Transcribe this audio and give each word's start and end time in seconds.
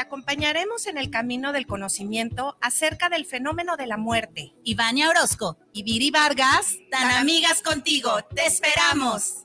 te 0.00 0.06
acompañaremos 0.06 0.86
en 0.86 0.96
el 0.96 1.10
camino 1.10 1.52
del 1.52 1.66
conocimiento 1.66 2.56
acerca 2.62 3.10
del 3.10 3.26
fenómeno 3.26 3.76
de 3.76 3.86
la 3.86 3.98
muerte. 3.98 4.54
Ivania 4.64 5.10
Orozco 5.10 5.58
y 5.74 5.82
Viri 5.82 6.10
Vargas, 6.10 6.78
tan 6.90 7.10
amigas 7.10 7.60
contigo. 7.60 8.10
¡Te 8.34 8.46
esperamos! 8.46 9.44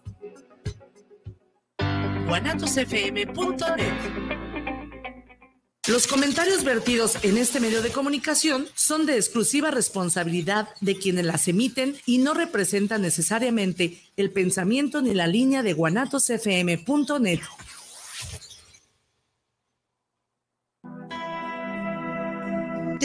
Los 5.89 6.07
comentarios 6.07 6.63
vertidos 6.63 7.17
en 7.23 7.37
este 7.37 7.59
medio 7.59 7.81
de 7.81 7.91
comunicación 7.91 8.65
son 8.75 9.05
de 9.05 9.17
exclusiva 9.17 9.71
responsabilidad 9.71 10.69
de 10.79 10.97
quienes 10.97 11.25
las 11.25 11.49
emiten 11.49 11.97
y 12.05 12.19
no 12.19 12.33
representan 12.33 13.01
necesariamente 13.01 13.99
el 14.15 14.31
pensamiento 14.31 15.01
ni 15.01 15.13
la 15.13 15.27
línea 15.27 15.63
de 15.63 15.73
guanatosfm.net. 15.73 17.41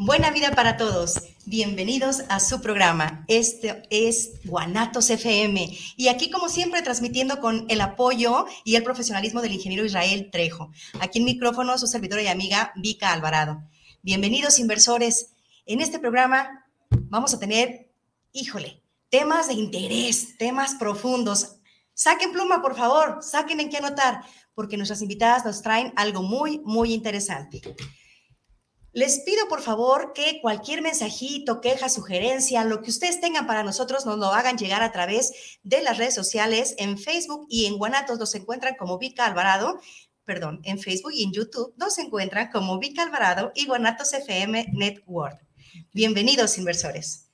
Buena 0.00 0.30
vida 0.30 0.52
para 0.52 0.76
todos. 0.76 1.24
Bienvenidos 1.44 2.22
a 2.28 2.38
su 2.38 2.60
programa. 2.60 3.24
Este 3.26 3.82
es 3.90 4.30
Guanatos 4.44 5.10
FM. 5.10 5.76
Y 5.96 6.06
aquí, 6.06 6.30
como 6.30 6.48
siempre, 6.48 6.82
transmitiendo 6.82 7.40
con 7.40 7.66
el 7.68 7.80
apoyo 7.80 8.46
y 8.64 8.76
el 8.76 8.84
profesionalismo 8.84 9.42
del 9.42 9.54
ingeniero 9.54 9.84
Israel 9.84 10.28
Trejo. 10.30 10.70
Aquí 11.00 11.18
en 11.18 11.24
micrófono, 11.24 11.76
su 11.78 11.88
servidora 11.88 12.22
y 12.22 12.28
amiga 12.28 12.72
Vika 12.76 13.12
Alvarado. 13.12 13.60
Bienvenidos, 14.00 14.60
inversores. 14.60 15.32
En 15.66 15.80
este 15.80 15.98
programa 15.98 16.64
vamos 16.90 17.34
a 17.34 17.40
tener, 17.40 17.90
híjole, 18.32 18.80
temas 19.08 19.48
de 19.48 19.54
interés, 19.54 20.38
temas 20.38 20.76
profundos. 20.76 21.56
Saquen 21.92 22.30
pluma, 22.30 22.62
por 22.62 22.76
favor, 22.76 23.18
saquen 23.20 23.58
en 23.58 23.68
qué 23.68 23.78
anotar, 23.78 24.22
porque 24.54 24.76
nuestras 24.76 25.02
invitadas 25.02 25.44
nos 25.44 25.60
traen 25.60 25.92
algo 25.96 26.22
muy, 26.22 26.60
muy 26.64 26.94
interesante. 26.94 27.62
Les 28.98 29.20
pido 29.20 29.46
por 29.46 29.62
favor 29.62 30.12
que 30.12 30.40
cualquier 30.42 30.82
mensajito, 30.82 31.60
queja, 31.60 31.88
sugerencia, 31.88 32.64
lo 32.64 32.82
que 32.82 32.90
ustedes 32.90 33.20
tengan 33.20 33.46
para 33.46 33.62
nosotros, 33.62 34.04
nos 34.06 34.18
lo 34.18 34.32
hagan 34.32 34.58
llegar 34.58 34.82
a 34.82 34.90
través 34.90 35.60
de 35.62 35.80
las 35.82 35.98
redes 35.98 36.16
sociales. 36.16 36.74
En 36.78 36.98
Facebook 36.98 37.46
y 37.48 37.66
en 37.66 37.78
Guanatos 37.78 38.18
nos 38.18 38.34
encuentran 38.34 38.74
como 38.74 38.98
Vika 38.98 39.24
Alvarado. 39.24 39.78
Perdón, 40.24 40.62
en 40.64 40.80
Facebook 40.80 41.12
y 41.14 41.22
en 41.22 41.32
YouTube 41.32 41.74
nos 41.76 41.96
encuentran 41.98 42.50
como 42.50 42.80
Vika 42.80 43.04
Alvarado 43.04 43.52
y 43.54 43.66
Guanatos 43.66 44.12
FM 44.14 44.66
Network. 44.72 45.46
Bienvenidos, 45.92 46.58
inversores. 46.58 47.27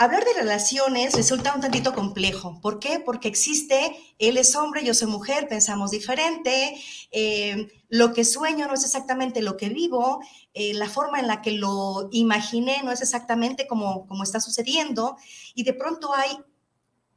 Hablar 0.00 0.24
de 0.24 0.32
relaciones 0.34 1.14
resulta 1.14 1.52
un 1.56 1.60
tantito 1.60 1.92
complejo. 1.92 2.60
¿Por 2.60 2.78
qué? 2.78 3.00
Porque 3.00 3.26
existe, 3.26 3.96
él 4.20 4.36
es 4.36 4.54
hombre, 4.54 4.84
yo 4.84 4.94
soy 4.94 5.08
mujer, 5.08 5.48
pensamos 5.48 5.90
diferente, 5.90 6.80
eh, 7.10 7.66
lo 7.88 8.12
que 8.12 8.24
sueño 8.24 8.68
no 8.68 8.74
es 8.74 8.84
exactamente 8.84 9.42
lo 9.42 9.56
que 9.56 9.70
vivo, 9.70 10.20
eh, 10.54 10.72
la 10.74 10.88
forma 10.88 11.18
en 11.18 11.26
la 11.26 11.42
que 11.42 11.50
lo 11.50 12.10
imaginé 12.12 12.80
no 12.84 12.92
es 12.92 13.00
exactamente 13.00 13.66
como, 13.66 14.06
como 14.06 14.22
está 14.22 14.38
sucediendo, 14.38 15.16
y 15.56 15.64
de 15.64 15.74
pronto 15.74 16.14
hay 16.14 16.30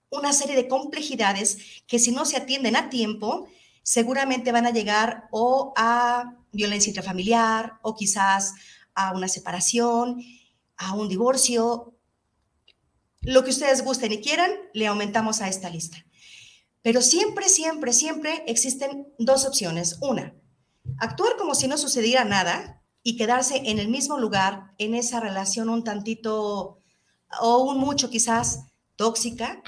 una 0.09 0.34
serie 0.34 0.56
de 0.56 0.68
complejidades 0.68 1.84
que 1.86 2.00
si 2.00 2.12
no 2.12 2.25
se 2.25 2.38
atienden 2.38 2.75
a 2.75 2.90
tiempo, 2.90 3.47
seguramente 3.84 4.52
van 4.52 4.66
a 4.66 4.72
llegar 4.72 5.28
o 5.30 5.72
a 5.78 6.34
violencia 6.52 6.90
intrafamiliar 6.90 7.74
o 7.84 7.96
quizás 7.96 8.56
a 8.96 9.14
una 9.14 9.28
separación, 9.28 10.20
a 10.78 10.96
un 10.96 11.09
divorcio 11.09 11.94
lo 13.22 13.44
que 13.44 13.52
ustedes 13.52 13.84
gusten 13.84 14.12
y 14.12 14.22
quieran, 14.22 14.52
le 14.74 14.88
aumentamos 14.88 15.42
a 15.42 15.48
esta 15.48 15.70
lista. 15.70 16.06
Pero 16.82 17.02
siempre, 17.02 17.48
siempre, 17.48 17.94
siempre 17.94 18.44
existen 18.48 19.08
dos 19.20 19.46
opciones. 19.46 19.98
Una, 20.02 20.34
actuar 20.98 21.38
como 21.38 21.54
si 21.54 21.68
no 21.68 21.78
sucediera 21.78 22.26
nada 22.26 22.82
y 23.04 23.18
quedarse 23.18 23.62
en 23.66 23.80
el 23.80 23.88
mismo 23.88 24.18
lugar, 24.18 24.74
en 24.78 24.96
esa 24.96 25.20
relación 25.20 25.70
un 25.70 25.84
tantito 25.84 26.80
o 27.40 27.58
un 27.64 27.78
mucho 27.78 28.09
quizás 28.09 28.66
tóxica, 28.96 29.62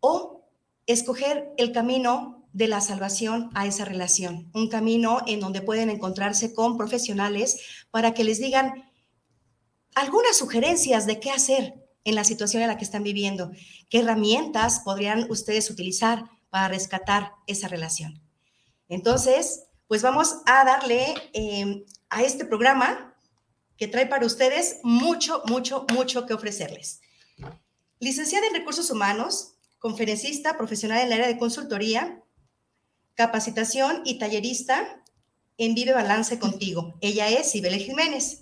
o 0.00 0.48
escoger 0.86 1.52
el 1.56 1.72
camino 1.72 2.46
de 2.52 2.68
la 2.68 2.80
salvación 2.80 3.50
a 3.54 3.66
esa 3.66 3.84
relación, 3.84 4.50
un 4.52 4.68
camino 4.68 5.22
en 5.26 5.40
donde 5.40 5.62
pueden 5.62 5.88
encontrarse 5.90 6.54
con 6.54 6.76
profesionales 6.76 7.86
para 7.90 8.12
que 8.12 8.24
les 8.24 8.38
digan 8.38 8.90
algunas 9.94 10.36
sugerencias 10.36 11.06
de 11.06 11.20
qué 11.20 11.30
hacer, 11.30 11.81
en 12.04 12.14
la 12.14 12.24
situación 12.24 12.62
en 12.62 12.68
la 12.68 12.76
que 12.76 12.84
están 12.84 13.02
viviendo. 13.02 13.52
¿Qué 13.88 14.00
herramientas 14.00 14.80
podrían 14.80 15.30
ustedes 15.30 15.70
utilizar 15.70 16.24
para 16.50 16.68
rescatar 16.68 17.32
esa 17.46 17.68
relación? 17.68 18.22
Entonces, 18.88 19.64
pues 19.86 20.02
vamos 20.02 20.36
a 20.46 20.64
darle 20.64 21.14
em, 21.32 21.84
a 22.10 22.22
este 22.22 22.44
programa 22.44 23.14
que 23.76 23.88
trae 23.88 24.06
para 24.06 24.26
ustedes 24.26 24.78
mucho, 24.82 25.42
mucho, 25.46 25.86
mucho 25.92 26.26
que 26.26 26.34
ofrecerles. 26.34 27.00
Licenciada 27.98 28.46
en 28.46 28.54
Recursos 28.54 28.90
Humanos, 28.90 29.54
conferencista 29.78 30.56
profesional 30.56 30.98
en 30.98 31.06
el 31.06 31.12
área 31.14 31.26
de 31.26 31.38
consultoría, 31.38 32.22
capacitación 33.14 34.02
y 34.04 34.18
tallerista 34.18 35.02
en 35.58 35.74
Vive 35.74 35.92
Balance 35.92 36.38
Contigo. 36.38 36.94
Ella 37.00 37.28
es 37.28 37.50
Sibele 37.50 37.78
Jiménez. 37.78 38.41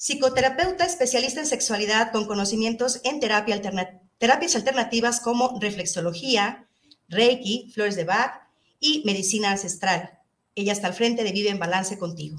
Psicoterapeuta 0.00 0.86
especialista 0.86 1.40
en 1.40 1.46
sexualidad 1.46 2.10
con 2.10 2.24
conocimientos 2.24 3.02
en 3.04 3.20
terapia 3.20 3.60
terapias 4.16 4.56
alternativas 4.56 5.20
como 5.20 5.58
reflexología, 5.60 6.66
Reiki, 7.10 7.70
flores 7.74 7.96
de 7.96 8.04
Bach 8.04 8.48
y 8.78 9.02
medicina 9.04 9.50
ancestral. 9.50 10.18
Ella 10.54 10.72
está 10.72 10.86
al 10.86 10.94
frente 10.94 11.22
de 11.22 11.32
Vive 11.32 11.50
en 11.50 11.58
Balance 11.58 11.98
contigo. 11.98 12.38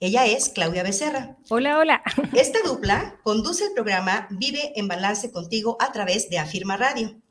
Ella 0.00 0.26
es 0.26 0.50
Claudia 0.50 0.82
Becerra. 0.82 1.38
Hola, 1.48 1.78
hola. 1.78 2.02
Esta 2.34 2.58
dupla 2.62 3.18
conduce 3.22 3.64
el 3.64 3.72
programa 3.72 4.28
Vive 4.30 4.78
en 4.78 4.86
Balance 4.86 5.32
contigo 5.32 5.78
a 5.80 5.92
través 5.92 6.28
de 6.28 6.38
Afirma 6.38 6.76
Radio. 6.76 7.22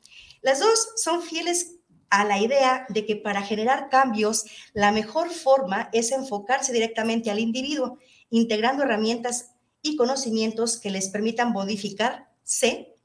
Las 0.42 0.58
dos 0.58 0.88
son 0.96 1.22
fieles 1.22 1.76
a 2.10 2.24
la 2.24 2.40
idea 2.40 2.84
de 2.88 3.06
que 3.06 3.14
para 3.14 3.42
generar 3.42 3.90
cambios, 3.90 4.44
la 4.72 4.90
mejor 4.90 5.30
forma 5.30 5.88
es 5.92 6.10
enfocarse 6.10 6.72
directamente 6.72 7.30
al 7.30 7.38
individuo, 7.38 7.98
integrando 8.28 8.82
herramientas 8.82 9.52
y 9.82 9.96
conocimientos 9.96 10.78
que 10.78 10.90
les 10.90 11.08
permitan 11.08 11.52
modificarse. 11.52 12.96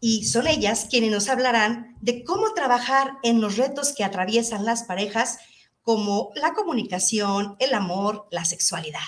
Y 0.00 0.24
son 0.24 0.46
ellas 0.46 0.86
quienes 0.90 1.10
nos 1.10 1.28
hablarán 1.28 1.96
de 2.00 2.24
cómo 2.24 2.52
trabajar 2.54 3.12
en 3.22 3.40
los 3.40 3.56
retos 3.56 3.94
que 3.96 4.04
atraviesan 4.04 4.64
las 4.64 4.84
parejas, 4.84 5.38
como 5.82 6.30
la 6.34 6.52
comunicación, 6.52 7.56
el 7.60 7.72
amor, 7.72 8.26
la 8.30 8.44
sexualidad. 8.44 9.00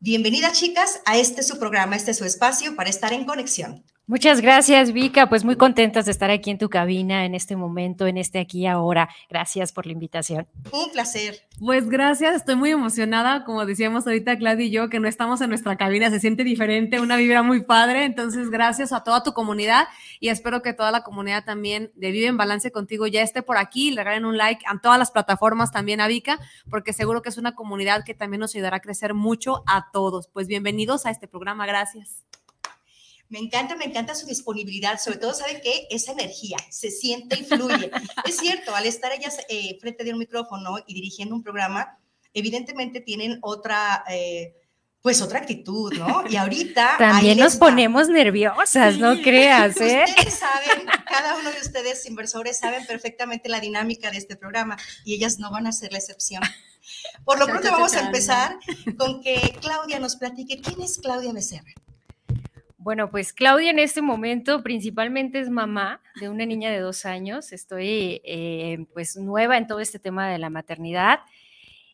Bienvenidas 0.00 0.52
chicas 0.52 1.00
a 1.06 1.16
este 1.18 1.42
su 1.42 1.58
programa, 1.58 1.96
este 1.96 2.14
su 2.14 2.24
espacio 2.24 2.76
para 2.76 2.90
estar 2.90 3.12
en 3.12 3.24
conexión. 3.24 3.84
Muchas 4.08 4.40
gracias, 4.40 4.92
Vika. 4.92 5.28
Pues 5.28 5.44
muy 5.44 5.56
contentas 5.56 6.06
de 6.06 6.12
estar 6.12 6.30
aquí 6.30 6.50
en 6.50 6.56
tu 6.56 6.70
cabina 6.70 7.26
en 7.26 7.34
este 7.34 7.56
momento, 7.56 8.06
en 8.06 8.16
este 8.16 8.38
aquí 8.38 8.66
ahora. 8.66 9.10
Gracias 9.28 9.70
por 9.70 9.84
la 9.84 9.92
invitación. 9.92 10.48
Un 10.72 10.90
placer. 10.92 11.42
Pues 11.58 11.90
gracias, 11.90 12.36
estoy 12.36 12.56
muy 12.56 12.70
emocionada. 12.70 13.44
Como 13.44 13.66
decíamos 13.66 14.06
ahorita 14.06 14.38
Claudia 14.38 14.64
y 14.64 14.70
yo, 14.70 14.88
que 14.88 14.98
no 14.98 15.08
estamos 15.08 15.42
en 15.42 15.50
nuestra 15.50 15.76
cabina, 15.76 16.08
se 16.08 16.20
siente 16.20 16.42
diferente, 16.42 17.00
una 17.00 17.16
vibra 17.16 17.42
muy 17.42 17.62
padre. 17.64 18.06
Entonces, 18.06 18.48
gracias 18.48 18.94
a 18.94 19.04
toda 19.04 19.22
tu 19.22 19.34
comunidad 19.34 19.88
y 20.20 20.30
espero 20.30 20.62
que 20.62 20.72
toda 20.72 20.90
la 20.90 21.02
comunidad 21.02 21.44
también 21.44 21.92
de 21.94 22.10
Vive 22.10 22.28
en 22.28 22.38
Balance 22.38 22.72
contigo 22.72 23.06
ya 23.06 23.20
esté 23.20 23.42
por 23.42 23.58
aquí. 23.58 23.90
Le 23.90 24.04
regalen 24.04 24.24
un 24.24 24.38
like 24.38 24.64
a 24.66 24.80
todas 24.80 24.98
las 24.98 25.10
plataformas 25.10 25.70
también 25.70 26.00
a 26.00 26.08
Vika, 26.08 26.40
porque 26.70 26.94
seguro 26.94 27.20
que 27.20 27.28
es 27.28 27.36
una 27.36 27.54
comunidad 27.54 28.04
que 28.06 28.14
también 28.14 28.40
nos 28.40 28.54
ayudará 28.54 28.78
a 28.78 28.80
crecer 28.80 29.12
mucho 29.12 29.64
a 29.66 29.90
todos. 29.92 30.28
Pues 30.28 30.46
bienvenidos 30.46 31.04
a 31.04 31.10
este 31.10 31.28
programa. 31.28 31.66
Gracias. 31.66 32.24
Me 33.28 33.38
encanta, 33.38 33.76
me 33.76 33.84
encanta 33.84 34.14
su 34.14 34.26
disponibilidad, 34.26 34.98
sobre 34.98 35.18
todo, 35.18 35.34
¿sabe 35.34 35.60
qué? 35.62 35.86
Esa 35.90 36.12
energía 36.12 36.56
se 36.70 36.90
siente 36.90 37.38
y 37.38 37.44
fluye. 37.44 37.90
es 38.24 38.36
cierto, 38.36 38.74
al 38.74 38.86
estar 38.86 39.12
ellas 39.12 39.38
eh, 39.48 39.76
frente 39.80 40.04
de 40.04 40.12
un 40.12 40.18
micrófono 40.18 40.78
y 40.86 40.94
dirigiendo 40.94 41.34
un 41.34 41.42
programa, 41.42 41.98
evidentemente 42.32 43.00
tienen 43.00 43.38
otra... 43.42 44.04
Eh, 44.10 44.54
pues 45.00 45.22
otra 45.22 45.38
actitud, 45.38 45.92
¿no? 45.94 46.24
Y 46.28 46.36
ahorita... 46.36 46.96
También 46.98 47.38
nos 47.38 47.56
ponemos 47.56 48.08
nerviosas, 48.08 48.98
no 48.98 49.14
creas, 49.22 49.76
¿eh? 49.80 50.04
Ustedes 50.08 50.34
saben, 50.34 50.86
cada 51.08 51.36
uno 51.36 51.50
de 51.52 51.60
ustedes 51.60 52.04
inversores 52.06 52.58
saben 52.58 52.84
perfectamente 52.84 53.48
la 53.48 53.60
dinámica 53.60 54.10
de 54.10 54.18
este 54.18 54.34
programa 54.34 54.76
y 55.04 55.14
ellas 55.14 55.38
no 55.38 55.52
van 55.52 55.68
a 55.68 55.72
ser 55.72 55.92
la 55.92 55.98
excepción. 55.98 56.42
Por 57.24 57.38
lo 57.38 57.46
pronto 57.46 57.70
vamos 57.70 57.94
a 57.94 58.00
empezar 58.00 58.58
con 58.96 59.22
que 59.22 59.56
Claudia 59.60 60.00
nos 60.00 60.16
platique 60.16 60.60
quién 60.60 60.82
es 60.82 60.98
Claudia 60.98 61.32
Becerra. 61.32 61.72
Bueno, 62.80 63.10
pues 63.10 63.32
Claudia 63.32 63.70
en 63.70 63.80
este 63.80 64.02
momento 64.02 64.62
principalmente 64.62 65.40
es 65.40 65.50
mamá 65.50 66.00
de 66.20 66.28
una 66.28 66.46
niña 66.46 66.70
de 66.70 66.78
dos 66.78 67.06
años. 67.06 67.52
Estoy 67.52 68.20
eh, 68.24 68.86
pues 68.94 69.16
nueva 69.16 69.58
en 69.58 69.66
todo 69.66 69.80
este 69.80 69.98
tema 69.98 70.28
de 70.28 70.38
la 70.38 70.48
maternidad. 70.48 71.20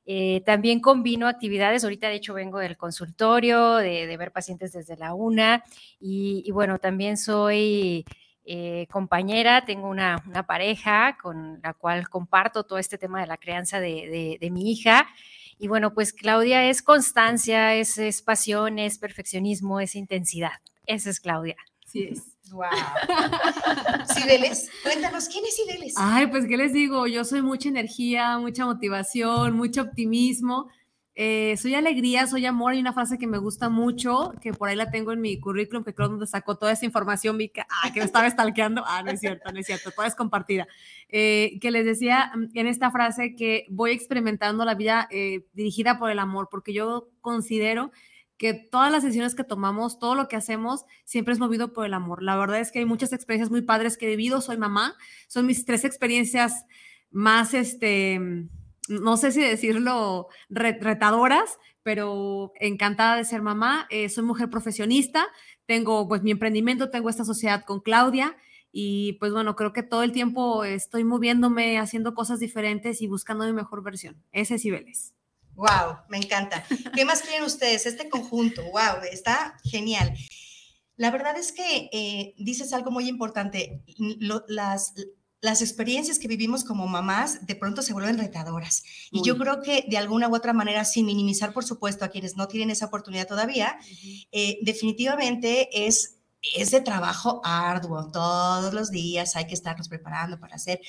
Eh, 0.04 0.42
también 0.44 0.80
combino 0.80 1.26
actividades, 1.26 1.84
ahorita 1.84 2.08
de 2.08 2.16
hecho 2.16 2.34
vengo 2.34 2.58
del 2.58 2.76
consultorio, 2.76 3.76
de, 3.76 4.14
ver 4.18 4.30
pacientes 4.32 4.72
desde 4.72 4.98
la 4.98 5.14
una 5.14 5.64
y, 5.98 6.50
bueno, 6.52 6.78
también 6.78 7.16
soy 7.16 8.04
eh, 8.44 8.86
compañera, 8.90 9.64
tengo 9.64 9.88
una, 9.88 10.22
pareja 10.46 11.16
con 11.22 11.60
la 11.62 11.72
cual 11.72 12.10
comparto 12.10 12.64
todo 12.64 12.78
este 12.78 12.98
tema 12.98 13.22
de 13.22 13.26
la 13.26 13.38
crianza 13.38 13.80
de, 13.80 14.38
mi 14.52 14.70
hija. 14.70 15.06
Y 15.58 15.68
bueno, 15.68 15.94
pues 15.94 16.12
Claudia 16.12 16.68
es 16.68 16.82
constancia, 16.82 17.74
es, 17.74 17.96
es 17.96 18.20
pasión, 18.20 18.78
es 18.78 18.98
perfeccionismo, 18.98 19.80
es 19.80 19.94
intensidad. 19.94 20.52
Esa 20.86 21.10
es 21.10 21.20
Claudia. 21.20 21.56
Sí 21.86 22.08
es. 22.10 22.22
Wow. 22.50 22.64
Cibeles, 24.14 24.70
cuéntanos, 24.82 25.28
¿quién 25.28 25.44
es 25.44 25.56
Cibeles? 25.56 25.94
Ay, 25.96 26.26
pues, 26.26 26.46
¿qué 26.46 26.56
les 26.56 26.72
digo? 26.72 27.06
Yo 27.06 27.24
soy 27.24 27.40
mucha 27.40 27.68
energía, 27.68 28.38
mucha 28.38 28.66
motivación, 28.66 29.56
mucho 29.56 29.82
optimismo. 29.82 30.68
Eh, 31.16 31.56
soy 31.58 31.74
alegría, 31.74 32.26
soy 32.26 32.44
amor. 32.44 32.72
Hay 32.72 32.80
una 32.80 32.92
frase 32.92 33.18
que 33.18 33.26
me 33.26 33.38
gusta 33.38 33.68
mucho, 33.68 34.32
que 34.40 34.52
por 34.52 34.68
ahí 34.68 34.76
la 34.76 34.90
tengo 34.90 35.12
en 35.12 35.20
mi 35.20 35.38
currículum, 35.38 35.84
que 35.84 35.94
creo 35.94 36.08
donde 36.08 36.26
sacó 36.26 36.56
toda 36.56 36.72
esa 36.72 36.84
información, 36.84 37.38
que, 37.38 37.60
ah, 37.60 37.92
que 37.92 38.00
me 38.00 38.06
estaba 38.06 38.28
stalkeando. 38.28 38.82
Ah, 38.86 39.02
no 39.02 39.12
es 39.12 39.20
cierto, 39.20 39.52
no 39.52 39.60
es 39.60 39.66
cierto, 39.66 39.92
toda 39.92 40.08
es 40.08 40.16
compartida. 40.16 40.66
Eh, 41.08 41.58
que 41.60 41.70
les 41.70 41.84
decía 41.84 42.32
mm, 42.34 42.58
en 42.58 42.66
esta 42.66 42.90
frase 42.90 43.36
que 43.36 43.66
voy 43.70 43.92
experimentando 43.92 44.64
la 44.64 44.74
vida 44.74 45.06
eh, 45.10 45.46
dirigida 45.52 45.98
por 45.98 46.10
el 46.10 46.18
amor, 46.18 46.48
porque 46.50 46.72
yo 46.72 47.08
considero 47.20 47.92
que 48.36 48.54
todas 48.54 48.90
las 48.90 49.02
decisiones 49.02 49.34
que 49.34 49.44
tomamos, 49.44 49.98
todo 49.98 50.14
lo 50.14 50.28
que 50.28 50.36
hacemos, 50.36 50.84
siempre 51.04 51.34
es 51.34 51.40
movido 51.40 51.72
por 51.72 51.86
el 51.86 51.94
amor. 51.94 52.22
La 52.22 52.36
verdad 52.36 52.60
es 52.60 52.72
que 52.72 52.80
hay 52.80 52.84
muchas 52.84 53.12
experiencias 53.12 53.50
muy 53.50 53.62
padres 53.62 53.96
que 53.96 54.06
he 54.06 54.10
vivido, 54.10 54.40
soy 54.40 54.56
mamá, 54.56 54.96
son 55.28 55.46
mis 55.46 55.64
tres 55.64 55.84
experiencias 55.84 56.64
más, 57.10 57.54
este, 57.54 58.20
no 58.88 59.16
sé 59.16 59.32
si 59.32 59.40
decirlo, 59.40 60.28
retadoras, 60.48 61.58
pero 61.82 62.52
encantada 62.58 63.16
de 63.16 63.24
ser 63.24 63.42
mamá, 63.42 63.86
eh, 63.90 64.08
soy 64.08 64.24
mujer 64.24 64.50
profesionista, 64.50 65.26
tengo 65.66 66.08
pues 66.08 66.22
mi 66.22 66.30
emprendimiento, 66.30 66.90
tengo 66.90 67.10
esta 67.10 67.24
sociedad 67.24 67.64
con 67.64 67.80
Claudia 67.80 68.36
y 68.72 69.14
pues 69.14 69.32
bueno, 69.32 69.54
creo 69.54 69.72
que 69.72 69.84
todo 69.84 70.02
el 70.02 70.10
tiempo 70.10 70.64
estoy 70.64 71.04
moviéndome, 71.04 71.78
haciendo 71.78 72.14
cosas 72.14 72.40
diferentes 72.40 73.00
y 73.00 73.06
buscando 73.06 73.44
mi 73.44 73.52
mejor 73.52 73.82
versión. 73.82 74.16
Ese 74.32 74.56
es 74.56 74.62
Cibeles. 74.62 75.14
Wow, 75.54 75.98
me 76.08 76.18
encanta. 76.18 76.64
¿Qué 76.94 77.04
más 77.04 77.22
quieren 77.22 77.44
ustedes? 77.44 77.86
Este 77.86 78.08
conjunto, 78.08 78.62
wow, 78.62 79.02
está 79.10 79.56
genial. 79.64 80.14
La 80.96 81.10
verdad 81.10 81.36
es 81.36 81.52
que 81.52 81.88
eh, 81.92 82.34
dices 82.38 82.72
algo 82.72 82.90
muy 82.90 83.08
importante. 83.08 83.82
las, 84.48 84.94
las 85.44 85.60
experiencias 85.60 86.18
que 86.18 86.26
vivimos 86.26 86.64
como 86.64 86.86
mamás 86.86 87.46
de 87.46 87.54
pronto 87.54 87.82
se 87.82 87.92
vuelven 87.92 88.16
retadoras. 88.16 88.82
Y 89.10 89.22
yo 89.22 89.36
creo 89.36 89.60
que 89.60 89.84
de 89.88 89.98
alguna 89.98 90.28
u 90.28 90.34
otra 90.34 90.54
manera, 90.54 90.86
sin 90.86 91.04
minimizar, 91.04 91.52
por 91.52 91.64
supuesto, 91.64 92.04
a 92.04 92.08
quienes 92.08 92.36
no 92.36 92.48
tienen 92.48 92.70
esa 92.70 92.86
oportunidad 92.86 93.28
todavía, 93.28 93.78
eh, 94.32 94.58
definitivamente 94.62 95.86
es, 95.86 96.16
es 96.56 96.70
de 96.70 96.80
trabajo 96.80 97.42
arduo. 97.44 98.10
Todos 98.10 98.72
los 98.72 98.90
días 98.90 99.36
hay 99.36 99.46
que 99.46 99.54
estarnos 99.54 99.88
preparando 99.88 100.40
para 100.40 100.56
hacer 100.56 100.80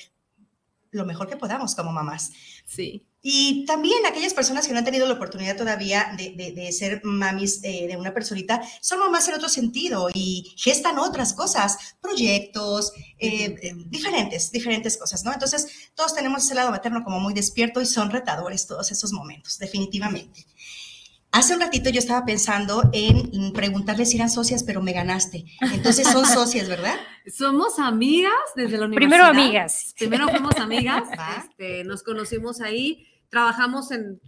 lo 0.90 1.04
mejor 1.04 1.28
que 1.28 1.36
podamos 1.36 1.74
como 1.74 1.92
mamás. 1.92 2.32
Sí. 2.64 3.06
Y 3.28 3.64
también 3.64 4.06
aquellas 4.06 4.34
personas 4.34 4.68
que 4.68 4.72
no 4.72 4.78
han 4.78 4.84
tenido 4.84 5.04
la 5.04 5.14
oportunidad 5.14 5.56
todavía 5.56 6.14
de, 6.16 6.70
ser 6.70 7.00
mamis 7.02 7.58
eh, 7.64 7.88
de 7.88 7.96
una 7.96 8.14
personita, 8.14 8.62
son 8.80 9.00
mamás 9.00 9.26
en 9.26 9.34
otro 9.34 9.48
sentido 9.48 10.08
y 10.14 10.54
gestan 10.56 11.00
otras 11.00 11.32
cosas, 11.32 11.96
proyectos, 12.00 12.92
eh, 13.18 13.56
eh, 13.60 13.74
diferentes, 13.88 14.52
diferentes 14.52 14.96
cosas, 14.96 15.24
¿no? 15.24 15.32
Entonces, 15.32 15.90
todos 15.96 16.14
tenemos 16.14 16.44
ese 16.44 16.54
lado 16.54 16.70
materno 16.70 17.02
como 17.02 17.18
muy 17.18 17.34
despierto 17.34 17.80
y 17.80 17.86
son 17.86 18.12
retadores 18.12 18.68
todos 18.68 18.92
esos 18.92 19.12
momentos, 19.12 19.58
definitivamente. 19.58 20.46
Hace 21.32 21.54
un 21.54 21.60
ratito 21.60 21.90
yo 21.90 21.98
estaba 21.98 22.24
pensando 22.24 22.88
en 22.92 23.52
preguntarles 23.52 24.10
si 24.10 24.18
eran 24.18 24.30
socias, 24.30 24.62
pero 24.62 24.80
me 24.82 24.92
ganaste. 24.92 25.44
Entonces 25.72 26.06
son 26.06 26.24
socias, 26.32 26.68
¿verdad? 26.68 26.94
Somos 27.26 27.80
amigas 27.80 28.32
desde 28.54 28.78
la 28.78 28.86
universidad. 28.86 29.18
Primero 29.18 29.24
amigas. 29.24 29.94
Primero 29.98 30.28
fuimos 30.28 30.56
amigas. 30.58 31.02
Este, 31.58 31.82
nos 31.84 32.04
conocimos 32.04 32.60
ahí. 32.60 33.04
Trabajamos 33.28 33.90
en, 33.90 34.20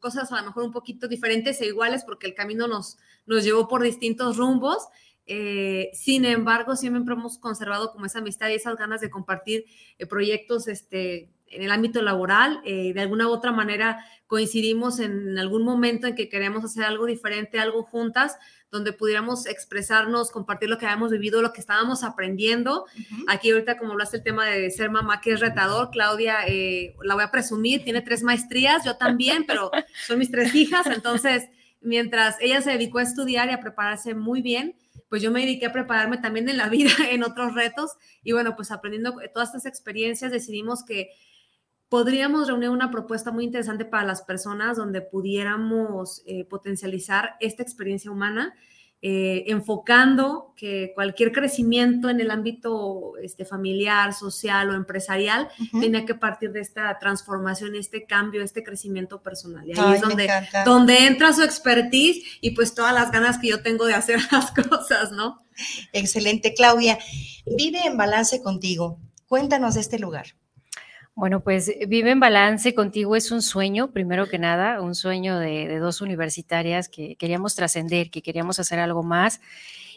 cosas 0.00 0.30
a 0.32 0.40
lo 0.40 0.46
mejor 0.46 0.64
un 0.64 0.72
poquito 0.72 1.08
diferentes 1.08 1.60
e 1.60 1.66
iguales 1.66 2.04
porque 2.04 2.26
el 2.26 2.34
camino 2.34 2.66
nos, 2.66 2.98
nos 3.26 3.44
llevó 3.44 3.68
por 3.68 3.82
distintos 3.82 4.36
rumbos. 4.36 4.88
Eh, 5.26 5.90
sin 5.94 6.24
embargo, 6.24 6.74
siempre 6.74 7.14
hemos 7.14 7.38
conservado 7.38 7.92
como 7.92 8.06
esa 8.06 8.18
amistad 8.18 8.48
y 8.48 8.54
esas 8.54 8.76
ganas 8.76 9.00
de 9.00 9.10
compartir 9.10 9.64
eh, 9.98 10.06
proyectos 10.06 10.66
este, 10.68 11.30
en 11.52 11.62
el 11.62 11.70
ámbito 11.70 12.02
laboral, 12.02 12.60
eh, 12.64 12.92
de 12.92 13.00
alguna 13.00 13.28
u 13.28 13.30
otra 13.30 13.52
manera 13.52 14.04
coincidimos 14.26 14.98
en 14.98 15.38
algún 15.38 15.62
momento 15.62 16.06
en 16.06 16.14
que 16.14 16.30
queremos 16.30 16.64
hacer 16.64 16.84
algo 16.84 17.04
diferente, 17.04 17.60
algo 17.60 17.82
juntas, 17.82 18.38
donde 18.70 18.94
pudiéramos 18.94 19.44
expresarnos, 19.44 20.30
compartir 20.30 20.70
lo 20.70 20.78
que 20.78 20.86
habíamos 20.86 21.10
vivido, 21.10 21.42
lo 21.42 21.52
que 21.52 21.60
estábamos 21.60 22.02
aprendiendo. 22.02 22.86
Aquí 23.28 23.50
ahorita, 23.50 23.76
como 23.76 23.92
hablaste 23.92 24.16
el 24.16 24.22
tema 24.22 24.46
de 24.46 24.70
ser 24.70 24.90
mamá, 24.90 25.20
que 25.20 25.32
es 25.32 25.40
retador, 25.40 25.90
Claudia, 25.90 26.38
eh, 26.46 26.96
la 27.02 27.14
voy 27.14 27.24
a 27.24 27.30
presumir, 27.30 27.84
tiene 27.84 28.00
tres 28.00 28.22
maestrías, 28.22 28.82
yo 28.86 28.96
también, 28.96 29.44
pero 29.46 29.70
son 30.06 30.18
mis 30.18 30.30
tres 30.30 30.54
hijas, 30.54 30.86
entonces, 30.86 31.50
mientras 31.82 32.36
ella 32.40 32.62
se 32.62 32.70
dedicó 32.70 33.00
a 33.00 33.02
estudiar 33.02 33.50
y 33.50 33.52
a 33.52 33.60
prepararse 33.60 34.14
muy 34.14 34.40
bien, 34.40 34.74
pues 35.10 35.20
yo 35.20 35.30
me 35.30 35.40
dediqué 35.40 35.66
a 35.66 35.72
prepararme 35.74 36.16
también 36.16 36.48
en 36.48 36.56
la 36.56 36.70
vida, 36.70 36.92
en 37.10 37.22
otros 37.22 37.54
retos, 37.54 37.90
y 38.22 38.32
bueno, 38.32 38.56
pues 38.56 38.70
aprendiendo 38.70 39.14
todas 39.34 39.50
estas 39.50 39.66
experiencias, 39.66 40.32
decidimos 40.32 40.82
que 40.82 41.10
podríamos 41.92 42.48
reunir 42.48 42.70
una 42.70 42.90
propuesta 42.90 43.30
muy 43.32 43.44
interesante 43.44 43.84
para 43.84 44.06
las 44.06 44.22
personas 44.22 44.78
donde 44.78 45.02
pudiéramos 45.02 46.22
eh, 46.24 46.46
potencializar 46.46 47.36
esta 47.38 47.62
experiencia 47.62 48.10
humana, 48.10 48.54
eh, 49.02 49.44
enfocando 49.48 50.54
que 50.56 50.92
cualquier 50.94 51.32
crecimiento 51.32 52.08
en 52.08 52.20
el 52.20 52.30
ámbito 52.30 53.18
este, 53.18 53.44
familiar, 53.44 54.14
social 54.14 54.70
o 54.70 54.74
empresarial 54.74 55.50
tenía 55.78 56.06
que 56.06 56.14
partir 56.14 56.52
de 56.52 56.60
esta 56.60 56.98
transformación, 56.98 57.76
este 57.76 58.06
cambio, 58.06 58.42
este 58.42 58.64
crecimiento 58.64 59.20
personal. 59.20 59.68
Y 59.68 59.78
ahí 59.78 59.96
es 59.96 60.00
donde, 60.00 60.30
donde 60.64 61.06
entra 61.06 61.34
su 61.34 61.42
expertise 61.42 62.24
y 62.40 62.52
pues 62.52 62.74
todas 62.74 62.94
las 62.94 63.12
ganas 63.12 63.36
que 63.38 63.48
yo 63.48 63.62
tengo 63.62 63.84
de 63.84 63.92
hacer 63.92 64.18
las 64.32 64.50
cosas, 64.50 65.12
¿no? 65.12 65.44
Excelente, 65.92 66.54
Claudia. 66.54 66.98
Vive 67.44 67.84
en 67.84 67.98
balance 67.98 68.40
contigo. 68.40 68.98
Cuéntanos 69.26 69.74
de 69.74 69.82
este 69.82 69.98
lugar. 69.98 70.28
Bueno, 71.14 71.40
pues 71.42 71.68
eh, 71.68 71.86
Vive 71.88 72.10
en 72.10 72.20
Balance 72.20 72.74
contigo 72.74 73.16
es 73.16 73.30
un 73.30 73.42
sueño, 73.42 73.92
primero 73.92 74.28
que 74.28 74.38
nada, 74.38 74.80
un 74.80 74.94
sueño 74.94 75.38
de, 75.38 75.68
de 75.68 75.78
dos 75.78 76.00
universitarias 76.00 76.88
que 76.88 77.16
queríamos 77.16 77.54
trascender, 77.54 78.10
que 78.10 78.22
queríamos 78.22 78.58
hacer 78.58 78.78
algo 78.78 79.02
más 79.02 79.40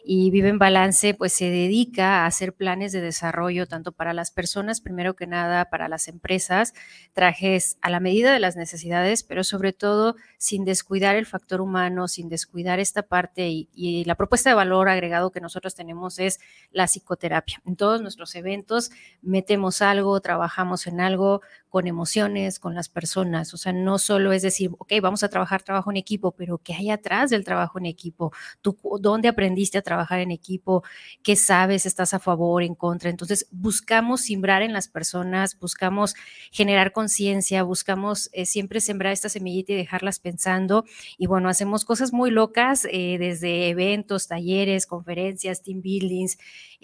y 0.05 0.29
Vive 0.29 0.49
en 0.49 0.59
Balance 0.59 1.13
pues 1.15 1.33
se 1.33 1.49
dedica 1.49 2.23
a 2.23 2.25
hacer 2.27 2.53
planes 2.53 2.91
de 2.91 3.01
desarrollo 3.01 3.67
tanto 3.67 3.91
para 3.91 4.13
las 4.13 4.31
personas, 4.31 4.81
primero 4.81 5.15
que 5.15 5.27
nada 5.27 5.65
para 5.69 5.87
las 5.87 6.07
empresas, 6.07 6.73
trajes 7.13 7.77
a 7.81 7.89
la 7.89 7.99
medida 7.99 8.31
de 8.31 8.39
las 8.39 8.55
necesidades, 8.55 9.23
pero 9.23 9.43
sobre 9.43 9.73
todo 9.73 10.15
sin 10.37 10.63
descuidar 10.63 11.15
el 11.15 11.25
factor 11.25 11.59
humano, 11.59 12.07
sin 12.07 12.29
descuidar 12.29 12.79
esta 12.79 13.03
parte 13.03 13.49
y, 13.49 13.69
y 13.73 14.05
la 14.05 14.15
propuesta 14.15 14.49
de 14.49 14.55
valor 14.55 14.89
agregado 14.89 15.31
que 15.31 15.41
nosotros 15.41 15.73
tenemos 15.75 16.19
es 16.19 16.39
la 16.71 16.85
psicoterapia. 16.85 17.61
En 17.65 17.75
todos 17.75 18.01
nuestros 18.01 18.35
eventos 18.35 18.91
metemos 19.21 19.81
algo, 19.81 20.19
trabajamos 20.21 20.87
en 20.87 21.01
algo 21.01 21.41
con 21.75 21.87
emociones, 21.87 22.57
con 22.57 22.73
las 22.73 22.87
personas, 22.87 23.53
o 23.53 23.57
sea, 23.57 23.73
no 23.73 23.97
solo 23.97 24.31
es 24.31 24.41
decir, 24.41 24.71
ok, 24.77 24.93
vamos 25.01 25.23
a 25.23 25.29
trabajar 25.29 25.61
trabajo 25.61 25.91
en 25.91 25.97
equipo, 25.97 26.31
pero 26.31 26.57
¿qué 26.57 26.73
hay 26.73 26.89
atrás 26.89 27.31
del 27.31 27.43
trabajo 27.43 27.79
en 27.79 27.85
equipo? 27.85 28.31
¿Tú 28.61 28.77
dónde 29.01 29.27
aprendiste 29.27 29.77
a 29.77 29.81
trabajar? 29.81 30.05
en 30.21 30.31
equipo, 30.31 30.83
qué 31.21 31.35
sabes, 31.35 31.85
estás 31.85 32.13
a 32.13 32.19
favor, 32.19 32.63
en 32.63 32.75
contra. 32.75 33.09
Entonces, 33.09 33.47
buscamos 33.51 34.21
simbrar 34.21 34.61
en 34.61 34.71
las 34.71 34.87
personas, 34.87 35.59
buscamos 35.59 36.15
generar 36.49 36.93
conciencia, 36.93 37.63
buscamos 37.63 38.29
eh, 38.31 38.45
siempre 38.45 38.79
sembrar 38.79 39.11
esta 39.11 39.27
semillita 39.27 39.73
y 39.73 39.75
dejarlas 39.75 40.19
pensando. 40.19 40.85
Y 41.17 41.27
bueno, 41.27 41.49
hacemos 41.49 41.83
cosas 41.83 42.13
muy 42.13 42.31
locas, 42.31 42.87
eh, 42.89 43.17
desde 43.19 43.67
eventos, 43.67 44.27
talleres, 44.27 44.87
conferencias, 44.87 45.61
team 45.61 45.81
buildings, 45.81 46.37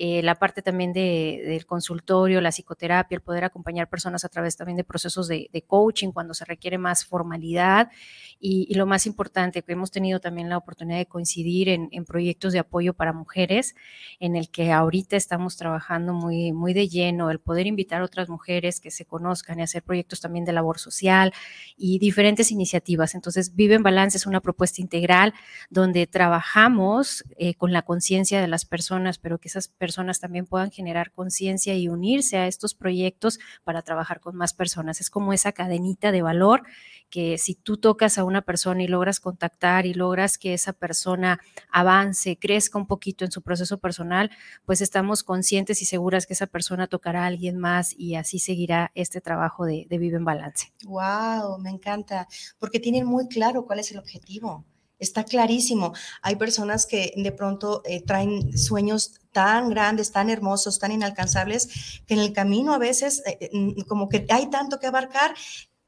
eh, 0.03 0.23
la 0.23 0.33
parte 0.33 0.63
también 0.63 0.93
de, 0.93 1.43
del 1.45 1.67
consultorio, 1.67 2.41
la 2.41 2.49
psicoterapia, 2.49 3.15
el 3.15 3.21
poder 3.21 3.43
acompañar 3.43 3.87
personas 3.87 4.25
a 4.25 4.29
través 4.29 4.57
también 4.57 4.75
de 4.75 4.83
procesos 4.83 5.27
de, 5.27 5.63
coaching 5.67 6.11
cuando 6.11 6.33
se 6.33 6.43
requiere 6.43 6.79
más 6.79 7.05
formalidad 7.05 7.91
y, 8.39 8.73
lo 8.73 8.87
más 8.87 9.05
importante, 9.05 9.61
que 9.61 9.73
hemos 9.73 9.91
tenido 9.91 10.19
también 10.19 10.49
la 10.49 10.57
oportunidad 10.57 10.97
de 10.97 11.05
coincidir 11.05 11.69
en, 11.69 12.05
proyectos 12.05 12.51
de 12.51 12.57
apoyo 12.57 12.95
para 12.95 13.13
mujeres, 13.13 13.75
en 14.19 14.35
el 14.35 14.49
que 14.49 14.71
ahorita 14.71 15.17
estamos 15.17 15.55
trabajando 15.55 16.15
muy, 16.15 16.51
muy 16.51 16.73
de 16.73 16.87
lleno, 16.87 17.29
el 17.29 17.37
poder 17.37 17.67
invitar 17.67 18.01
a 18.01 18.05
otras 18.05 18.27
mujeres 18.27 18.79
que 18.79 18.89
se 18.89 19.05
conozcan 19.05 19.59
y 19.59 19.61
hacer 19.61 19.83
proyectos 19.83 20.19
también 20.19 20.45
de 20.45 20.51
labor 20.51 20.79
social 20.79 21.31
y 21.77 21.99
diferentes 21.99 22.51
iniciativas. 22.51 23.13
Entonces, 23.13 23.53
Vive 23.53 23.75
en 23.75 23.83
Balance 23.83 24.17
es 24.17 24.25
una 24.25 24.41
propuesta 24.41 24.81
integral 24.81 25.35
donde 25.69 26.07
trabajamos 26.07 27.23
eh, 27.37 27.53
con 27.53 27.71
la 27.71 27.83
conciencia 27.83 28.41
de 28.41 28.47
las 28.47 28.65
personas, 28.65 29.19
pero 29.19 29.37
que 29.37 29.47
esas 29.47 29.67
personas 29.67 29.90
también 30.19 30.45
puedan 30.45 30.71
generar 30.71 31.11
conciencia 31.11 31.75
y 31.75 31.87
unirse 31.87 32.37
a 32.37 32.47
estos 32.47 32.73
proyectos 32.73 33.39
para 33.63 33.81
trabajar 33.81 34.19
con 34.19 34.35
más 34.35 34.53
personas. 34.53 35.01
Es 35.01 35.09
como 35.09 35.33
esa 35.33 35.51
cadenita 35.51 36.11
de 36.11 36.21
valor 36.21 36.63
que 37.09 37.37
si 37.37 37.55
tú 37.55 37.77
tocas 37.77 38.17
a 38.17 38.23
una 38.23 38.41
persona 38.41 38.83
y 38.83 38.87
logras 38.87 39.19
contactar 39.19 39.85
y 39.85 39.93
logras 39.93 40.37
que 40.37 40.53
esa 40.53 40.73
persona 40.73 41.39
avance, 41.69 42.37
crezca 42.37 42.79
un 42.79 42.87
poquito 42.87 43.25
en 43.25 43.31
su 43.31 43.41
proceso 43.41 43.79
personal, 43.79 44.31
pues 44.65 44.81
estamos 44.81 45.23
conscientes 45.23 45.81
y 45.81 45.85
seguras 45.85 46.25
que 46.25 46.33
esa 46.33 46.47
persona 46.47 46.87
tocará 46.87 47.23
a 47.23 47.27
alguien 47.27 47.57
más 47.57 47.93
y 47.97 48.15
así 48.15 48.39
seguirá 48.39 48.91
este 48.95 49.21
trabajo 49.21 49.65
de, 49.65 49.85
de 49.89 49.97
Vive 49.97 50.17
en 50.17 50.25
Balance. 50.25 50.71
¡Wow! 50.85 51.59
Me 51.59 51.69
encanta, 51.69 52.27
porque 52.57 52.79
tienen 52.79 53.05
muy 53.05 53.27
claro 53.27 53.65
cuál 53.65 53.79
es 53.79 53.91
el 53.91 53.99
objetivo. 53.99 54.65
Está 55.01 55.23
clarísimo. 55.23 55.93
Hay 56.21 56.35
personas 56.35 56.85
que 56.85 57.11
de 57.17 57.31
pronto 57.31 57.81
eh, 57.85 58.03
traen 58.03 58.55
sueños 58.55 59.19
tan 59.31 59.69
grandes, 59.69 60.11
tan 60.11 60.29
hermosos, 60.29 60.77
tan 60.77 60.91
inalcanzables, 60.91 62.03
que 62.05 62.13
en 62.13 62.19
el 62.19 62.33
camino 62.33 62.71
a 62.71 62.77
veces 62.77 63.23
eh, 63.25 63.49
mm, 63.51 63.81
como 63.87 64.09
que 64.09 64.27
hay 64.29 64.51
tanto 64.51 64.79
que 64.79 64.85
abarcar 64.85 65.33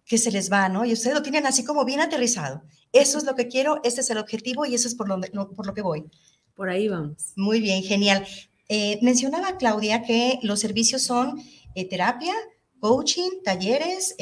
que 0.03 0.17
se 0.17 0.31
les 0.31 0.51
va, 0.51 0.67
¿no? 0.67 0.83
Y 0.83 0.93
ustedes 0.93 1.15
lo 1.15 1.21
tienen 1.21 1.45
así 1.45 1.63
como 1.63 1.85
bien 1.85 1.99
aterrizado. 1.99 2.63
Eso 2.91 3.19
es 3.19 3.23
lo 3.23 3.35
que 3.35 3.47
quiero, 3.47 3.79
este 3.83 4.01
es 4.01 4.09
el 4.09 4.17
objetivo 4.17 4.65
y 4.65 4.73
eso 4.73 4.87
es 4.87 4.95
por 4.95 5.07
lo, 5.07 5.21
por 5.55 5.67
lo 5.67 5.75
que 5.75 5.83
voy. 5.83 6.05
Por 6.55 6.69
ahí 6.69 6.87
vamos. 6.87 7.33
Muy 7.35 7.61
bien, 7.61 7.83
genial. 7.83 8.25
Eh, 8.67 8.97
mencionaba 9.03 9.57
Claudia 9.57 10.01
que 10.01 10.39
los 10.41 10.59
servicios 10.59 11.03
son 11.03 11.39
terapia, 11.89 12.33
coaching, 12.79 13.43
talleres, 13.43 14.15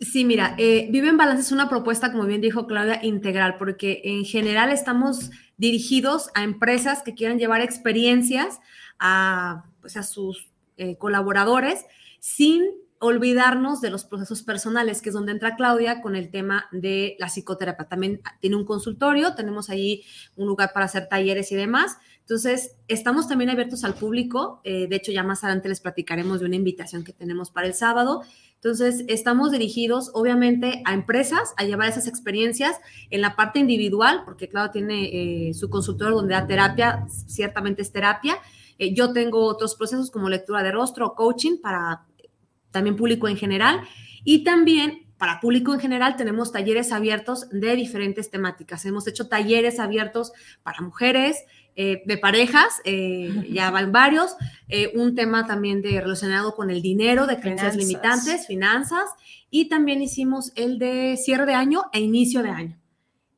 Sí, 0.00 0.24
mira, 0.24 0.54
eh, 0.58 0.88
Vive 0.90 1.08
en 1.08 1.16
Balance 1.16 1.42
es 1.42 1.52
una 1.52 1.68
propuesta, 1.68 2.12
como 2.12 2.24
bien 2.24 2.40
dijo 2.40 2.68
Claudia, 2.68 3.00
integral, 3.02 3.56
porque 3.58 4.00
en 4.04 4.24
general 4.24 4.70
estamos 4.70 5.30
dirigidos 5.56 6.30
a 6.34 6.44
empresas 6.44 7.02
que 7.02 7.14
quieran 7.14 7.38
llevar 7.38 7.62
experiencias 7.62 8.60
a, 9.00 9.64
pues, 9.80 9.96
a 9.96 10.04
sus 10.04 10.50
eh, 10.76 10.96
colaboradores 10.98 11.84
sin 12.20 12.62
olvidarnos 13.00 13.80
de 13.80 13.90
los 13.90 14.04
procesos 14.04 14.42
personales, 14.42 15.02
que 15.02 15.10
es 15.10 15.14
donde 15.14 15.32
entra 15.32 15.56
Claudia 15.56 16.00
con 16.00 16.16
el 16.16 16.30
tema 16.30 16.66
de 16.72 17.16
la 17.18 17.26
psicoterapia. 17.26 17.88
También 17.88 18.20
tiene 18.40 18.56
un 18.56 18.64
consultorio, 18.64 19.34
tenemos 19.34 19.70
ahí 19.70 20.04
un 20.36 20.46
lugar 20.46 20.72
para 20.72 20.86
hacer 20.86 21.08
talleres 21.08 21.52
y 21.52 21.56
demás. 21.56 21.96
Entonces, 22.20 22.76
estamos 22.88 23.28
también 23.28 23.50
abiertos 23.50 23.84
al 23.84 23.94
público. 23.94 24.60
Eh, 24.64 24.86
de 24.88 24.96
hecho, 24.96 25.12
ya 25.12 25.22
más 25.22 25.44
adelante 25.44 25.68
les 25.68 25.80
platicaremos 25.80 26.40
de 26.40 26.46
una 26.46 26.56
invitación 26.56 27.04
que 27.04 27.12
tenemos 27.12 27.50
para 27.50 27.66
el 27.66 27.74
sábado. 27.74 28.22
Entonces, 28.60 29.04
estamos 29.06 29.52
dirigidos 29.52 30.10
obviamente 30.14 30.82
a 30.84 30.92
empresas 30.92 31.54
a 31.56 31.64
llevar 31.64 31.88
esas 31.88 32.08
experiencias 32.08 32.76
en 33.08 33.20
la 33.20 33.36
parte 33.36 33.60
individual, 33.60 34.22
porque 34.24 34.48
claro, 34.48 34.72
tiene 34.72 35.48
eh, 35.48 35.54
su 35.54 35.70
consultorio 35.70 36.16
donde 36.16 36.34
da 36.34 36.46
terapia, 36.46 37.06
ciertamente 37.08 37.82
es 37.82 37.92
terapia. 37.92 38.38
Eh, 38.78 38.94
yo 38.94 39.12
tengo 39.12 39.44
otros 39.46 39.76
procesos 39.76 40.10
como 40.10 40.28
lectura 40.28 40.64
de 40.64 40.72
rostro, 40.72 41.14
coaching 41.14 41.58
para 41.60 42.04
también 42.72 42.96
público 42.96 43.28
en 43.28 43.36
general 43.36 43.80
y 44.24 44.42
también 44.42 45.06
para 45.18 45.40
público 45.40 45.74
en 45.74 45.80
general 45.80 46.16
tenemos 46.16 46.52
talleres 46.52 46.92
abiertos 46.92 47.48
de 47.50 47.74
diferentes 47.76 48.30
temáticas. 48.30 48.84
Hemos 48.86 49.06
hecho 49.06 49.28
talleres 49.28 49.80
abiertos 49.80 50.32
para 50.62 50.80
mujeres, 50.80 51.44
eh, 51.80 52.02
de 52.06 52.18
parejas, 52.18 52.80
eh, 52.82 53.46
ya 53.52 53.70
van 53.70 53.92
varios, 53.92 54.34
eh, 54.68 54.90
un 54.96 55.14
tema 55.14 55.46
también 55.46 55.80
de, 55.80 56.00
relacionado 56.00 56.56
con 56.56 56.70
el 56.70 56.82
dinero, 56.82 57.28
de 57.28 57.38
creencias 57.38 57.76
limitantes, 57.76 58.48
finanzas, 58.48 59.04
y 59.48 59.68
también 59.68 60.02
hicimos 60.02 60.50
el 60.56 60.80
de 60.80 61.16
cierre 61.16 61.46
de 61.46 61.54
año 61.54 61.84
e 61.92 62.00
inicio 62.00 62.42
de 62.42 62.50
año. 62.50 62.76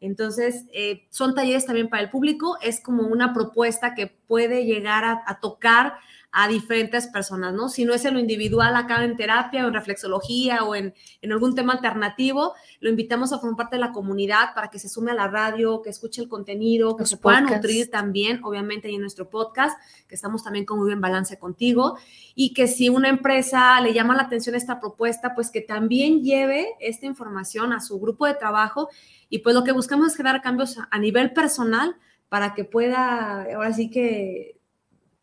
Entonces, 0.01 0.65
son 1.11 1.35
talleres 1.35 1.67
también 1.67 1.91
para 1.91 2.03
el 2.03 2.09
público, 2.09 2.57
es 2.63 2.81
como 2.81 3.03
una 3.03 3.35
propuesta 3.35 3.95
que 3.95 4.07
puede 4.07 4.65
llegar 4.65 5.05
a 5.05 5.41
tocar 5.41 5.97
a 6.33 6.47
diferentes 6.47 7.09
personas, 7.09 7.53
¿no? 7.53 7.69
Si 7.69 7.85
no 7.85 7.93
es 7.93 8.05
en 8.05 8.15
lo 8.15 8.21
individual, 8.21 8.77
acá 8.77 9.05
en 9.05 9.17
terapia 9.17 9.65
o 9.65 9.69
en 9.69 9.75
reflexología 9.75 10.63
o 10.65 10.75
en, 10.75 10.95
algún 11.31 11.55
tema 11.55 11.73
alternativo, 11.73 12.55
lo 12.81 12.89
invitamos 12.89 13.33
a 13.33 13.39
formar 13.39 13.57
parte 13.57 13.77
de 13.77 13.81
la 13.81 13.93
comunidad 13.93 14.55
para 14.55 14.69
que 14.69 14.79
se 14.79 14.89
sume 14.89 15.11
a 15.11 15.15
la 15.15 15.27
radio, 15.27 15.83
que 15.83 15.91
escuche 15.91 16.23
el 16.23 16.29
contenido, 16.29 16.97
que 16.97 17.05
se 17.05 17.17
pueda 17.17 17.41
nutrir 17.41 17.91
también, 17.91 18.41
obviamente, 18.45 18.89
en 18.89 19.01
nuestro 19.01 19.29
podcast, 19.29 19.79
que 20.07 20.15
estamos 20.15 20.45
también 20.45 20.65
con 20.65 20.79
muy 20.79 20.87
bien 20.87 21.01
balance 21.01 21.39
contigo, 21.39 21.99
y 22.35 22.55
que 22.55 22.69
si 22.69 22.89
una 22.89 23.09
empresa 23.09 23.81
le 23.81 23.93
llama 23.93 24.15
la 24.15 24.23
atención 24.23 24.55
esta 24.55 24.79
propuesta, 24.79 25.35
pues 25.35 25.51
que 25.51 25.61
también 25.61 26.23
lleve 26.23 26.69
esta 26.79 27.07
información 27.07 27.73
a 27.73 27.81
su 27.81 27.99
grupo 27.99 28.27
de 28.27 28.35
trabajo 28.35 28.89
y 29.29 29.39
pues 29.39 29.55
lo 29.55 29.65
que 29.65 29.73
buscamos 29.73 30.09
es 30.09 30.17
crear 30.17 30.43
cambios 30.43 30.79
a 30.91 30.99
nivel 30.99 31.33
personal 31.33 31.97
para 32.29 32.55
que 32.55 32.65
pueda, 32.65 33.47
ahora 33.55 33.73
sí 33.73 33.91
que 33.91 34.60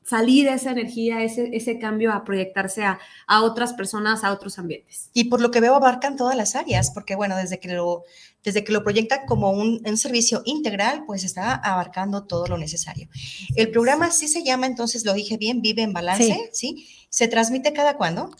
salir 0.07 0.47
esa 0.47 0.71
energía, 0.71 1.21
ese, 1.21 1.49
ese 1.51 1.79
cambio 1.79 2.13
a 2.13 2.23
proyectarse 2.23 2.83
a, 2.83 2.97
a, 3.27 3.43
otras 3.43 3.73
personas, 3.73 4.23
a 4.23 4.31
otros 4.31 4.57
ambientes. 4.57 5.09
Y 5.13 5.25
por 5.25 5.41
lo 5.41 5.51
que 5.51 5.59
veo 5.59 5.75
abarcan 5.75 6.15
todas 6.15 6.37
las 6.37 6.55
áreas, 6.55 6.91
porque 6.91 7.15
bueno, 7.15 7.35
desde 7.35 7.59
que 7.59 7.73
lo, 7.73 8.03
desde 8.41 8.63
que 8.63 8.71
lo 8.71 8.83
proyecta 8.83 9.25
como 9.25 9.51
un, 9.51 9.81
un 9.85 9.97
servicio 9.97 10.43
integral, 10.45 11.03
pues 11.05 11.25
está 11.25 11.55
abarcando 11.55 12.23
todo 12.23 12.47
lo 12.47 12.57
necesario. 12.57 13.09
El 13.55 13.69
programa 13.69 14.11
sí 14.11 14.29
se 14.29 14.43
llama, 14.43 14.65
entonces 14.65 15.03
lo 15.03 15.13
dije 15.13 15.35
bien, 15.35 15.61
Vive 15.61 15.81
en 15.81 15.91
Balance, 15.91 16.51
¿sí? 16.53 16.75
¿sí? 16.77 16.87
¿Se 17.09 17.27
transmite 17.27 17.73
cada 17.73 17.97
cuándo? 17.97 18.31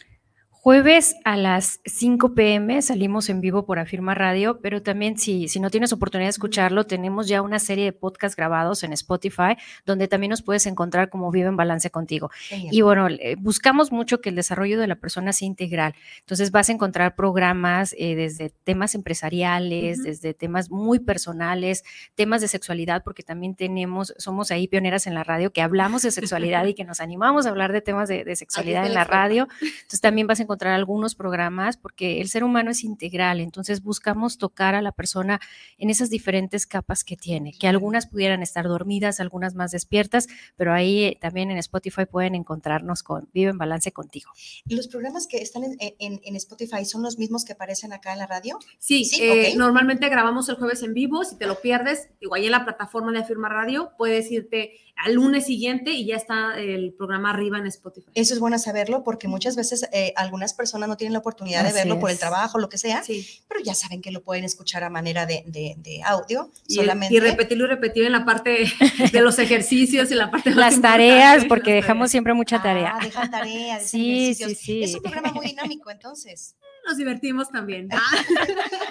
Jueves 0.60 1.16
a 1.24 1.38
las 1.38 1.80
5 1.86 2.34
pm 2.34 2.82
salimos 2.82 3.30
en 3.30 3.42
vivo 3.42 3.66
por 3.66 3.80
Afirma 3.80 4.16
Radio, 4.16 4.60
pero 4.60 4.82
también 4.82 5.18
si, 5.18 5.48
si 5.48 5.60
no 5.60 5.70
tienes 5.70 5.94
oportunidad 5.94 6.28
de 6.28 6.32
escucharlo, 6.32 6.86
tenemos 6.86 7.28
ya 7.28 7.42
una 7.42 7.60
serie 7.60 7.86
de 7.86 7.94
podcasts 7.94 8.36
grabados 8.36 8.84
en 8.84 8.92
Spotify, 8.92 9.56
donde 9.86 10.08
también 10.08 10.32
nos 10.32 10.42
puedes 10.42 10.66
encontrar 10.66 11.10
como 11.10 11.32
Vive 11.32 11.48
en 11.48 11.56
Balance 11.56 11.90
contigo. 11.92 12.32
Y 12.50 12.82
bueno, 12.82 13.08
buscamos 13.38 13.92
mucho 13.92 14.20
que 14.20 14.30
el 14.30 14.36
desarrollo 14.36 14.80
de 14.80 14.88
la 14.88 14.96
persona 14.96 15.32
sea 15.32 15.46
integral. 15.46 15.94
Entonces 16.22 16.52
vas 16.52 16.70
a 16.70 16.74
encontrar 16.74 17.16
programas 17.16 17.94
eh, 17.98 18.16
desde 18.16 18.50
temas 18.50 18.96
empresariales, 18.96 20.04
desde 20.04 20.34
temas 20.34 20.72
muy 20.72 21.00
personales, 21.00 21.84
temas 22.16 22.42
de 22.42 22.48
sexualidad, 22.48 23.04
porque 23.04 23.24
también 23.24 23.56
tenemos, 23.56 24.14
somos 24.18 24.52
ahí 24.52 24.68
pioneras 24.68 25.06
en 25.08 25.14
la 25.14 25.24
radio 25.24 25.54
que 25.54 25.62
hablamos 25.62 26.02
de 26.02 26.12
sexualidad 26.12 26.66
y 26.66 26.74
que 26.74 26.84
nos 26.84 27.00
animamos 27.00 27.46
a 27.46 27.50
hablar 27.50 27.72
de 27.72 27.82
temas 27.82 28.10
de, 28.10 28.24
de 28.26 28.36
sexualidad 28.36 28.86
en 28.86 28.96
la 28.96 29.04
radio. 29.04 29.48
Entonces 29.62 30.02
también 30.02 30.26
vas 30.28 30.40
a 30.40 30.47
encontrar 30.48 30.74
algunos 30.74 31.14
programas 31.14 31.76
porque 31.78 32.22
el 32.22 32.30
ser 32.30 32.44
humano 32.44 32.72
es 32.72 32.84
integral, 32.84 33.42
entonces 33.42 33.84
buscamos 33.84 34.38
tocar 34.38 34.76
a 34.76 34.82
la 34.82 34.92
persona 34.92 35.40
en 35.78 35.90
esas 35.90 36.10
diferentes 36.10 36.66
capas 36.66 37.04
que 37.04 37.18
tiene, 37.18 37.54
que 37.54 37.68
algunas 37.68 38.08
pudieran 38.08 38.42
estar 38.42 38.66
dormidas, 38.68 39.20
algunas 39.20 39.56
más 39.56 39.72
despiertas, 39.72 40.28
pero 40.56 40.74
ahí 40.74 41.18
también 41.20 41.52
en 41.52 41.58
Spotify 41.58 42.06
pueden 42.06 42.36
encontrarnos 42.36 43.04
con 43.04 43.30
Vive 43.34 43.52
en 43.52 43.58
Balance 43.58 43.92
contigo. 43.92 44.32
¿Y 44.66 44.76
los 44.76 44.88
programas 44.88 45.28
que 45.28 45.38
están 45.38 45.64
en, 45.80 46.36
Spotify 46.38 46.86
son 46.86 47.04
los 47.04 47.18
mismos 47.18 47.44
que 47.44 47.54
aparecen 47.54 47.92
acá 47.94 48.14
en 48.14 48.20
la 48.20 48.28
radio? 48.28 48.58
Sí, 48.80 49.06
¿Sí? 49.06 49.22
Eh, 49.22 49.54
normalmente 49.58 50.08
grabamos 50.10 50.48
el 50.50 50.56
jueves 50.56 50.84
en 50.84 50.94
vivo, 50.94 51.24
si 51.24 51.38
te 51.38 51.46
lo 51.46 51.60
pierdes, 51.60 52.10
igual 52.20 52.44
en 52.44 52.52
la 52.52 52.64
plataforma 52.64 53.12
de 53.12 53.20
Afirma 53.20 53.50
Radio, 53.50 53.92
puedes 53.98 54.32
irte 54.32 54.74
al 54.98 55.14
lunes 55.14 55.46
siguiente 55.46 55.92
y 55.92 56.06
ya 56.06 56.16
está 56.16 56.60
el 56.60 56.94
programa 56.94 57.30
arriba 57.30 57.58
en 57.58 57.68
Spotify. 57.68 58.12
Eso 58.16 58.34
es 58.34 58.40
bueno 58.40 58.58
saberlo 58.58 59.04
porque 59.04 59.28
muchas 59.28 59.56
veces 59.56 59.88
eh, 59.94 60.14
algunas 60.38 60.54
personas 60.54 60.88
no 60.88 60.98
tienen 60.98 61.14
la 61.14 61.20
oportunidad 61.20 61.64
de 61.64 61.74
verlo 61.74 62.00
por 62.00 62.12
el 62.12 62.20
trabajo, 62.20 62.60
lo 62.60 62.70
que 62.70 62.78
sea, 62.78 63.04
pero 63.48 63.60
ya 63.64 63.74
saben 63.74 64.04
que 64.04 64.12
lo 64.12 64.22
pueden 64.22 64.46
escuchar 64.46 64.84
a 64.84 64.90
manera 64.92 65.26
de, 65.26 65.44
de, 65.48 66.02
audio 66.06 66.52
y, 66.68 66.76
solamente. 66.76 67.16
Y 67.16 67.20
repetirlo 67.20 67.66
y 67.66 67.68
repetir 67.68 68.04
en 68.04 68.12
la 68.12 68.24
parte 68.24 68.72
de 69.12 69.22
los 69.22 69.40
ejercicios 69.40 70.12
y 70.12 70.16
la 70.16 70.30
parte 70.30 70.52
de 70.52 70.56
las 70.56 70.80
tareas, 70.80 71.46
porque 71.46 71.74
dejamos 71.74 72.12
siempre 72.12 72.36
mucha 72.36 72.62
tarea. 72.62 72.94
Ah, 72.96 73.04
dejan 73.04 73.32
tareas, 73.32 73.90
sí, 73.90 74.36
sí, 74.36 74.54
sí. 74.54 74.84
Es 74.84 74.94
un 74.94 75.02
programa 75.02 75.32
muy 75.32 75.48
dinámico, 75.48 75.90
entonces. 75.90 76.56
Nos 76.88 76.98
divertimos 76.98 77.50
también. 77.50 77.90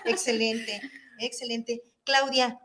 excelente, 0.04 0.82
excelente. 1.20 1.82
Claudia, 2.02 2.58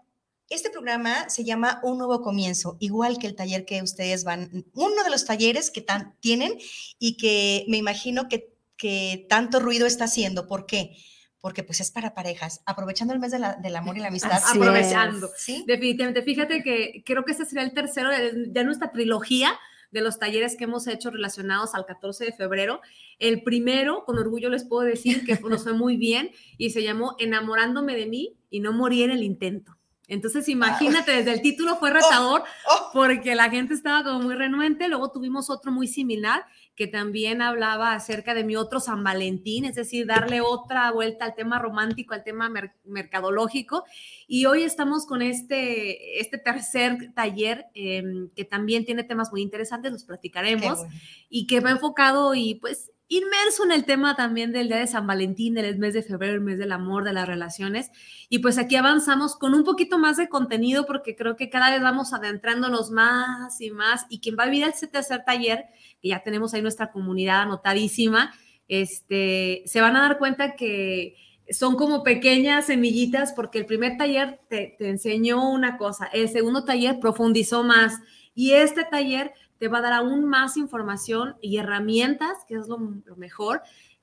este 0.52 0.70
programa 0.70 1.30
se 1.30 1.46
llama 1.46 1.80
Un 1.82 1.98
Nuevo 1.98 2.22
Comienzo, 2.22 2.76
igual 2.82 3.18
que 3.20 3.28
el 3.28 3.36
taller 3.36 3.64
que 3.64 3.82
ustedes 3.82 4.26
van, 4.26 4.66
uno 4.74 5.02
de 5.02 5.10
los 5.10 5.24
talleres 5.24 5.72
que 5.72 5.80
tan, 5.80 6.18
tienen 6.20 6.58
y 7.00 7.16
que 7.16 7.64
me 7.70 7.78
imagino 7.78 8.28
que, 8.28 8.51
que 8.82 9.28
tanto 9.30 9.60
ruido 9.60 9.86
está 9.86 10.06
haciendo. 10.06 10.48
¿Por 10.48 10.66
qué? 10.66 10.98
Porque 11.40 11.62
pues 11.62 11.82
es 11.82 11.92
para 11.92 12.16
parejas, 12.16 12.64
aprovechando 12.66 13.14
el 13.14 13.20
mes 13.20 13.32
del 13.32 13.76
amor 13.76 13.96
y 13.96 14.00
la 14.00 14.08
amistad. 14.08 14.42
aprovechando, 14.44 15.30
¿Sí? 15.38 15.64
definitivamente. 15.68 16.24
Fíjate 16.24 16.64
que 16.64 17.04
creo 17.06 17.24
que 17.24 17.34
este 17.34 17.46
sería 17.46 17.62
el 17.64 17.76
tercero 17.76 18.10
de, 18.10 18.48
de 18.48 18.64
nuestra 18.64 18.92
trilogía 18.92 19.54
de 19.92 20.02
los 20.02 20.18
talleres 20.18 20.56
que 20.56 20.64
hemos 20.64 20.88
hecho 20.88 21.12
relacionados 21.12 21.76
al 21.76 21.86
14 21.86 22.26
de 22.26 22.32
febrero. 22.32 22.82
El 23.20 23.44
primero, 23.44 24.04
con 24.04 24.18
orgullo 24.18 24.50
les 24.50 24.64
puedo 24.64 24.82
decir 24.82 25.26
que 25.26 25.36
nos 25.36 25.62
fue 25.62 25.74
muy 25.74 25.96
bien 25.96 26.32
y 26.58 26.72
se 26.72 26.82
llamó 26.82 27.16
Enamorándome 27.20 27.96
de 27.96 28.08
mí 28.08 28.36
y 28.50 28.62
no 28.62 28.74
morí 28.74 29.04
en 29.04 29.12
el 29.12 29.22
intento. 29.22 29.78
Entonces, 30.08 30.50
imagínate, 30.50 31.12
desde 31.12 31.32
el 31.32 31.42
título 31.42 31.76
fue 31.76 31.92
retador 31.92 32.42
Oh, 32.42 32.74
oh. 32.74 32.90
porque 32.94 33.36
la 33.36 33.50
gente 33.52 33.76
estaba 33.76 34.04
como 34.04 34.22
muy 34.22 34.34
renuente. 34.36 34.88
Luego 34.88 35.12
tuvimos 35.12 35.52
otro 35.52 35.72
muy 35.72 35.88
similar 35.88 36.46
que 36.76 36.88
también 36.88 37.42
hablaba 37.42 37.94
acerca 37.94 38.34
de 38.34 38.44
mi 38.44 38.56
otro 38.56 38.80
San 38.80 39.04
Valentín, 39.04 39.66
es 39.66 39.76
decir, 39.76 40.08
darle 40.08 40.42
otra 40.42 40.92
vuelta 40.92 41.26
al 41.26 41.36
tema 41.36 41.60
romántico, 41.60 42.14
al 42.14 42.24
tema 42.24 42.50
mer- 42.50 42.74
mercadológico. 42.86 43.84
Y 44.28 44.46
hoy 44.46 44.64
estamos 44.64 45.06
con 45.06 45.22
este, 45.22 46.20
este 46.22 46.38
tercer 46.38 47.14
taller 47.14 47.66
eh, 47.74 48.04
que 48.36 48.46
también 48.46 48.86
tiene 48.86 49.04
temas 49.04 49.32
muy 49.32 49.42
interesantes, 49.42 49.92
los 49.92 50.06
platicaremos 50.06 50.80
bueno. 50.80 50.94
y 51.30 51.46
que 51.46 51.60
va 51.60 51.72
enfocado 51.72 52.34
y 52.36 52.56
pues 52.56 52.92
inmerso 53.12 53.66
en 53.66 53.74
el 53.74 53.84
tema 53.84 54.16
también 54.16 54.54
del 54.54 54.70
día 54.70 54.78
de 54.78 54.88
San 54.88 55.06
Valentín, 55.06 55.54
del 55.54 55.78
mes 55.78 55.94
de 55.94 56.02
febrero, 56.02 56.36
el 56.36 56.42
mes 56.42 56.58
del 56.58 56.72
amor, 56.72 57.04
de 57.04 57.12
las 57.12 57.28
relaciones. 57.28 57.92
Y 58.30 58.40
pues 58.40 58.58
aquí 58.58 58.78
avanzamos 58.78 59.36
con 59.36 59.54
un 59.54 59.66
poquito 59.66 60.00
más 60.00 60.16
de 60.16 60.30
contenido 60.30 60.86
porque 60.86 61.18
creo 61.18 61.36
que 61.36 61.50
cada 61.50 61.72
vez 61.72 61.82
vamos 61.82 62.14
adentrándonos 62.14 62.90
más 62.90 63.60
y 63.60 63.70
más. 63.70 64.06
Y 64.10 64.22
quien 64.22 64.38
va 64.40 64.44
a 64.44 64.50
vivir 64.50 64.66
este 64.66 64.88
tercer 64.88 65.24
taller, 65.26 65.66
que 66.02 66.08
ya 66.08 66.24
tenemos 66.24 66.54
ahí 66.54 66.62
nuestra 66.62 66.90
comunidad 66.90 67.42
anotadísima, 67.42 68.34
este, 68.70 69.64
se 69.66 69.82
van 69.82 69.98
a 69.98 70.04
dar 70.04 70.18
cuenta 70.18 70.56
que 70.56 71.18
son 71.50 71.76
como 71.76 72.04
pequeñas 72.04 72.68
semillitas 72.68 73.34
porque 73.34 73.58
el 73.58 73.66
primer 73.66 73.98
taller 73.98 74.40
te, 74.48 74.78
te 74.80 74.88
enseñó 74.88 75.52
una 75.52 75.76
cosa, 75.76 76.06
el 76.14 76.30
segundo 76.30 76.64
taller 76.64 77.02
profundizó 77.02 77.62
más 77.62 78.00
y 78.34 78.54
este 78.54 78.86
taller 78.86 79.34
te 79.62 79.68
va 79.68 79.78
a 79.78 79.82
dar 79.82 79.94
aún 79.94 80.26
más 80.26 80.58
información 80.58 81.36
y 81.40 81.58
herramientas, 81.58 82.36
que 82.48 82.56
es 82.56 82.68
lo, 82.68 82.80
mejor, 83.16 83.62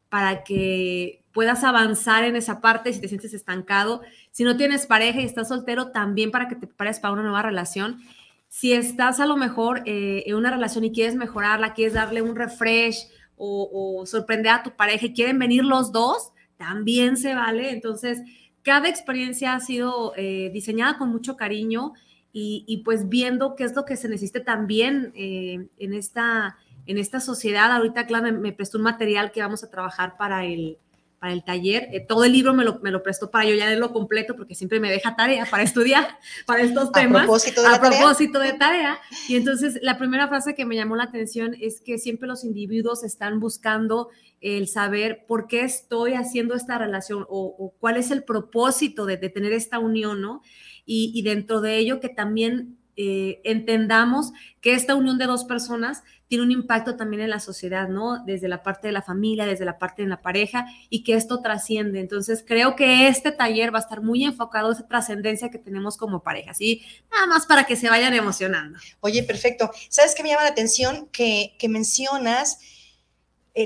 para 0.09 0.45
que 0.45 1.25
puedas 1.33 1.65
avanzar 1.65 2.23
en 2.23 2.37
esa 2.37 2.61
parte 2.61 2.93
si 2.93 3.01
te 3.01 3.09
sientes 3.09 3.35
estancado. 3.35 4.03
Si 4.31 4.45
no 4.45 4.57
tienes 4.57 4.87
pareja 4.87 5.21
y 5.21 5.25
estás 5.25 5.49
soltero, 5.49 5.91
también 5.91 6.31
para 6.31 6.47
que 6.47 6.55
te 6.55 6.69
prepares 6.69 7.01
para 7.01 7.13
una 7.13 7.25
nueva 7.25 7.43
relación. 7.43 7.99
Si 8.47 8.73
estás 8.73 9.19
a 9.19 9.27
lo 9.27 9.37
mejor 9.37 9.83
eh, 9.85 10.23
en 10.27 10.37
una 10.37 10.53
relación 10.53 10.85
y 10.85 10.93
quieres 10.93 11.17
mejorarla, 11.17 11.75
quieres 11.75 11.95
darle 11.95 12.23
un 12.23 12.37
refresh 12.37 13.09
o, 13.37 13.99
o 14.01 14.07
sorprender 14.07 14.53
a 14.53 14.63
tu 14.63 14.71
pareja 14.77 15.07
y 15.07 15.13
quieren 15.13 15.41
venir 15.41 15.65
los 15.65 15.91
dos, 15.91 16.31
también 16.57 17.17
se 17.17 17.35
vale. 17.35 17.73
Entonces, 17.73 18.21
cada 18.63 18.89
experiencia 18.89 19.55
ha 19.55 19.61
sido 19.61 20.13
eh, 20.17 20.51
diseñada 20.53 20.99
con 20.99 21.09
mucho 21.09 21.37
cariño 21.37 21.95
y, 22.33 22.65
y, 22.67 22.79
pues 22.79 23.09
viendo 23.09 23.57
qué 23.57 23.65
es 23.65 23.75
lo 23.75 23.85
que 23.85 23.97
se 23.97 24.09
necesita 24.09 24.45
también 24.45 25.13
eh, 25.15 25.69
en, 25.79 25.95
esta, 25.95 26.59
en 26.87 26.99
esta 26.99 27.21
sociedad. 27.21 27.73
Ahorita, 27.73 28.07
claro, 28.07 28.25
me, 28.25 28.33
me, 28.33 28.53
prestó 28.53 28.79
un 28.79 28.85
material 28.85 29.33
que 29.33 29.41
vamos 29.41 29.65
a 29.65 29.71
trabajar 29.71 30.17
para 30.17 30.45
el, 30.45 30.79
para 31.19 31.33
el 31.33 31.45
taller. 31.45 31.89
Eh, 31.93 32.01
todo 32.01 32.25
el 32.25 32.33
libro 32.33 32.55
me 32.55 32.65
lo, 32.65 32.79
me 32.81 32.91
lo, 32.91 33.03
prestó 33.03 33.31
para 33.31 33.45
yo 33.45 33.55
ya 33.55 33.67
leerlo 33.67 33.93
completo 33.93 34.37
porque 34.37 34.55
siempre 34.55 34.81
me 34.81 34.91
deja 34.91 35.17
tarea 35.17 35.47
para 35.47 35.63
estudiar 35.63 36.19
para 36.47 36.63
estos 36.63 36.93
temas. 36.93 37.23
A 37.23 37.25
propósito 37.25 37.63
de, 37.63 37.69
a 37.69 37.81
propósito 37.81 38.39
tarea. 38.39 38.53
de 38.53 38.59
tarea. 38.59 38.99
Y 39.29 39.37
entonces 39.37 39.79
la 39.83 39.99
primera 39.99 40.29
frase 40.29 40.55
que 40.55 40.65
me 40.65 40.77
llamó 40.77 40.97
la 40.97 41.05
atención 41.05 41.57
es 41.61 41.81
que 41.81 41.99
siempre 41.99 42.29
los 42.29 42.45
individuos 42.45 43.03
están 43.05 43.41
buscando 43.41 44.11
el 44.41 44.69
saber 44.69 45.25
por 45.27 45.49
qué 45.49 45.63
estoy 45.63 46.15
haciendo 46.15 46.55
esta 46.55 46.79
relación 46.79 47.27
o, 47.29 47.57
o 47.59 47.75
cuál 47.81 47.97
es 47.97 48.13
el 48.13 48.23
propósito 48.23 49.05
de, 49.05 49.17
de, 49.17 49.31
tener 49.31 49.53
esta 49.53 49.81
unión, 49.81 50.21
¿no? 50.21 50.43
Y, 50.91 51.21
dentro 51.23 51.61
de 51.61 51.77
ello 51.77 52.01
que 52.01 52.09
también 52.09 52.79
eh, 52.97 53.43
entendamos 53.45 54.33
que 54.63 54.73
esta 54.73 54.95
unión 54.95 55.19
de 55.19 55.27
dos 55.27 55.45
personas 55.45 56.03
tiene 56.29 56.45
un 56.45 56.51
impacto 56.51 56.97
también 56.97 57.23
en 57.23 57.31
la 57.31 57.41
sociedad, 57.41 57.89
¿no? 57.89 58.25
Desde 58.25 58.49
la 58.49 58.63
parte 58.63 58.89
de 58.89 58.93
la 58.93 59.03
familia, 59.03 59.45
desde 59.45 59.67
la 59.67 59.79
parte 59.79 60.03
de 60.03 60.09
la 60.09 60.23
pareja 60.23 60.67
y 60.89 61.03
que 61.05 61.13
esto 61.13 61.43
trasciende. 61.43 62.01
Entonces, 62.01 62.43
creo 62.47 62.75
que 62.75 63.09
este 63.09 63.31
taller 63.31 63.73
va 63.73 63.79
a 63.79 63.83
estar 63.83 64.03
muy 64.03 64.25
enfocado 64.25 64.71
a 64.71 64.73
esa 64.73 64.89
trascendencia 64.89 65.51
que 65.51 65.59
tenemos 65.59 65.99
como 65.99 66.23
pareja, 66.23 66.55
¿sí? 66.55 66.83
Nada 67.11 67.27
más 67.27 67.45
para 67.45 67.65
que 67.65 67.77
se 67.77 67.91
vayan 67.91 68.15
emocionando. 68.15 68.79
Oye, 69.01 69.23
perfecto. 69.25 69.71
¿Sabes 69.91 70.15
qué 70.15 70.23
me 70.23 70.31
llama 70.31 70.45
la 70.45 70.51
atención? 70.51 71.09
Que, 71.13 71.55
que 71.59 71.69
mencionas 71.69 72.59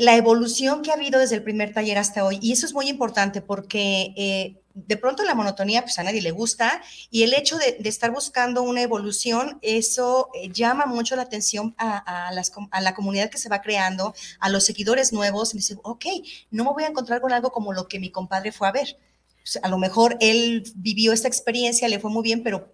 la 0.00 0.16
evolución 0.16 0.82
que 0.82 0.90
ha 0.90 0.94
habido 0.94 1.20
desde 1.20 1.36
el 1.36 1.42
primer 1.42 1.72
taller 1.72 1.98
hasta 1.98 2.24
hoy. 2.24 2.38
Y 2.40 2.52
eso 2.52 2.66
es 2.66 2.72
muy 2.72 2.88
importante 2.88 3.42
porque 3.42 4.14
eh, 4.16 4.62
de 4.74 4.96
pronto 4.96 5.22
la 5.24 5.34
monotonía 5.34 5.82
pues 5.82 5.98
a 5.98 6.02
nadie 6.02 6.22
le 6.22 6.30
gusta 6.30 6.82
y 7.10 7.22
el 7.24 7.34
hecho 7.34 7.58
de, 7.58 7.76
estar 7.84 8.10
buscando 8.10 8.62
una 8.62 8.82
evolución, 8.82 9.58
eso 9.60 10.30
eh, 10.34 10.48
llama 10.50 10.86
mucho 10.86 11.14
la 11.16 11.22
atención 11.22 11.74
a, 11.78 12.32
la 12.80 12.94
comunidad 12.94 13.30
que 13.30 13.38
se 13.38 13.48
va 13.48 13.60
creando, 13.60 14.14
a 14.40 14.48
los 14.48 14.64
seguidores 14.64 15.12
nuevos. 15.12 15.54
Y 15.54 15.58
dicen, 15.58 15.78
ok, 15.82 16.06
no 16.50 16.64
me 16.64 16.72
voy 16.72 16.84
a 16.84 16.88
encontrar 16.88 17.20
con 17.20 17.32
algo 17.32 17.52
como 17.52 17.72
lo 17.72 17.88
que 17.88 17.98
mi 17.98 18.10
compadre 18.10 18.52
fue 18.52 18.68
a 18.68 18.72
ver. 18.72 18.96
Pues, 19.42 19.58
a 19.62 19.68
lo 19.68 19.78
mejor 19.78 20.16
él 20.20 20.64
vivió 20.76 21.12
esta 21.12 21.28
experiencia, 21.28 21.88
le 21.88 21.98
fue 21.98 22.10
muy 22.10 22.22
bien, 22.22 22.42
pero 22.42 22.72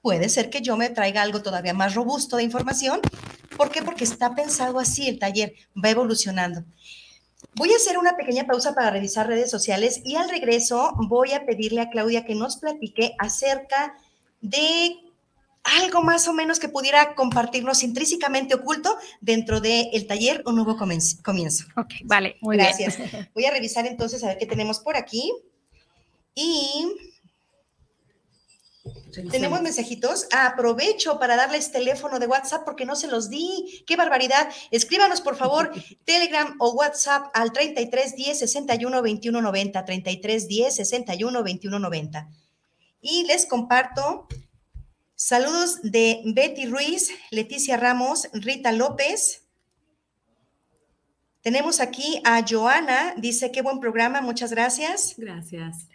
puede 0.00 0.28
ser 0.28 0.50
que 0.50 0.60
yo 0.60 0.76
me 0.76 0.90
traiga 0.90 1.22
algo 1.22 1.42
todavía 1.42 1.74
más 1.74 1.94
robusto 1.94 2.36
de 2.36 2.42
información. 2.42 3.00
¿Por 3.56 3.70
qué? 3.70 3.82
Porque 3.82 4.04
está 4.04 4.34
pensado 4.34 4.78
así 4.78 5.08
el 5.08 5.18
taller, 5.18 5.54
va 5.82 5.90
evolucionando. 5.90 6.64
Voy 7.54 7.72
a 7.72 7.76
hacer 7.76 7.98
una 7.98 8.16
pequeña 8.16 8.46
pausa 8.46 8.74
para 8.74 8.90
revisar 8.90 9.26
redes 9.26 9.50
sociales 9.50 10.00
y 10.04 10.16
al 10.16 10.30
regreso 10.30 10.92
voy 11.08 11.32
a 11.32 11.44
pedirle 11.44 11.80
a 11.82 11.90
Claudia 11.90 12.24
que 12.24 12.34
nos 12.34 12.56
platique 12.56 13.14
acerca 13.18 13.94
de 14.40 14.96
algo 15.64 16.02
más 16.02 16.26
o 16.28 16.32
menos 16.32 16.58
que 16.58 16.68
pudiera 16.68 17.14
compartirnos 17.14 17.82
intrínsecamente 17.82 18.54
oculto 18.54 18.96
dentro 19.20 19.60
del 19.60 19.88
el 19.92 20.06
taller 20.06 20.42
Un 20.46 20.56
Nuevo 20.56 20.76
Comienzo. 20.76 21.66
Ok, 21.76 21.94
vale, 22.04 22.36
muy 22.40 22.56
Gracias. 22.56 22.96
bien. 22.98 23.30
Voy 23.34 23.44
a 23.44 23.50
revisar 23.50 23.86
entonces 23.86 24.22
a 24.24 24.28
ver 24.28 24.38
qué 24.38 24.46
tenemos 24.46 24.80
por 24.80 24.96
aquí. 24.96 25.32
Y 26.34 27.11
tenemos 29.30 29.62
mensajitos. 29.62 30.26
Aprovecho 30.32 31.18
para 31.18 31.36
darles 31.36 31.70
teléfono 31.70 32.18
de 32.18 32.26
WhatsApp 32.26 32.64
porque 32.64 32.84
no 32.84 32.96
se 32.96 33.08
los 33.08 33.30
di. 33.30 33.84
¡Qué 33.86 33.96
barbaridad! 33.96 34.48
Escríbanos, 34.70 35.20
por 35.20 35.36
favor, 35.36 35.72
Telegram 36.04 36.56
o 36.58 36.72
WhatsApp 36.72 37.30
al 37.34 37.52
33 37.52 38.16
10 38.16 38.38
61 38.38 39.02
21 39.02 39.42
90. 39.42 39.84
33 39.84 40.48
10 40.48 40.74
61 40.76 41.42
21 41.42 41.78
90. 41.78 42.28
Y 43.00 43.24
les 43.24 43.46
comparto 43.46 44.26
saludos 45.14 45.82
de 45.82 46.22
Betty 46.24 46.66
Ruiz, 46.66 47.10
Leticia 47.30 47.76
Ramos, 47.76 48.28
Rita 48.32 48.72
López. 48.72 49.42
Tenemos 51.42 51.80
aquí 51.80 52.20
a 52.24 52.44
Joana, 52.48 53.14
dice 53.16 53.50
qué 53.50 53.62
buen 53.62 53.80
programa, 53.80 54.20
muchas 54.20 54.52
gracias. 54.52 55.14
Gracias. 55.16 55.88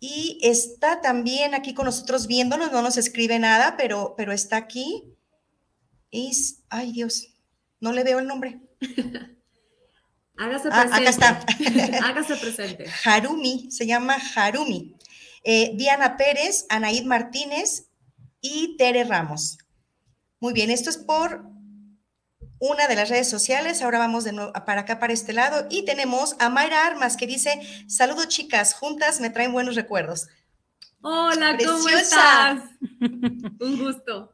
Y 0.00 0.38
está 0.42 1.02
también 1.02 1.54
aquí 1.54 1.74
con 1.74 1.84
nosotros 1.84 2.26
viéndonos, 2.26 2.72
no 2.72 2.80
nos 2.80 2.96
escribe 2.96 3.38
nada, 3.38 3.76
pero, 3.76 4.14
pero 4.16 4.32
está 4.32 4.56
aquí. 4.56 5.04
Es, 6.10 6.62
ay 6.70 6.92
Dios, 6.92 7.28
no 7.80 7.92
le 7.92 8.02
veo 8.02 8.18
el 8.18 8.26
nombre. 8.26 8.60
Hágase 10.38 10.68
Ah, 10.72 10.86
presente. 10.88 10.96
acá 10.96 11.10
está. 11.10 11.46
Hágase 12.06 12.36
presente. 12.36 12.84
Harumi, 13.04 13.70
se 13.70 13.86
llama 13.86 14.16
Harumi. 14.34 14.96
Eh, 15.44 15.72
Diana 15.76 16.16
Pérez, 16.16 16.64
Anaid 16.70 17.04
Martínez 17.04 17.88
y 18.40 18.76
Tere 18.78 19.04
Ramos. 19.04 19.58
Muy 20.38 20.54
bien, 20.54 20.70
esto 20.70 20.88
es 20.88 20.96
por 20.96 21.44
una 22.60 22.86
de 22.86 22.94
las 22.94 23.08
redes 23.08 23.28
sociales. 23.28 23.82
Ahora 23.82 23.98
vamos 23.98 24.22
de 24.22 24.32
nuevo 24.32 24.52
para 24.52 24.82
acá, 24.82 25.00
para 25.00 25.12
este 25.12 25.32
lado. 25.32 25.66
Y 25.70 25.84
tenemos 25.84 26.36
a 26.38 26.48
Mayra 26.48 26.86
Armas 26.86 27.16
que 27.16 27.26
dice, 27.26 27.60
saludos 27.88 28.28
chicas, 28.28 28.74
juntas 28.74 29.20
me 29.20 29.30
traen 29.30 29.52
buenos 29.52 29.74
recuerdos. 29.74 30.28
Hola, 31.02 31.56
¿cómo 31.58 31.84
Preciosa. 31.84 32.52
estás? 32.52 32.62
Un 33.60 33.78
gusto. 33.78 34.30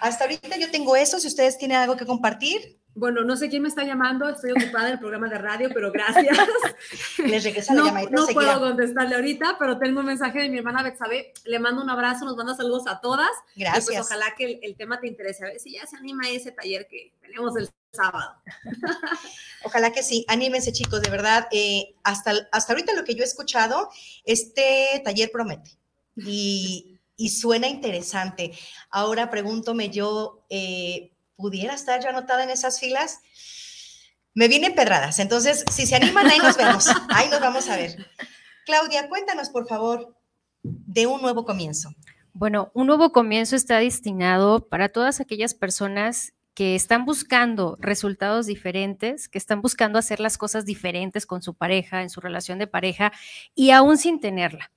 Hasta 0.00 0.24
ahorita 0.24 0.56
yo 0.56 0.70
tengo 0.70 0.96
eso, 0.96 1.20
si 1.20 1.26
ustedes 1.26 1.58
tienen 1.58 1.76
algo 1.76 1.96
que 1.96 2.06
compartir, 2.06 2.77
Bueno, 2.98 3.22
no 3.22 3.36
sé 3.36 3.48
quién 3.48 3.62
me 3.62 3.68
está 3.68 3.84
llamando, 3.84 4.28
estoy 4.28 4.50
ocupada 4.50 4.88
en 4.88 4.94
el 4.94 4.98
programa 4.98 5.28
de 5.28 5.38
radio, 5.38 5.70
pero 5.72 5.92
gracias. 5.92 6.36
les 7.24 7.44
regresa 7.44 7.72
la 7.74 7.80
No, 7.80 7.86
llamadita 7.86 8.10
no 8.16 8.26
puedo 8.26 8.58
contestarle 8.60 9.14
ahorita, 9.14 9.56
pero 9.58 9.78
tengo 9.78 10.00
un 10.00 10.06
mensaje 10.06 10.40
de 10.40 10.48
mi 10.48 10.58
hermana 10.58 10.82
Betsabe. 10.82 11.32
Le 11.44 11.58
mando 11.60 11.80
un 11.82 11.90
abrazo, 11.90 12.24
nos 12.24 12.36
manda 12.36 12.56
saludos 12.56 12.88
a 12.88 13.00
todas. 13.00 13.30
Y 13.54 13.60
Gracias. 13.60 13.84
pues 13.86 14.00
ojalá 14.00 14.34
que 14.36 14.44
el, 14.46 14.58
el 14.62 14.76
tema 14.76 14.98
te 14.98 15.06
interese. 15.06 15.44
A 15.44 15.48
ver 15.48 15.60
si 15.60 15.72
ya 15.74 15.86
se 15.86 15.96
anima 15.96 16.28
ese 16.28 16.50
taller 16.50 16.88
que 16.88 17.12
tenemos 17.20 17.56
el 17.56 17.68
sábado. 17.92 18.34
Ojalá 19.64 19.92
que 19.92 20.02
sí, 20.02 20.24
anímense 20.28 20.72
chicos, 20.72 21.00
de 21.00 21.10
verdad. 21.10 21.46
eh, 21.52 21.94
hasta, 22.04 22.32
hasta 22.52 22.72
ahorita 22.72 22.94
lo 22.94 23.04
que 23.04 23.14
yo 23.14 23.22
he 23.22 23.26
escuchado, 23.26 23.90
este 24.24 25.00
taller 25.04 25.30
promete 25.32 25.70
y, 26.16 26.98
y 27.16 27.28
suena 27.30 27.66
interesante. 27.68 28.52
Ahora 28.90 29.30
pregúntome 29.30 29.90
yo, 29.90 30.44
eh, 30.50 31.10
¿pudiera 31.38 31.74
estar 31.74 32.02
yo 32.02 32.10
anotada 32.10 32.42
en 32.42 32.50
esas 32.50 32.80
filas? 32.80 33.20
Me 34.34 34.48
vienen 34.48 34.74
pedradas, 34.74 35.20
entonces 35.20 35.64
si 35.70 35.86
se 35.86 35.96
animan, 35.96 36.26
ahí 36.26 36.38
nos 36.38 36.56
vemos, 36.56 36.88
ahí 37.08 37.30
nos 37.30 37.40
vamos 37.40 37.68
a 37.68 37.76
ver. 37.76 37.96
Claudia, 38.66 39.08
cuéntanos 39.08 39.48
por 39.48 39.66
favor 39.66 40.14
de 40.62 41.06
un 41.06 41.22
nuevo 41.22 41.44
comienzo. 41.44 41.94
Bueno, 42.32 42.70
un 42.74 42.88
nuevo 42.88 43.12
comienzo 43.12 43.56
está 43.56 43.78
destinado 43.78 44.68
para 44.68 44.88
todas 44.88 45.20
aquellas 45.20 45.54
personas 45.54 46.34
que 46.54 46.74
están 46.74 47.04
buscando 47.04 47.76
resultados 47.80 48.46
diferentes, 48.46 49.28
que 49.28 49.38
están 49.38 49.62
buscando 49.62 49.98
hacer 49.98 50.18
las 50.18 50.38
cosas 50.38 50.64
diferentes 50.64 51.24
con 51.24 51.40
su 51.40 51.54
pareja, 51.54 52.02
en 52.02 52.10
su 52.10 52.20
relación 52.20 52.58
de 52.58 52.66
pareja, 52.66 53.12
y 53.54 53.70
aún 53.70 53.96
sin 53.96 54.20
tenerla 54.20 54.72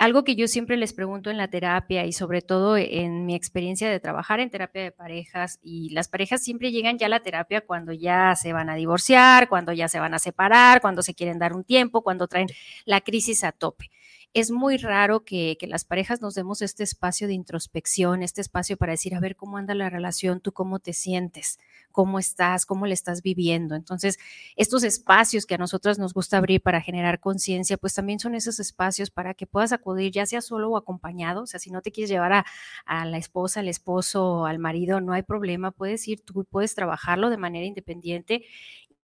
algo 0.00 0.24
que 0.24 0.34
yo 0.34 0.48
siempre 0.48 0.78
les 0.78 0.94
pregunto 0.94 1.28
en 1.28 1.36
la 1.36 1.48
terapia 1.48 2.06
y 2.06 2.12
sobre 2.14 2.40
todo 2.40 2.78
en 2.78 3.26
mi 3.26 3.34
experiencia 3.34 3.90
de 3.90 4.00
trabajar 4.00 4.40
en 4.40 4.48
terapia 4.48 4.82
de 4.82 4.92
parejas 4.92 5.58
y 5.62 5.90
las 5.90 6.08
parejas 6.08 6.42
siempre 6.42 6.72
llegan 6.72 6.96
ya 6.96 7.04
a 7.04 7.10
la 7.10 7.20
terapia 7.20 7.60
cuando 7.60 7.92
ya 7.92 8.34
se 8.34 8.54
van 8.54 8.70
a 8.70 8.76
divorciar, 8.76 9.50
cuando 9.50 9.74
ya 9.74 9.88
se 9.88 10.00
van 10.00 10.14
a 10.14 10.18
separar, 10.18 10.80
cuando 10.80 11.02
se 11.02 11.12
quieren 11.12 11.38
dar 11.38 11.52
un 11.54 11.64
tiempo, 11.64 12.02
cuando 12.02 12.28
traen 12.28 12.48
la 12.86 13.02
crisis 13.02 13.44
a 13.44 13.52
tope. 13.52 13.90
Es 14.32 14.50
muy 14.50 14.76
raro 14.76 15.24
que, 15.24 15.56
las 15.62 15.84
parejas 15.84 16.20
nos 16.20 16.34
demos 16.34 16.62
este 16.62 16.84
espacio 16.84 17.26
de 17.26 17.34
introspección, 17.34 18.22
este 18.22 18.40
espacio 18.40 18.76
para 18.76 18.92
decir, 18.92 19.14
a 19.14 19.20
ver, 19.20 19.34
¿cómo 19.36 19.56
anda 19.56 19.74
la 19.74 19.90
relación? 19.90 20.40
¿Tú 20.40 20.52
cómo 20.52 20.78
te 20.78 20.92
sientes? 20.92 21.58
cómo 21.92 22.18
estás, 22.18 22.66
cómo 22.66 22.86
le 22.86 22.94
estás 22.94 23.22
viviendo. 23.22 23.74
Entonces, 23.74 24.18
estos 24.56 24.84
espacios 24.84 25.46
que 25.46 25.54
a 25.54 25.58
nosotros 25.58 25.98
nos 25.98 26.14
gusta 26.14 26.38
abrir 26.38 26.62
para 26.62 26.80
generar 26.80 27.20
conciencia, 27.20 27.76
pues 27.76 27.94
también 27.94 28.18
son 28.18 28.34
esos 28.34 28.60
espacios 28.60 29.10
para 29.10 29.34
que 29.34 29.46
puedas 29.46 29.72
acudir, 29.72 30.12
ya 30.12 30.26
sea 30.26 30.40
solo 30.40 30.70
o 30.70 30.76
acompañado. 30.76 31.42
O 31.42 31.46
sea, 31.46 31.60
si 31.60 31.70
no 31.70 31.82
te 31.82 31.92
quieres 31.92 32.10
llevar 32.10 32.32
a, 32.32 33.04
la 33.04 33.18
esposa, 33.18 33.60
al 33.60 33.68
esposo, 33.68 34.46
al 34.46 34.58
marido, 34.58 35.00
no 35.00 35.12
hay 35.12 35.22
problema, 35.22 35.70
puedes 35.70 36.06
ir 36.08 36.20
tú, 36.20 36.44
puedes 36.44 36.74
trabajarlo 36.74 37.30
de 37.30 37.36
manera 37.36 37.66
independiente 37.66 38.44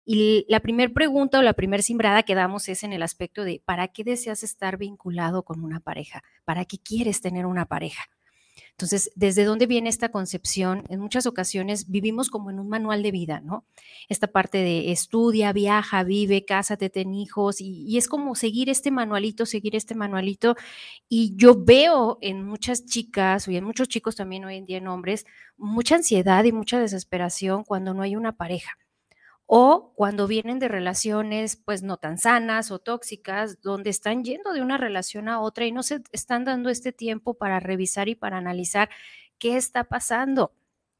y 0.06 0.46
la 0.48 0.60
primera 0.60 0.94
pregunta 0.94 1.39
o 1.39 1.41
la 1.41 1.54
primera 1.54 1.82
simbrada 1.82 2.24
que 2.24 2.36
damos 2.36 2.70
es 2.70 2.84
en 2.84 2.94
el 2.94 3.02
aspecto 3.02 3.44
de 3.44 3.62
¿para 3.65 3.88
qué 3.88 4.04
deseas 4.04 4.44
estar 4.44 4.78
vinculado 4.78 5.44
con 5.44 5.63
una 5.63 5.80
pareja? 5.80 6.24
¿Para 6.46 6.65
qué 6.65 6.78
quieres 6.78 7.22
tener 7.22 7.48
una 7.48 7.65
pareja? 7.65 8.04
Entonces, 8.72 9.12
¿desde 9.15 9.46
dónde 9.46 9.68
viene 9.68 9.89
esta 9.89 10.10
concepción? 10.10 10.84
En 10.89 11.00
muchas 11.00 11.26
ocasiones 11.26 11.89
vivimos 11.89 12.30
como 12.30 12.52
en 12.52 12.60
un 12.60 12.70
manual 12.70 13.04
de 13.04 13.12
vida, 13.12 13.39
¿no? 13.39 13.65
Esta 14.10 14.28
parte 14.28 14.58
de 14.60 14.91
estudia, 14.91 15.54
viaja, 15.54 16.04
vive, 16.04 16.46
cásate, 16.46 16.89
ten 16.89 17.13
hijos, 17.13 17.62
y, 17.62 17.98
es 17.98 18.08
como 18.08 18.36
seguir 18.36 18.70
este 18.70 18.91
manualito, 18.91 19.46
seguir 19.46 19.76
este 19.76 19.96
manualito. 19.96 20.56
Y 21.10 21.36
yo 21.36 21.56
veo 21.63 22.18
en 22.22 22.44
muchas 22.44 22.86
chicas, 22.86 23.48
y 23.48 23.58
en 23.58 23.63
muchos 23.63 23.88
chicos 23.88 24.15
también 24.15 24.46
hoy 24.46 24.58
en 24.58 24.65
día 24.65 24.78
en 24.78 24.88
hombres, 24.88 25.26
mucha 25.58 25.96
ansiedad 25.96 26.44
y 26.44 26.52
mucha 26.52 26.80
desesperación 26.80 27.63
cuando 27.63 27.94
no 27.94 28.04
hay 28.04 28.15
una 28.15 28.34
pareja 28.34 28.78
o 29.47 29.93
cuando 29.95 30.27
vienen 30.27 30.60
de 30.60 30.67
relaciones 30.67 31.55
pues 31.55 31.84
no 31.84 31.97
tan 31.97 32.17
sanas 32.17 32.71
o 32.71 32.79
tóxicas, 32.79 33.62
donde 33.62 33.89
están 33.91 34.23
yendo 34.23 34.53
de 34.53 34.62
una 34.62 34.77
relación 34.77 35.29
a 35.29 35.39
otra 35.39 35.65
y 35.65 35.71
no 35.71 35.84
se 35.84 36.01
están 36.12 36.45
dando 36.45 36.69
este 36.69 36.91
tiempo 36.91 37.36
para 37.36 37.60
revisar 37.60 38.10
y 38.10 38.15
para 38.15 38.38
analizar 38.38 38.89
qué 39.38 39.58
está 39.58 39.84
pasando, 39.84 40.53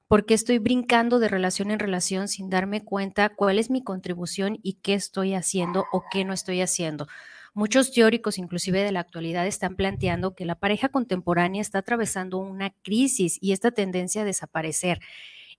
por 0.08 0.26
qué 0.26 0.36
estoy 0.36 0.60
brincando 0.60 1.20
de 1.20 1.30
relación 1.30 1.72
en 1.72 1.80
relación 1.80 2.28
sin 2.28 2.50
darme 2.50 2.84
cuenta 2.84 3.30
cuál 3.30 3.58
es 3.58 3.70
mi 3.72 3.84
contribución 3.84 4.60
y 4.62 4.74
qué 4.76 4.94
estoy 4.94 5.34
haciendo 5.34 5.86
o 5.92 6.04
qué 6.12 6.24
no 6.26 6.34
estoy 6.34 6.62
haciendo. 6.62 7.08
Muchos 7.56 7.94
teóricos, 7.94 8.38
inclusive 8.38 8.84
de 8.84 8.92
la 8.92 9.00
actualidad, 9.00 9.48
están 9.48 9.78
planteando 9.78 10.36
que 10.36 10.46
la 10.46 10.56
pareja 10.56 10.90
contemporánea 10.90 11.62
está 11.62 11.80
atravesando 11.80 12.38
una 12.38 12.72
crisis 12.84 13.38
y 13.42 13.54
esta 13.54 13.72
tendencia 13.72 14.24
a 14.24 14.26
desaparecer. 14.26 15.00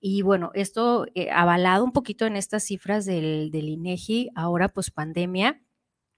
Y 0.01 0.23
bueno, 0.23 0.51
esto 0.55 1.07
eh, 1.15 1.31
avalado 1.31 1.85
un 1.85 1.93
poquito 1.93 2.27
en 2.27 2.37
estas 2.37 2.65
cifras 2.65 3.05
del, 3.05 3.51
del 3.51 3.69
INEGI, 3.69 4.31
ahora 4.35 4.69
pues 4.69 4.91
pandemia, 4.91 5.61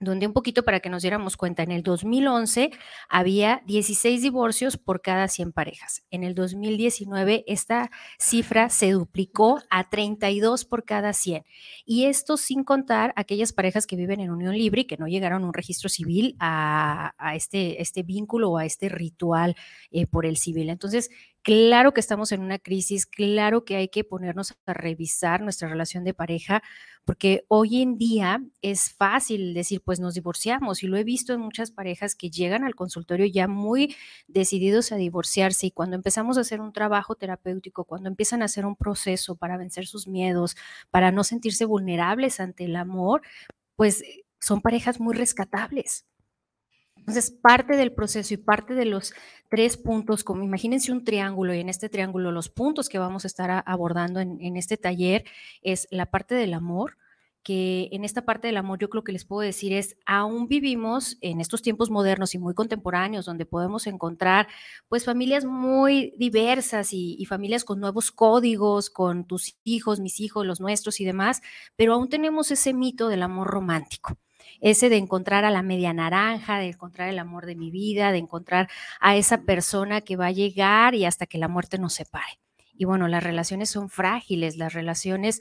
donde 0.01 0.27
un 0.27 0.33
poquito 0.33 0.65
para 0.65 0.81
que 0.81 0.91
nos 0.91 1.03
diéramos 1.03 1.37
cuenta, 1.37 1.63
en 1.63 1.73
el 1.73 1.83
2011 1.83 2.71
había 3.09 3.63
16 3.67 4.23
divorcios 4.23 4.77
por 4.77 5.03
cada 5.03 5.27
100 5.27 5.53
parejas. 5.53 6.05
En 6.11 6.23
el 6.23 6.35
2019 6.35 7.45
esta 7.49 7.91
cifra 8.19 8.71
se 8.71 8.93
duplicó 8.93 9.61
a 9.71 9.89
32 9.89 10.65
por 10.65 10.85
cada 10.85 11.13
100. 11.13 11.45
Y 11.85 12.05
esto 12.05 12.37
sin 12.37 12.63
contar 12.63 13.13
aquellas 13.17 13.53
parejas 13.53 13.87
que 13.87 13.97
viven 13.97 14.21
en 14.21 14.31
unión 14.31 14.57
libre 14.57 14.83
y 14.83 14.87
que 14.87 14.97
no 14.97 15.09
llegaron 15.09 15.43
a 15.43 15.47
un 15.47 15.55
registro 15.55 15.89
civil 15.89 16.37
a, 16.39 17.13
este, 17.35 17.83
este 17.83 18.03
vínculo 18.05 18.51
o 18.51 18.59
a 18.59 18.67
este 18.67 18.89
ritual 18.89 19.57
eh, 19.91 20.07
por 20.07 20.27
el 20.27 20.37
civil. 20.37 20.71
Entonces, 20.71 21.11
Claro 21.49 21.95
que 21.95 22.01
estamos 22.01 22.31
en 22.33 22.43
una 22.43 22.59
crisis, 22.59 23.07
claro 23.07 23.65
que 23.65 23.77
hay 23.77 23.89
que 23.89 24.05
ponernos 24.05 24.53
a 24.67 24.75
revisar 24.75 25.41
nuestra 25.41 25.67
relación 25.67 26.05
de 26.05 26.13
pareja, 26.13 26.63
porque 27.07 27.47
hoy 27.49 27.81
en 27.81 27.97
día 27.97 28.43
es 28.61 28.91
fácil 28.93 29.55
decir, 29.55 29.81
pues 29.83 29.99
nos 29.99 30.13
divorciamos, 30.13 30.83
y 30.83 30.89
lo 30.89 30.99
he 30.99 31.05
visto 31.05 31.33
en 31.33 31.41
muchas 31.41 31.71
parejas 31.71 32.15
que 32.15 32.29
llegan 32.29 32.65
al 32.65 32.75
consultorio 32.75 33.25
ya 33.25 33.49
muy 33.49 33.97
decididos 34.27 34.93
a 34.93 34.97
divorciarse, 34.97 35.69
y 35.69 35.71
cuando 35.71 35.97
empezamos 35.97 36.37
a 36.37 36.43
hacer 36.43 36.61
un 36.61 36.75
trabajo 36.75 37.15
terapéutico, 37.15 37.85
cuando 37.85 38.11
empiezan 38.11 38.43
a 38.43 38.45
hacer 38.45 38.67
un 38.67 38.77
proceso 38.77 39.35
para 39.35 39.57
vencer 39.57 39.87
sus 39.87 40.07
miedos, 40.07 40.55
para 40.91 41.13
no 41.13 41.25
sentirse 41.25 41.65
vulnerables 41.65 42.41
ante 42.41 42.67
el 42.67 42.77
amor, 42.77 43.23
pues 43.77 44.05
son 44.39 44.61
parejas 44.61 45.01
muy 45.01 45.15
rescatables. 45.15 46.05
Entonces, 47.09 47.31
parte 47.31 47.75
del 47.75 47.93
proceso 47.93 48.35
y 48.35 48.37
parte 48.37 48.75
de 48.75 48.85
los 48.85 49.15
tres 49.49 49.79
puntos, 49.79 50.25
como 50.25 50.43
imagínense 50.43 50.93
un 50.93 51.05
triángulo 51.05 51.55
y 51.55 51.61
en 51.61 51.71
este 51.71 51.89
triángulo 51.89 52.33
los 52.33 52.51
puntos 52.51 52.91
que 52.91 52.99
vamos 52.99 53.25
a 53.25 53.29
estar 53.29 53.63
abordando 53.65 54.21
en, 54.21 54.57
este 54.59 54.77
taller 54.77 55.25
es 55.63 55.89
la 55.91 56.11
parte 56.11 56.35
del 56.35 56.53
amor, 56.53 56.99
que 57.43 57.89
en 57.93 58.05
esta 58.05 58.27
parte 58.27 58.49
del 58.49 58.59
amor 58.59 58.79
yo 58.79 58.91
creo 58.91 59.05
que 59.05 59.13
les 59.13 59.25
puedo 59.25 59.41
decir 59.41 59.73
es, 59.73 59.97
aún 60.05 60.49
vivimos 60.49 61.17
en 61.23 61.41
estos 61.41 61.63
tiempos 61.63 61.89
modernos 61.89 62.35
y 62.35 62.39
muy 62.39 62.53
contemporáneos, 62.53 63.25
donde 63.25 63.47
podemos 63.47 63.87
encontrar 63.87 64.47
pues 64.89 65.07
familias 65.07 65.47
muy 65.47 66.13
diversas 66.19 66.91
y, 66.93 67.25
familias 67.25 67.65
con 67.65 67.81
nuevos 67.81 68.13
códigos, 68.13 68.91
con 68.91 69.27
tus 69.27 69.57
hijos, 69.65 69.99
mis 69.99 70.21
hijos, 70.21 70.45
los 70.45 70.61
nuestros 70.61 71.01
y 71.01 71.07
demás, 71.07 71.41
pero 71.75 71.95
aún 71.95 72.11
tenemos 72.11 72.51
ese 72.51 72.75
mito 72.75 73.09
del 73.09 73.23
amor 73.23 73.49
romántico 73.49 74.19
ese 74.61 74.89
de 74.89 74.97
encontrar 74.97 75.45
a 75.45 75.51
la 75.51 75.63
media 75.63 75.93
naranja, 75.93 76.59
de 76.59 76.69
encontrar 76.69 77.09
el 77.09 77.19
amor 77.19 77.47
de 77.47 77.57
mi 77.57 77.71
vida, 77.71 78.13
de 78.13 78.19
encontrar 78.19 78.69
a 79.01 79.17
esa 79.17 79.43
persona 79.43 80.01
que 80.01 80.17
va 80.17 80.27
a 80.27 80.33
llegar 80.33 80.95
y 80.95 81.05
hasta 81.05 81.27
que 81.27 81.39
la 81.39 81.49
muerte 81.49 81.79
nos 81.79 81.95
separe. 81.95 82.41
Y 82.75 82.85
bueno, 82.85 83.09
las 83.09 83.23
relaciones 83.25 83.71
son 83.71 83.91
frágiles, 83.91 84.57
las 84.57 84.73
relaciones 84.73 85.41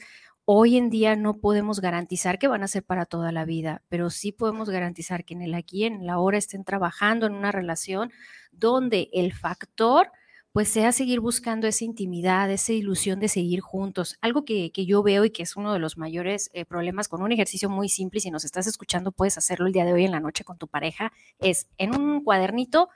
hoy 0.50 0.78
en 0.78 0.90
día 0.90 1.18
no 1.18 1.40
podemos 1.40 1.82
garantizar 1.82 2.40
que 2.40 2.48
van 2.48 2.64
a 2.64 2.70
ser 2.70 2.82
para 2.82 3.06
toda 3.06 3.34
la 3.34 3.44
vida, 3.44 3.84
pero 3.90 4.10
sí 4.10 4.32
podemos 4.32 4.70
garantizar 4.70 5.26
que 5.26 5.34
en 5.34 5.42
el 5.42 5.54
aquí, 5.54 5.84
en 5.84 6.08
la 6.08 6.20
hora 6.20 6.38
estén 6.38 6.64
trabajando 6.64 7.26
en 7.26 7.34
una 7.34 7.52
relación 7.52 8.14
donde 8.54 9.10
el 9.12 9.34
factor 9.34 10.10
pues 10.52 10.70
sea 10.70 10.92
seguir 10.92 11.20
buscando 11.20 11.68
esa 11.68 11.86
intimidad, 11.86 12.50
esa 12.50 12.74
ilusión 12.74 13.20
de 13.20 13.28
seguir 13.28 13.60
juntos. 13.62 14.18
Algo 14.22 14.44
que, 14.44 14.72
yo 14.74 15.04
veo 15.04 15.26
y 15.26 15.30
que 15.30 15.44
es 15.44 15.56
uno 15.56 15.74
de 15.74 15.80
los 15.80 15.98
mayores 15.98 16.50
eh, 16.54 16.66
problemas 16.66 17.08
con 17.08 17.22
un 17.22 17.32
ejercicio 17.32 17.70
muy 17.70 17.90
simple, 17.90 18.20
si 18.20 18.32
nos 18.32 18.46
estás 18.46 18.68
escuchando, 18.68 19.12
puedes 19.12 19.38
hacerlo 19.38 19.68
el 19.68 19.74
día 19.74 19.86
de 19.86 19.94
hoy 19.94 20.06
en 20.06 20.12
la 20.12 20.20
noche 20.20 20.44
con 20.44 20.58
tu 20.58 20.68
pareja, 20.68 21.12
es 21.40 21.68
en 21.78 21.96
un 21.96 22.24
cuadernito, 22.24 22.90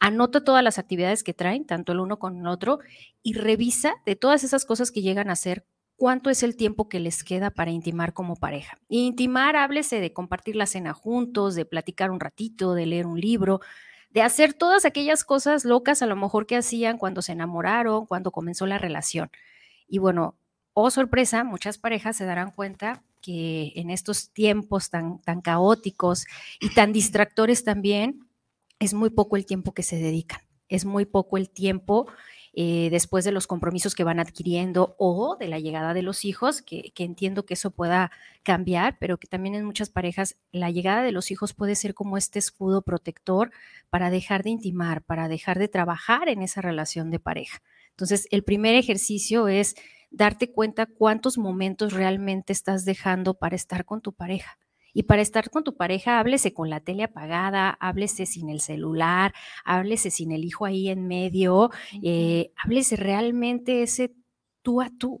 anota 0.00 0.42
todas 0.42 0.64
las 0.64 0.78
actividades 0.78 1.22
que 1.22 1.34
traen, 1.34 1.64
tanto 1.64 1.92
el 1.92 2.00
uno 2.00 2.18
con 2.18 2.38
el 2.38 2.46
otro, 2.46 2.80
y 3.22 3.34
revisa 3.34 3.94
de 4.04 4.16
todas 4.16 4.44
esas 4.44 4.64
cosas 4.64 4.90
que 4.90 5.02
llegan 5.02 5.30
a 5.30 5.34
hacer 5.34 5.64
cuánto 5.96 6.30
es 6.30 6.42
el 6.42 6.56
tiempo 6.56 6.88
que 6.88 7.00
les 7.00 7.24
queda 7.24 7.50
para 7.50 7.70
intimar 7.70 8.12
como 8.12 8.36
pareja. 8.36 8.78
intimar, 8.88 9.56
háblese 9.56 10.00
de 10.00 10.12
compartir 10.12 10.56
la 10.56 10.66
cena 10.66 10.92
juntos, 10.92 11.54
de 11.54 11.64
platicar 11.64 12.10
un 12.10 12.20
ratito, 12.20 12.74
de 12.74 12.86
leer 12.86 13.06
un 13.06 13.20
libro, 13.20 13.60
de 14.16 14.22
hacer 14.22 14.54
todas 14.54 14.86
aquellas 14.86 15.24
cosas 15.24 15.66
locas 15.66 16.00
a 16.00 16.06
lo 16.06 16.16
mejor 16.16 16.46
que 16.46 16.56
hacían 16.56 16.96
cuando 16.96 17.20
se 17.20 17.32
enamoraron, 17.32 18.06
cuando 18.06 18.30
comenzó 18.30 18.64
la 18.66 18.78
relación. 18.78 19.30
Y 19.88 19.98
bueno, 19.98 20.38
oh 20.72 20.90
sorpresa, 20.90 21.44
muchas 21.44 21.76
parejas 21.76 22.16
se 22.16 22.24
darán 22.24 22.50
cuenta 22.50 23.02
que 23.20 23.74
en 23.76 23.90
estos 23.90 24.30
tiempos 24.30 24.88
tan, 24.88 25.20
tan 25.20 25.42
caóticos 25.42 26.24
y 26.60 26.72
tan 26.72 26.94
distractores 26.94 27.62
también, 27.62 28.26
es 28.78 28.94
muy 28.94 29.10
poco 29.10 29.36
el 29.36 29.44
tiempo 29.44 29.74
que 29.74 29.82
se 29.82 29.96
dedican, 29.96 30.40
es 30.70 30.86
muy 30.86 31.04
poco 31.04 31.36
el 31.36 31.50
tiempo 31.50 32.06
eh, 32.58 32.88
después 32.90 33.22
de 33.26 33.32
los 33.32 33.46
compromisos 33.46 33.94
que 33.94 34.02
van 34.02 34.18
adquiriendo 34.18 34.96
o 34.98 35.36
de 35.38 35.46
la 35.46 35.58
llegada 35.58 35.92
de 35.92 36.00
los 36.00 36.24
hijos, 36.24 36.62
que, 36.62 36.90
entiendo 36.96 37.44
que 37.44 37.52
eso 37.52 37.70
pueda 37.70 38.10
cambiar, 38.42 38.96
pero 38.98 39.18
que 39.18 39.28
también 39.28 39.54
en 39.54 39.66
muchas 39.66 39.90
parejas 39.90 40.36
la 40.52 40.70
llegada 40.70 41.02
de 41.02 41.12
los 41.12 41.30
hijos 41.30 41.52
puede 41.52 41.74
ser 41.74 41.92
como 41.92 42.16
este 42.16 42.38
escudo 42.38 42.80
protector 42.80 43.50
para 43.90 44.08
dejar 44.08 44.42
de 44.42 44.50
intimar, 44.50 45.02
para 45.02 45.28
dejar 45.28 45.58
de 45.58 45.68
trabajar 45.68 46.30
en 46.30 46.40
esa 46.40 46.62
relación 46.62 47.10
de 47.10 47.18
pareja. 47.18 47.60
Entonces, 47.90 48.26
el 48.30 48.42
primer 48.42 48.74
ejercicio 48.74 49.48
es 49.48 49.74
darte 50.10 50.50
cuenta 50.50 50.86
cuántos 50.86 51.36
momentos 51.36 51.92
realmente 51.92 52.54
estás 52.54 52.86
dejando 52.86 53.34
para 53.34 53.54
estar 53.54 53.84
con 53.84 54.00
tu 54.00 54.14
pareja. 54.14 54.58
Y 54.96 55.02
para 55.02 55.20
estar 55.20 55.50
con 55.50 55.62
tu 55.62 55.76
pareja, 55.76 56.18
háblese 56.18 56.54
con 56.54 56.70
la 56.70 56.80
tele 56.80 57.04
apagada, 57.04 57.68
háblese 57.68 58.24
sin 58.24 58.48
el 58.48 58.60
celular, 58.60 59.34
háblese 59.66 60.10
sin 60.10 60.32
el 60.32 60.42
hijo 60.42 60.64
ahí 60.64 60.88
en 60.88 61.06
medio, 61.06 61.68
eh, 62.02 62.50
háblese 62.56 62.96
realmente 62.96 63.82
ese 63.82 64.14
tú 64.62 64.80
a 64.80 64.88
tú. 64.88 65.20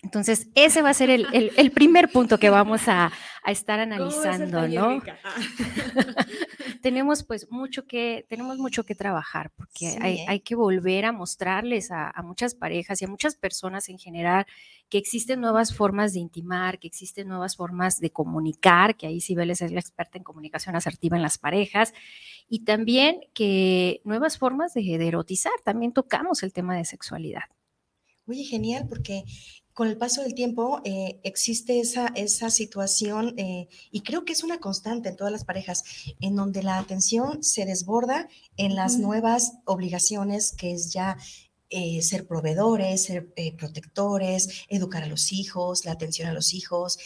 Entonces, 0.00 0.48
ese 0.54 0.80
va 0.80 0.90
a 0.90 0.94
ser 0.94 1.10
el, 1.10 1.70
primer 1.72 2.08
punto 2.12 2.38
que 2.38 2.50
vamos 2.50 2.82
a, 2.86 3.10
estar 3.46 3.80
analizando, 3.80 4.68
¿no? 4.68 5.02
tenemos 6.82 7.24
pues 7.24 7.50
mucho 7.50 7.84
que, 7.84 8.24
tenemos 8.28 8.58
mucho 8.58 8.84
que 8.84 8.94
trabajar, 8.94 9.50
porque 9.56 9.88
¿eh? 9.88 10.24
hay, 10.28 10.40
que 10.40 10.54
volver 10.54 11.04
a 11.04 11.12
mostrarles 11.12 11.90
a, 11.90 12.12
muchas 12.22 12.54
parejas 12.54 13.02
y 13.02 13.06
a 13.06 13.08
muchas 13.08 13.34
personas 13.34 13.88
en 13.88 13.98
general 13.98 14.46
que 14.88 14.98
existen 14.98 15.40
nuevas 15.40 15.74
formas 15.74 16.12
de 16.12 16.20
intimar, 16.20 16.78
que 16.78 16.86
existen 16.86 17.26
nuevas 17.26 17.56
formas 17.56 17.98
de 17.98 18.10
comunicar, 18.10 18.96
que 18.96 19.08
ahí 19.08 19.20
Vélez 19.34 19.62
es 19.62 19.72
la 19.72 19.80
experta 19.80 20.16
en 20.16 20.24
comunicación 20.24 20.76
asertiva 20.76 21.16
en 21.16 21.22
las 21.22 21.38
parejas, 21.38 21.92
y 22.48 22.60
también 22.60 23.20
que 23.34 24.00
nuevas 24.04 24.38
formas 24.38 24.74
de 24.74 24.94
erotizar, 24.94 25.52
también 25.64 25.92
tocamos 25.92 26.44
el 26.44 26.52
tema 26.52 26.76
de 26.76 26.84
sexualidad. 26.84 27.42
Oye, 28.28 28.44
genial, 28.44 28.86
porque 28.86 29.24
con 29.78 29.86
el 29.86 29.96
paso 29.96 30.22
del 30.24 30.34
tiempo 30.34 30.80
eh, 30.82 31.20
existe 31.22 31.78
esa, 31.78 32.08
esa 32.16 32.50
situación 32.50 33.38
eh, 33.38 33.68
y 33.92 34.00
creo 34.00 34.24
que 34.24 34.32
es 34.32 34.42
una 34.42 34.58
constante 34.58 35.08
en 35.08 35.14
todas 35.14 35.32
las 35.32 35.44
parejas, 35.44 35.84
en 36.18 36.34
donde 36.34 36.64
la 36.64 36.78
atención 36.78 37.44
se 37.44 37.64
desborda 37.64 38.28
en 38.56 38.74
las 38.74 38.98
nuevas 38.98 39.52
obligaciones 39.66 40.50
que 40.50 40.72
es 40.72 40.92
ya 40.92 41.16
eh, 41.70 42.02
ser 42.02 42.26
proveedores, 42.26 43.04
ser 43.04 43.32
protectores, 43.56 44.64
educar 44.68 45.04
a 45.04 45.06
los 45.06 45.30
hijos, 45.32 45.84
la 45.84 45.92
atención 45.92 46.28
a 46.28 46.32
los 46.32 46.54
hijos. 46.54 46.98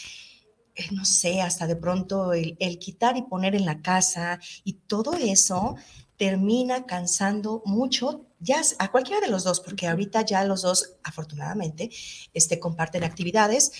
no 0.93 1.05
sé, 1.05 1.41
hasta 1.41 1.67
de 1.67 1.75
pronto 1.75 2.33
el, 2.33 2.57
el 2.59 2.79
quitar 2.79 3.17
y 3.17 3.21
poner 3.21 3.53
en 3.53 3.67
la 3.67 3.83
casa 3.83 4.39
y 4.63 4.73
todo 4.87 5.13
eso 5.13 5.75
termina 6.23 6.85
cansando 6.85 7.61
mucho 7.65 8.21
ya 8.39 8.61
a 8.79 8.91
cualquiera 8.91 9.19
de 9.19 9.29
los 9.29 9.43
dos, 9.43 9.59
porque 9.59 9.87
ahorita 9.87 10.21
ya 10.21 10.45
los 10.45 10.61
dos, 10.61 10.93
afortunadamente, 11.03 11.89
este, 12.33 12.61
comparten 12.61 13.03
actividades. 13.03 13.73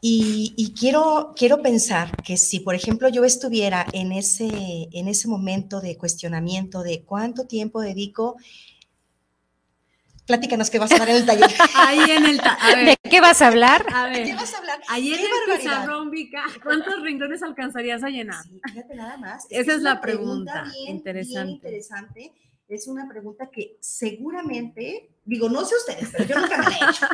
Y, 0.00 0.72
quiero, 0.76 1.34
quiero 1.36 1.60
pensar 1.60 2.16
que 2.22 2.38
si, 2.38 2.60
por 2.60 2.74
ejemplo, 2.74 3.10
yo 3.10 3.22
estuviera 3.24 3.86
en 3.92 4.12
ese, 4.12 4.88
en 4.92 5.08
ese 5.08 5.28
momento 5.28 5.82
de 5.82 5.98
cuestionamiento 5.98 6.82
de 6.82 7.02
cuánto 7.02 7.46
tiempo 7.46 7.82
dedico, 7.82 8.36
platícanos 10.26 10.70
qué 10.70 10.78
vas 10.78 10.92
a 10.92 10.98
dar 10.98 11.08
en 11.08 11.16
el 11.16 11.26
taller. 11.26 11.50
Ahí 11.76 12.10
en 12.10 12.26
el 12.26 12.40
taller. 12.40 12.86
¿De 12.86 13.10
qué 13.10 13.20
vas 13.20 13.42
a 13.42 13.48
hablar? 13.48 13.84
A 13.92 14.04
ver. 14.04 14.18
¿De 14.18 14.24
qué 14.24 14.34
vas 14.34 14.54
a 14.54 14.58
hablar? 14.58 14.80
Ahí 14.88 15.12
en 15.12 15.20
el 15.20 15.58
pizarrón, 15.58 16.10
¿cuántos 16.62 17.02
rincones 17.02 17.42
alcanzarías 17.42 18.02
a 18.02 18.08
llenar? 18.08 18.44
fíjate 18.64 18.94
nada 18.94 19.16
más. 19.16 19.46
Esa 19.50 19.74
es, 19.74 19.82
la 19.82 20.00
pregunta, 20.00 20.64
interesante. 20.86 21.44
Bien 21.44 21.48
interesante 21.48 22.32
es 22.74 22.88
una 22.88 23.08
pregunta 23.08 23.50
que 23.50 23.76
seguramente, 23.80 25.10
digo, 25.24 25.48
no 25.48 25.64
sé 25.64 25.74
ustedes, 25.76 26.08
pero 26.10 26.24
yo 26.24 26.40
nunca 26.40 26.58
me 26.58 26.64
la 26.64 26.70
he 26.70 26.90
hecho. 26.90 27.06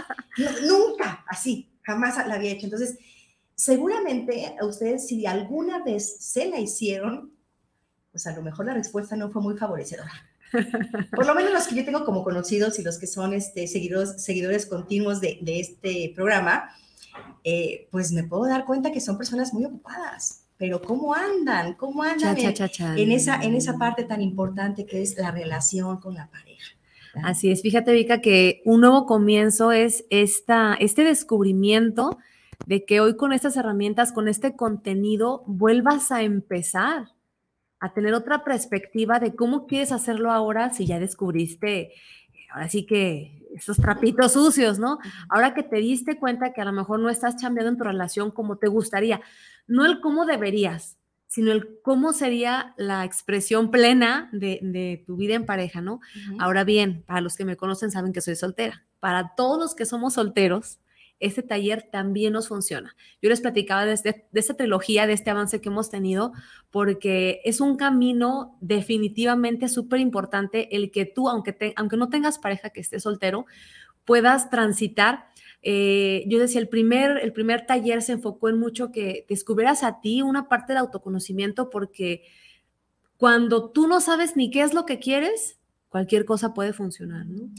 nunca, 0.68 1.25
así, 1.27 1.68
jamás 1.83 2.16
la 2.27 2.35
había 2.35 2.53
hecho. 2.53 2.66
Entonces, 2.66 2.97
seguramente 3.55 4.57
a 4.61 4.64
ustedes, 4.64 5.07
si 5.09 5.27
alguna 5.27 5.83
vez 5.83 6.16
se 6.21 6.49
la 6.49 6.61
hicieron, 6.61 7.33
pues 8.12 8.27
a 8.27 8.37
lo 8.37 8.42
mejor 8.42 8.66
la 8.66 8.75
respuesta 8.75 9.16
no 9.16 9.31
fue 9.31 9.42
muy 9.42 9.57
favorecedora. 9.57 10.12
Por 11.14 11.26
lo 11.26 11.34
menos 11.34 11.52
los 11.52 11.66
que 11.66 11.76
yo 11.76 11.84
tengo 11.84 12.04
como 12.04 12.24
conocidos 12.24 12.78
y 12.78 12.82
los 12.82 12.98
que 12.98 13.06
son 13.06 13.34
este, 13.34 13.66
seguidores, 13.66 14.22
seguidores 14.22 14.66
continuos 14.66 15.20
de, 15.20 15.38
de 15.42 15.61
este 15.61 16.12
programa, 16.14 16.70
eh, 17.44 17.88
pues 17.90 18.12
me 18.12 18.24
puedo 18.24 18.46
dar 18.46 18.64
cuenta 18.64 18.92
que 18.92 19.00
son 19.00 19.16
personas 19.18 19.52
muy 19.52 19.64
ocupadas 19.64 20.44
pero 20.58 20.82
¿cómo 20.82 21.14
andan? 21.14 21.74
¿Cómo 21.74 22.02
andan 22.02 22.37
en, 22.37 23.12
esa, 23.12 23.40
en 23.40 23.54
esa 23.54 23.78
parte 23.78 24.02
tan 24.02 24.20
importante 24.20 24.84
que 24.84 25.00
es 25.00 25.16
la 25.16 25.30
relación 25.30 25.98
con 25.98 26.14
la 26.14 26.28
pareja? 26.28 26.74
Así 27.22 27.50
es, 27.50 27.62
fíjate, 27.62 27.92
Vika, 27.92 28.20
que 28.20 28.61
un 28.64 28.80
nuevo 28.80 29.06
comienzo 29.06 29.72
es 29.72 30.04
esta, 30.11 30.74
este 30.74 31.04
descubrimiento 31.04 32.18
de 32.66 32.84
que 32.84 33.00
hoy 33.00 33.16
con 33.16 33.32
estas 33.32 33.56
herramientas, 33.56 34.12
con 34.12 34.28
este 34.28 34.56
contenido, 34.56 35.44
vuelvas 35.46 36.11
a 36.11 36.22
empezar 36.22 37.06
a 37.80 37.92
tener 37.92 38.14
otra 38.14 38.44
perspectiva 38.44 39.20
de 39.20 39.34
cómo 39.34 39.66
quieres 39.66 39.92
hacerlo 39.92 40.30
ahora 40.30 40.72
si 40.72 40.86
ya 40.86 40.98
descubriste, 40.98 41.92
ahora 42.50 42.68
sí 42.68 42.86
que 42.86 43.46
esos 43.54 43.76
trapitos 43.76 44.32
sucios, 44.32 44.78
¿no? 44.78 44.98
Ahora 45.28 45.54
que 45.54 45.62
te 45.62 45.76
diste 45.76 46.18
cuenta 46.18 46.52
que 46.52 46.60
a 46.60 46.64
lo 46.64 46.72
mejor 46.72 47.00
no 47.00 47.10
estás 47.10 47.36
cambiando 47.40 47.70
en 47.70 47.78
tu 47.78 47.84
relación 47.84 48.30
como 48.30 48.56
te 48.56 48.68
gustaría, 48.68 49.20
no 49.66 49.86
el 49.86 50.00
cómo 50.00 50.26
deberías, 50.26 50.98
sino 51.26 51.52
el 51.52 51.80
cómo 51.82 52.12
sería 52.12 52.74
la 52.76 53.04
expresión 53.04 53.70
plena 53.70 54.30
de, 54.32 55.04
tu 55.06 55.16
vida 55.16 55.34
en 55.34 55.46
pareja, 55.46 55.80
¿no? 55.80 56.00
Ahora 56.38 56.64
bien, 56.64 57.02
para 57.06 57.20
los 57.20 57.36
que 57.36 57.44
me 57.44 57.56
conocen 57.56 57.90
saben 57.90 58.12
que 58.12 58.22
soy 58.22 58.34
soltera. 58.34 58.86
Para 58.98 59.34
todos 59.36 59.58
los 59.58 59.74
que 59.74 59.84
somos 59.84 60.14
solteros, 60.14 60.78
este 61.20 61.42
taller 61.42 61.88
también 61.90 62.33
nos 62.33 62.48
funciona. 62.48 62.94
Yo 63.20 63.28
les 63.28 63.40
platicaba 63.40 63.85
de, 63.85 63.92
este, 63.92 64.26
de 64.31 64.40
esta 64.40 64.54
trilogía, 64.54 65.07
de 65.07 65.12
este 65.12 65.31
avance 65.31 65.61
que 65.61 65.68
hemos 65.68 65.90
tenido, 65.90 66.33
porque 66.70 67.40
es 67.44 67.61
un 67.61 67.76
camino 67.76 68.57
definitivamente 68.61 69.68
súper 69.68 70.00
importante 70.00 70.74
el 70.76 70.90
que 70.90 71.07
tú, 71.07 71.28
aunque, 71.28 71.72
aunque 71.76 71.96
no 71.96 72.09
tengas 72.09 72.38
pareja 72.38 72.70
que 72.70 72.81
esté 72.81 73.00
soltero, 73.00 73.46
puedas 74.04 74.48
transitar 74.50 75.28
eh, 75.62 76.24
yo 76.28 76.38
decía, 76.38 76.61
el 76.61 76.68
primer, 76.68 77.18
el 77.18 77.33
primer 77.33 77.66
taller 77.66 78.02
se 78.02 78.12
enfocó 78.12 78.48
en 78.48 78.59
mucho 78.59 78.92
que 78.92 79.26
descubrieras 79.28 79.83
a 79.83 80.00
ti 80.00 80.22
una 80.22 80.48
parte 80.48 80.72
del 80.72 80.78
autoconocimiento 80.78 81.68
porque 81.68 82.22
cuando 83.16 83.70
tú 83.70 83.88
no 83.88 84.00
sabes 84.00 84.37
ni 84.37 84.50
qué 84.50 84.62
es 84.62 84.74
lo 84.74 84.87
que 84.87 85.00
quieres, 85.00 85.59
cualquier 85.88 86.24
cosa 86.24 86.54
puede 86.54 86.72
funcionar, 86.72 87.26
¿no? 87.26 87.50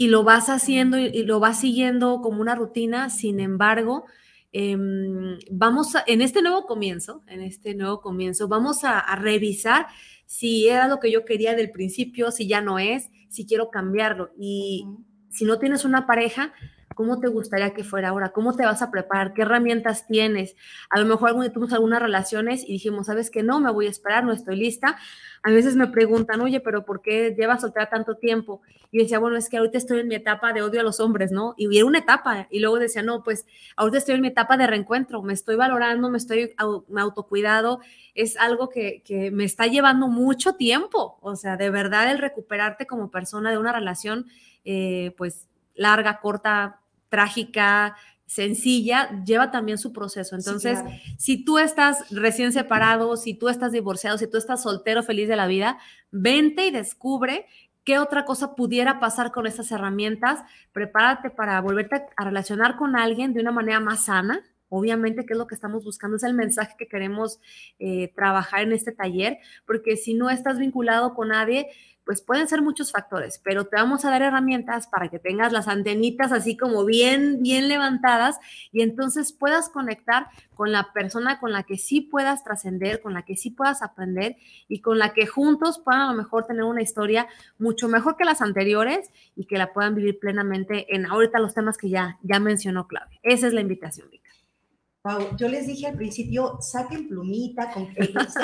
Y 0.00 0.08
lo 0.08 0.24
vas 0.24 0.48
haciendo 0.48 0.98
y, 0.98 1.24
lo 1.24 1.40
vas 1.40 1.60
siguiendo 1.60 2.22
como 2.22 2.40
una 2.40 2.54
rutina, 2.54 3.10
sin 3.10 3.38
embargo, 3.38 4.06
em, 4.50 5.38
vamos 5.50 5.94
a, 5.94 6.02
en 6.06 6.22
este 6.22 6.40
nuevo 6.40 6.64
comienzo, 6.64 7.22
en 7.26 7.42
este 7.42 7.74
nuevo 7.74 8.00
comienzo, 8.00 8.48
vamos 8.48 8.82
a, 8.84 8.98
a 8.98 9.16
revisar 9.16 9.88
si 10.24 10.68
era 10.68 10.88
lo 10.88 11.00
que 11.00 11.12
yo 11.12 11.26
quería 11.26 11.54
del 11.54 11.70
principio, 11.70 12.30
si 12.30 12.48
ya 12.48 12.62
no 12.62 12.78
es, 12.78 13.10
si 13.28 13.44
quiero 13.44 13.68
cambiarlo. 13.68 14.30
Y 14.38 14.86
si 15.28 15.44
no 15.44 15.58
tienes 15.58 15.84
una 15.84 16.06
pareja, 16.06 16.54
¿Cómo 17.00 17.18
te 17.18 17.28
gustaría 17.28 17.72
que 17.72 17.82
fuera 17.82 18.10
ahora? 18.10 18.28
¿Cómo 18.28 18.54
te 18.54 18.66
vas 18.66 18.82
a 18.82 18.90
preparar? 18.90 19.32
¿Qué 19.32 19.40
herramientas 19.40 20.06
tienes? 20.06 20.54
A 20.90 21.00
lo 21.00 21.06
mejor 21.06 21.32
tuvimos 21.50 21.72
algunas 21.72 22.02
relaciones 22.02 22.62
y 22.62 22.72
dijimos, 22.72 23.06
¿sabes 23.06 23.30
qué? 23.30 23.42
No, 23.42 23.58
me 23.58 23.72
voy 23.72 23.86
a 23.86 23.88
esperar, 23.88 24.22
no 24.22 24.32
estoy 24.32 24.56
lista. 24.56 24.98
A 25.42 25.50
veces 25.50 25.76
me 25.76 25.86
preguntan, 25.86 26.42
oye, 26.42 26.60
pero 26.60 26.84
¿por 26.84 27.00
qué 27.00 27.34
llevas 27.34 27.62
soltera 27.62 27.88
tanto 27.88 28.16
tiempo? 28.16 28.60
Y 28.90 28.98
decía, 28.98 29.18
bueno, 29.18 29.38
es 29.38 29.48
que 29.48 29.56
ahorita 29.56 29.78
estoy 29.78 30.00
en 30.00 30.08
mi 30.08 30.14
etapa 30.14 30.52
de 30.52 30.60
odio 30.60 30.78
a 30.80 30.82
los 30.82 31.00
hombres, 31.00 31.32
¿no? 31.32 31.54
Y 31.56 31.74
era 31.74 31.86
una 31.86 32.00
etapa. 32.00 32.48
Y 32.50 32.60
luego 32.60 32.78
decía, 32.78 33.02
no, 33.02 33.22
pues 33.22 33.46
ahorita 33.76 33.96
estoy 33.96 34.16
en 34.16 34.20
mi 34.20 34.28
etapa 34.28 34.58
de 34.58 34.66
reencuentro, 34.66 35.22
me 35.22 35.32
estoy 35.32 35.56
valorando, 35.56 36.10
me 36.10 36.18
estoy 36.18 36.54
me 36.88 37.00
autocuidado. 37.00 37.80
Es 38.14 38.36
algo 38.36 38.68
que, 38.68 39.00
que 39.06 39.30
me 39.30 39.44
está 39.44 39.68
llevando 39.68 40.08
mucho 40.08 40.56
tiempo. 40.56 41.16
O 41.22 41.34
sea, 41.34 41.56
de 41.56 41.70
verdad 41.70 42.10
el 42.10 42.18
recuperarte 42.18 42.86
como 42.86 43.10
persona 43.10 43.50
de 43.50 43.56
una 43.56 43.72
relación, 43.72 44.26
eh, 44.66 45.14
pues 45.16 45.48
larga, 45.74 46.20
corta, 46.20 46.79
trágica, 47.10 47.96
sencilla, 48.30 49.10
lleva 49.24 49.50
también 49.50 49.76
su 49.76 49.92
proceso. 49.92 50.36
Entonces, 50.36 50.78
si 51.18 51.44
tú 51.44 51.58
estás 51.58 52.08
recién 52.10 52.52
separado, 52.52 53.16
si 53.16 53.34
tú 53.34 53.48
estás 53.48 53.72
divorciado, 53.72 54.18
si 54.18 54.28
tú 54.28 54.38
estás 54.38 54.62
soltero, 54.62 55.02
feliz 55.02 55.28
de 55.28 55.34
la 55.34 55.48
vida, 55.48 55.78
vente 56.12 56.64
y 56.66 56.70
descubre 56.70 57.46
qué 57.82 57.98
otra 57.98 58.24
cosa 58.24 58.54
pudiera 58.54 59.00
pasar 59.00 59.32
con 59.32 59.48
estas 59.48 59.72
herramientas. 59.72 60.44
Prepárate 60.72 61.30
para 61.30 61.60
volverte 61.60 62.06
a 62.16 62.24
relacionar 62.24 62.76
con 62.76 62.94
alguien 62.94 63.32
de 63.32 63.40
una 63.40 63.50
manera 63.50 63.80
más 63.80 64.04
sana. 64.04 64.44
Obviamente, 64.68 65.26
que 65.26 65.32
es 65.32 65.38
lo 65.38 65.48
que 65.48 65.56
estamos 65.56 65.82
buscando, 65.82 66.16
es 66.16 66.22
el 66.22 66.34
mensaje 66.34 66.76
que 66.78 66.86
queremos 66.86 67.40
eh, 67.80 68.12
trabajar 68.14 68.62
en 68.62 68.72
este 68.72 68.92
taller, 68.92 69.38
porque 69.66 69.96
si 69.96 70.14
no 70.14 70.30
estás 70.30 70.60
vinculado 70.60 71.14
con 71.14 71.30
nadie, 71.30 71.66
pues 72.10 72.22
pueden 72.22 72.48
ser 72.48 72.60
muchos 72.60 72.90
factores, 72.90 73.40
pero 73.44 73.66
te 73.66 73.76
vamos 73.76 74.04
a 74.04 74.10
dar 74.10 74.20
herramientas 74.20 74.88
para 74.88 75.08
que 75.10 75.20
tengas 75.20 75.52
las 75.52 75.68
antenitas 75.68 76.32
así 76.32 76.56
como 76.56 76.84
bien, 76.84 77.40
bien 77.40 77.68
levantadas 77.68 78.40
y 78.72 78.82
entonces 78.82 79.32
puedas 79.32 79.68
conectar 79.68 80.26
con 80.56 80.72
la 80.72 80.92
persona 80.92 81.38
con 81.38 81.52
la 81.52 81.62
que 81.62 81.78
sí 81.78 82.00
puedas 82.00 82.42
trascender, 82.42 83.00
con 83.00 83.14
la 83.14 83.22
que 83.22 83.36
sí 83.36 83.50
puedas 83.50 83.80
aprender 83.80 84.34
y 84.66 84.80
con 84.80 84.98
la 84.98 85.12
que 85.12 85.28
juntos 85.28 85.78
puedan 85.78 86.00
a 86.00 86.10
lo 86.10 86.14
mejor 86.14 86.46
tener 86.46 86.64
una 86.64 86.82
historia 86.82 87.28
mucho 87.60 87.86
mejor 87.86 88.16
que 88.16 88.24
las 88.24 88.42
anteriores 88.42 89.08
y 89.36 89.44
que 89.44 89.56
la 89.56 89.72
puedan 89.72 89.94
vivir 89.94 90.18
plenamente 90.18 90.92
en 90.96 91.06
ahorita 91.06 91.38
los 91.38 91.54
temas 91.54 91.78
que 91.78 91.90
ya, 91.90 92.18
ya 92.24 92.40
mencionó 92.40 92.88
Claudia. 92.88 93.20
Esa 93.22 93.46
es 93.46 93.52
la 93.52 93.60
invitación, 93.60 94.10
Vika. 94.10 94.29
Wow, 95.02 95.34
yo 95.36 95.48
les 95.48 95.66
dije 95.66 95.86
al 95.86 95.96
principio, 95.96 96.58
saquen 96.60 97.08
plumita, 97.08 97.72
con, 97.72 97.88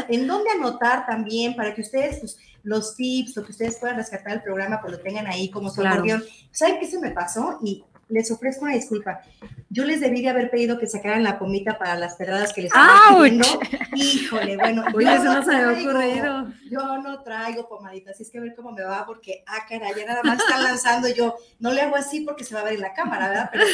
en 0.08 0.26
dónde 0.26 0.50
anotar 0.50 1.04
también 1.04 1.54
para 1.54 1.74
que 1.74 1.82
ustedes, 1.82 2.18
pues, 2.20 2.38
los 2.62 2.96
tips, 2.96 3.36
lo 3.36 3.44
que 3.44 3.52
ustedes 3.52 3.78
puedan 3.78 3.96
rescatar 3.96 4.32
del 4.32 4.42
programa, 4.42 4.80
pues 4.80 4.94
lo 4.94 5.00
tengan 5.00 5.26
ahí 5.26 5.50
como 5.50 5.68
su 5.68 5.82
claro. 5.82 6.02
¿Saben 6.50 6.80
qué 6.80 6.86
se 6.86 6.98
me 6.98 7.10
pasó? 7.10 7.58
Y 7.62 7.84
les 8.08 8.30
ofrezco 8.30 8.64
una 8.64 8.74
disculpa. 8.74 9.20
Yo 9.68 9.84
les 9.84 10.00
debí 10.00 10.22
de 10.22 10.28
haber 10.28 10.50
pedido 10.50 10.78
que 10.78 10.86
sacaran 10.86 11.22
la 11.22 11.38
pomita 11.38 11.78
para 11.78 11.96
las 11.96 12.14
pedradas 12.14 12.52
que 12.52 12.62
les 12.62 12.70
estaba 12.70 13.18
pidiendo. 13.18 13.46
Híjole, 13.96 14.56
bueno. 14.56 14.84
Oye, 14.94 15.14
eso 15.14 15.24
no, 15.24 15.44
se 15.44 15.50
me 15.50 15.66
ocurrido. 15.66 16.52
Yo 16.70 16.98
no 16.98 17.22
traigo 17.22 17.68
pomadita, 17.68 18.12
así 18.12 18.22
es 18.22 18.30
que 18.30 18.38
a 18.38 18.42
ver 18.42 18.54
cómo 18.54 18.72
me 18.72 18.82
va, 18.82 19.04
porque, 19.06 19.42
ah, 19.46 19.66
caray, 19.68 19.92
ya 19.96 20.06
nada 20.06 20.22
más 20.22 20.38
están 20.38 20.62
lanzando 20.62 21.08
yo. 21.08 21.34
No 21.58 21.72
le 21.72 21.80
hago 21.80 21.96
así 21.96 22.20
porque 22.20 22.44
se 22.44 22.54
va 22.54 22.60
a 22.60 22.64
ver 22.64 22.74
en 22.74 22.82
la 22.82 22.94
cámara, 22.94 23.28
¿verdad? 23.28 23.50
Pero 23.52 23.64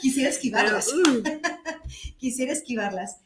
quisiera 0.00 0.30
esquivarlas. 0.30 0.92
Uh. 0.92 1.22
quisiera 2.18 2.52
esquivarlas. 2.52 3.18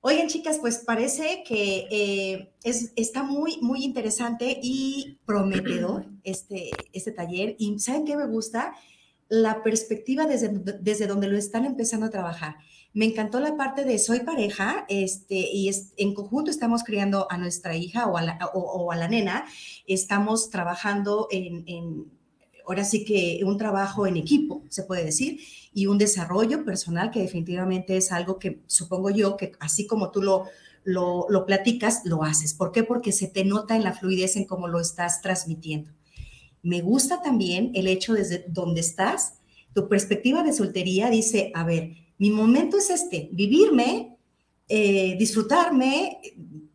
Oigan, 0.00 0.28
chicas, 0.28 0.58
pues 0.60 0.78
parece 0.78 1.42
que 1.46 1.86
eh, 1.90 2.52
es, 2.62 2.92
está 2.94 3.24
muy, 3.24 3.58
muy 3.60 3.84
interesante 3.84 4.58
y 4.62 5.18
prometedor 5.26 6.06
este, 6.22 6.70
este 6.92 7.10
taller. 7.10 7.56
Y 7.58 7.78
¿saben 7.80 8.04
qué 8.04 8.16
me 8.16 8.26
gusta? 8.26 8.74
La 9.28 9.62
perspectiva 9.62 10.26
desde, 10.26 10.48
desde 10.80 11.06
donde 11.06 11.28
lo 11.28 11.36
están 11.36 11.64
empezando 11.64 12.06
a 12.06 12.10
trabajar. 12.10 12.56
Me 12.94 13.04
encantó 13.04 13.40
la 13.40 13.56
parte 13.56 13.84
de 13.84 13.98
soy 13.98 14.20
pareja 14.20 14.86
este, 14.88 15.34
y 15.34 15.68
es, 15.68 15.92
en 15.96 16.14
conjunto 16.14 16.50
estamos 16.50 16.82
criando 16.82 17.26
a 17.30 17.36
nuestra 17.36 17.76
hija 17.76 18.06
o 18.06 18.16
a 18.16 18.22
la, 18.22 18.38
o, 18.54 18.90
a 18.90 18.96
la 18.96 19.08
nena. 19.08 19.44
Estamos 19.86 20.50
trabajando 20.50 21.28
en, 21.30 21.64
en, 21.66 22.06
ahora 22.66 22.84
sí 22.84 23.04
que 23.04 23.40
un 23.44 23.58
trabajo 23.58 24.06
en 24.06 24.16
equipo, 24.16 24.62
se 24.68 24.84
puede 24.84 25.04
decir 25.04 25.40
y 25.72 25.86
un 25.86 25.98
desarrollo 25.98 26.64
personal 26.64 27.10
que 27.10 27.20
definitivamente 27.20 27.96
es 27.96 28.10
algo 28.10 28.38
que 28.38 28.62
supongo 28.66 29.10
yo 29.10 29.36
que 29.36 29.52
así 29.60 29.86
como 29.86 30.10
tú 30.10 30.22
lo, 30.22 30.46
lo, 30.84 31.46
platicas, 31.46 32.02
lo 32.04 32.24
haces. 32.24 32.54
¿Por 32.54 32.72
qué? 32.72 32.82
Porque 32.82 33.12
se 33.12 33.28
te 33.28 33.44
nota 33.44 33.76
en 33.76 33.84
la 33.84 33.92
fluidez 33.92 34.36
en 34.36 34.44
cómo 34.44 34.68
lo 34.68 34.80
estás 34.80 35.20
transmitiendo. 35.20 35.92
Me 36.62 36.80
gusta 36.80 37.22
también 37.22 37.72
el 37.74 37.86
hecho 37.86 38.14
desde 38.14 38.44
donde 38.48 38.80
estás, 38.80 39.34
tu 39.74 39.88
perspectiva 39.88 40.42
de 40.42 40.52
soltería 40.52 41.10
dice, 41.10 41.52
a 41.54 41.64
ver, 41.64 41.92
mi 42.18 42.30
momento 42.30 42.78
es 42.78 42.90
este, 42.90 43.28
vivirme, 43.32 44.16
eh, 44.68 45.16
disfrutarme, 45.18 46.18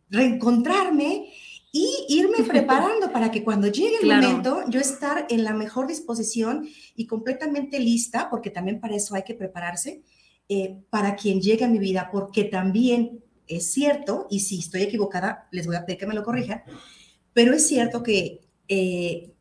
reencontrarme 0.08 1.30
y 1.70 2.06
irme 2.08 2.44
preparando 2.48 3.12
para 3.12 3.30
que 3.30 3.44
cuando 3.44 3.66
llegue 3.66 3.98
el 4.00 4.08
momento 4.08 4.62
yo 4.68 4.80
estar 4.80 5.26
en 5.28 5.44
la 5.44 5.52
mejor 5.52 5.86
disposición 5.86 6.66
y 6.96 7.06
completamente 7.06 7.78
lista, 7.78 8.30
porque 8.30 8.50
también 8.50 8.80
para 8.80 8.96
eso 8.96 9.14
hay 9.14 9.24
que 9.24 9.34
prepararse, 9.34 10.02
eh, 10.48 10.76
para 10.90 11.16
quien 11.16 11.40
llegue 11.40 11.64
a 11.64 11.68
mi 11.68 11.78
vida, 11.78 12.10
porque 12.12 12.44
también 12.44 13.22
es 13.46 13.70
cierto, 13.70 14.26
y 14.30 14.40
si 14.40 14.60
estoy 14.60 14.82
equivocada, 14.82 15.48
les 15.50 15.66
voy 15.66 15.76
a 15.76 15.84
pedir 15.84 15.98
que 15.98 16.06
me 16.06 16.14
lo 16.14 16.22
corrijan, 16.22 16.62
pero 17.32 17.54
es 17.54 17.66
cierto 17.66 18.02
que 18.02 18.40
eh, 18.68 19.33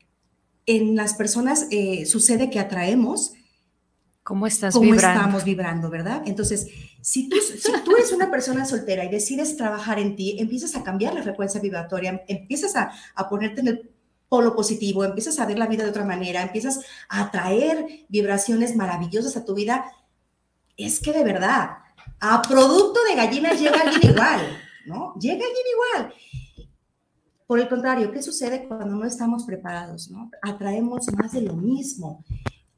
en 0.66 0.96
las 0.96 1.14
personas 1.14 1.68
eh, 1.72 2.06
sucede 2.06 2.50
que 2.50 2.60
atraemos 2.60 3.34
¿Cómo 4.24 4.48
estás 4.48 4.74
cómo 4.74 4.94
estamos 4.94 5.44
vibrando, 5.44 5.90
¿verdad? 5.90 6.24
Entonces, 6.26 6.68
si 7.02 7.28
tú, 7.28 7.36
si 7.42 7.72
tú 7.84 7.92
eres 7.98 8.14
una 8.14 8.32
persona 8.32 8.64
soltera 8.64 9.04
y 9.04 9.10
decides 9.10 9.58
trabajar 9.58 10.00
en 10.00 10.16
ti, 10.16 10.38
empiezas 10.40 10.78
a 10.78 10.84
cambiar 10.84 11.14
la 11.14 11.24
frecuencia 11.24 11.60
vibratoria, 11.60 12.24
empiezas 12.30 12.78
a, 12.78 12.94
a 13.16 13.28
ponerte 13.28 13.60
en 13.60 13.68
el 13.68 13.92
polo 14.30 14.56
positivo, 14.56 15.04
empiezas 15.04 15.40
a 15.40 15.46
ver 15.46 15.60
la 15.60 15.68
vida 15.68 15.84
de 15.84 15.90
otra 15.90 16.06
manera, 16.06 16.42
empiezas 16.42 16.80
a 17.10 17.24
atraer 17.24 18.06
vibraciones 18.08 18.78
maravillosas 18.78 19.36
a 19.36 19.44
tu 19.44 19.56
vida, 19.56 19.92
es 20.78 21.02
que 21.02 21.12
de 21.12 21.26
verdad, 21.26 21.80
a 22.22 22.42
producto 22.42 23.02
de 23.04 23.16
gallinas 23.16 23.60
llega 23.60 23.82
alguien 23.82 24.10
igual, 24.10 24.58
¿no? 24.86 25.16
Llega 25.20 25.44
alguien 25.46 25.66
igual. 25.74 26.14
Por 27.54 27.60
el 27.60 27.70
contrario, 27.70 28.12
¿qué 28.12 28.24
sucede 28.24 28.66
cuando 28.68 28.96
no 28.96 29.06
estamos 29.06 29.44
preparados, 29.44 30.10
¿no? 30.10 30.32
Atraemos 30.42 31.06
más 31.16 31.34
de 31.34 31.42
lo 31.42 31.54
mismo 31.54 32.26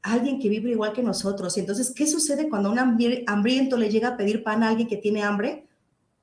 alguien 0.02 0.38
que 0.38 0.50
vive 0.50 0.72
igual 0.72 0.92
que 0.92 1.02
nosotros. 1.02 1.56
Y 1.56 1.60
entonces, 1.60 1.94
¿qué 1.96 2.06
sucede 2.06 2.50
cuando 2.50 2.70
un 2.70 2.78
hambriento 2.78 3.78
le 3.78 3.88
llega 3.88 4.08
a 4.08 4.16
pedir 4.18 4.44
pan 4.44 4.62
a 4.62 4.68
alguien 4.68 4.86
que 4.86 4.98
tiene 4.98 5.22
hambre? 5.22 5.64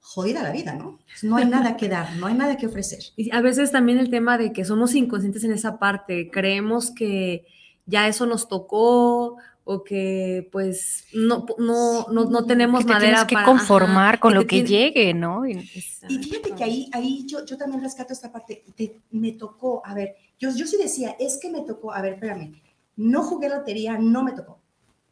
Jodida 0.01 0.43
la 0.43 0.51
vida, 0.51 0.75
¿no? 0.75 0.99
No 1.23 1.37
hay 1.37 1.47
nada 1.47 1.75
que 1.77 1.89
dar, 1.89 2.15
no 2.17 2.27
hay 2.27 2.35
nada 2.35 2.55
que 2.55 2.67
ofrecer. 2.67 2.99
Y 3.17 3.35
a 3.35 3.41
veces 3.41 3.71
también 3.71 3.97
el 3.97 4.11
tema 4.11 4.37
de 4.37 4.53
que 4.53 4.65
somos 4.65 4.93
inconscientes 4.93 5.43
en 5.43 5.53
esa 5.53 5.79
parte, 5.79 6.29
creemos 6.29 6.91
que 6.91 7.47
ya 7.87 8.07
eso 8.07 8.27
nos 8.27 8.47
tocó 8.47 9.37
o 9.65 9.83
que 9.83 10.49
pues 10.51 11.05
no, 11.13 11.45
no, 11.57 12.07
no, 12.09 12.45
tenemos 12.45 12.85
que 12.85 12.93
madera 12.93 13.25
que 13.25 13.35
conformar 13.45 14.19
con 14.19 14.33
lo 14.33 14.45
que, 14.45 14.63
llegue, 14.63 15.13
¿no? 15.13 15.47
Y, 15.47 15.55
fíjate 15.55 16.51
que 16.51 16.63
ahí, 16.63 16.89
ahí 16.91 17.25
yo, 17.25 17.45
yo 17.45 17.57
también 17.57 17.81
rescato 17.81 18.11
esta 18.11 18.31
parte, 18.31 18.63
me 19.11 19.31
tocó, 19.31 19.81
a 19.85 19.93
ver, 19.93 20.15
yo, 20.37 20.49
yo 20.53 20.67
sí 20.67 20.77
decía, 20.77 21.15
es 21.19 21.39
que 21.41 21.49
me 21.49 21.61
tocó, 21.61 21.93
a 21.93 22.01
ver, 22.01 22.13
espérame, 22.13 22.61
no 22.97 23.23
jugué 23.23 23.49
lotería, 23.49 23.97
no 23.97 24.23
me 24.23 24.33
tocó. 24.33 24.59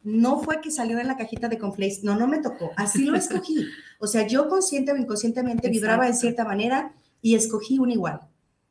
No 0.04 0.40
fue 0.40 0.60
que 0.60 0.72
salió 0.72 0.98
en 0.98 1.06
la 1.06 1.16
cajita 1.16 1.48
de 1.48 1.58
conflays, 1.58 2.02
no, 2.02 2.16
no 2.16 2.26
me 2.26 2.38
tocó. 2.38 2.72
Así 2.76 3.04
lo 3.04 3.16
escogí. 3.16 3.66
O 4.00 4.08
sea, 4.08 4.26
yo 4.26 4.48
consciente 4.48 4.90
o 4.90 4.96
inconscientemente 4.96 5.68
vibraba 5.68 6.08
en 6.08 6.16
cierta 6.16 6.44
manera 6.44 6.92
y 7.20 7.36
escogí 7.36 7.78
un 7.78 7.92
igual. 7.92 8.20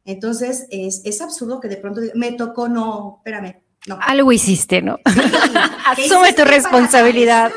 Entonces, 0.04 0.67
es, 0.72 1.02
es 1.06 1.22
absurdo 1.22 1.62
que 1.62 1.70
de 1.70 1.78
pronto 1.78 2.02
me 2.15 2.34
tocó, 2.34 2.67
no, 2.67 3.20
espérame, 3.20 3.62
no. 3.88 4.00
Algo 4.02 4.32
hiciste, 4.32 4.82
¿no? 4.82 5.00
Asume 5.86 6.34
tu 6.34 6.44
responsabilidad. 6.44 7.52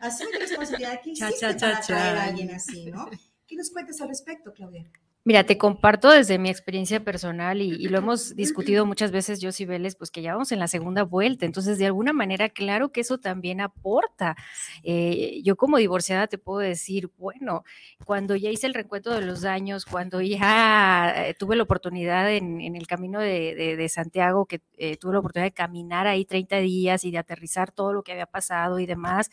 Asume 0.00 0.30
tu 0.32 0.38
responsabilidad. 0.40 1.00
¿Qué 1.02 1.10
hiciste 1.10 1.56
cha, 1.56 1.80
para 1.88 2.22
a 2.22 2.24
alguien 2.24 2.50
así, 2.50 2.86
no? 2.86 3.08
¿Qué 3.46 3.56
nos 3.56 3.70
cuentas 3.70 4.00
al 4.00 4.08
respecto, 4.08 4.52
Claudia? 4.52 4.84
Mira, 5.26 5.44
te 5.44 5.56
comparto 5.56 6.10
desde 6.10 6.38
mi 6.38 6.50
experiencia 6.50 7.02
personal 7.02 7.62
y, 7.62 7.88
lo 7.88 7.96
hemos 7.96 8.36
discutido 8.36 8.84
muchas 8.84 9.10
veces 9.10 9.40
yo 9.40 9.48
y 9.58 9.64
Vélez, 9.64 9.96
pues 9.96 10.10
que 10.10 10.20
ya 10.20 10.34
vamos 10.34 10.52
en 10.52 10.58
la 10.58 10.68
segunda 10.68 11.02
vuelta, 11.02 11.46
entonces 11.46 11.78
de 11.78 11.86
alguna 11.86 12.12
manera 12.12 12.50
claro 12.50 12.92
que 12.92 13.00
eso 13.00 13.16
también 13.16 13.62
aporta. 13.62 14.36
Eh, 14.82 15.40
yo 15.42 15.56
como 15.56 15.78
divorciada 15.78 16.26
te 16.26 16.36
puedo 16.36 16.58
decir, 16.58 17.10
bueno, 17.16 17.64
cuando 18.04 18.36
ya 18.36 18.50
hice 18.50 18.66
el 18.66 18.74
recuento 18.74 19.14
de 19.14 19.22
los 19.22 19.40
daños, 19.40 19.86
cuando 19.86 20.20
ya 20.20 21.14
eh, 21.28 21.32
tuve 21.32 21.56
la 21.56 21.62
oportunidad 21.62 22.30
en, 22.30 22.60
el 22.76 22.86
camino 22.86 23.18
de, 23.18 23.88
Santiago, 23.88 24.44
que 24.44 24.60
eh, 24.76 24.98
tuve 24.98 25.14
la 25.14 25.20
oportunidad 25.20 25.46
de 25.46 25.54
caminar 25.54 26.06
ahí 26.06 26.26
30 26.26 26.58
días 26.58 27.02
y 27.04 27.10
de 27.10 27.16
aterrizar 27.16 27.70
todo 27.72 27.94
lo 27.94 28.02
que 28.02 28.12
había 28.12 28.26
pasado 28.26 28.78
y 28.78 28.84
demás, 28.84 29.30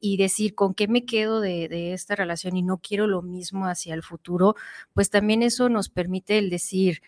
y 0.00 0.16
decir 0.16 0.54
con 0.54 0.74
qué 0.74 0.88
me 0.88 1.04
quedo 1.04 1.40
de, 1.40 1.92
esta 1.92 2.14
relación 2.16 2.56
y 2.56 2.62
no 2.62 2.78
quiero 2.78 3.06
lo 3.06 3.22
mismo 3.22 3.66
hacia 3.66 3.94
el 3.94 4.02
futuro, 4.02 4.54
pues 4.94 5.10
también 5.10 5.42
eso 5.42 5.68
nos 5.68 5.88
permite 5.88 6.38
el 6.38 6.50
decir, 6.50 7.02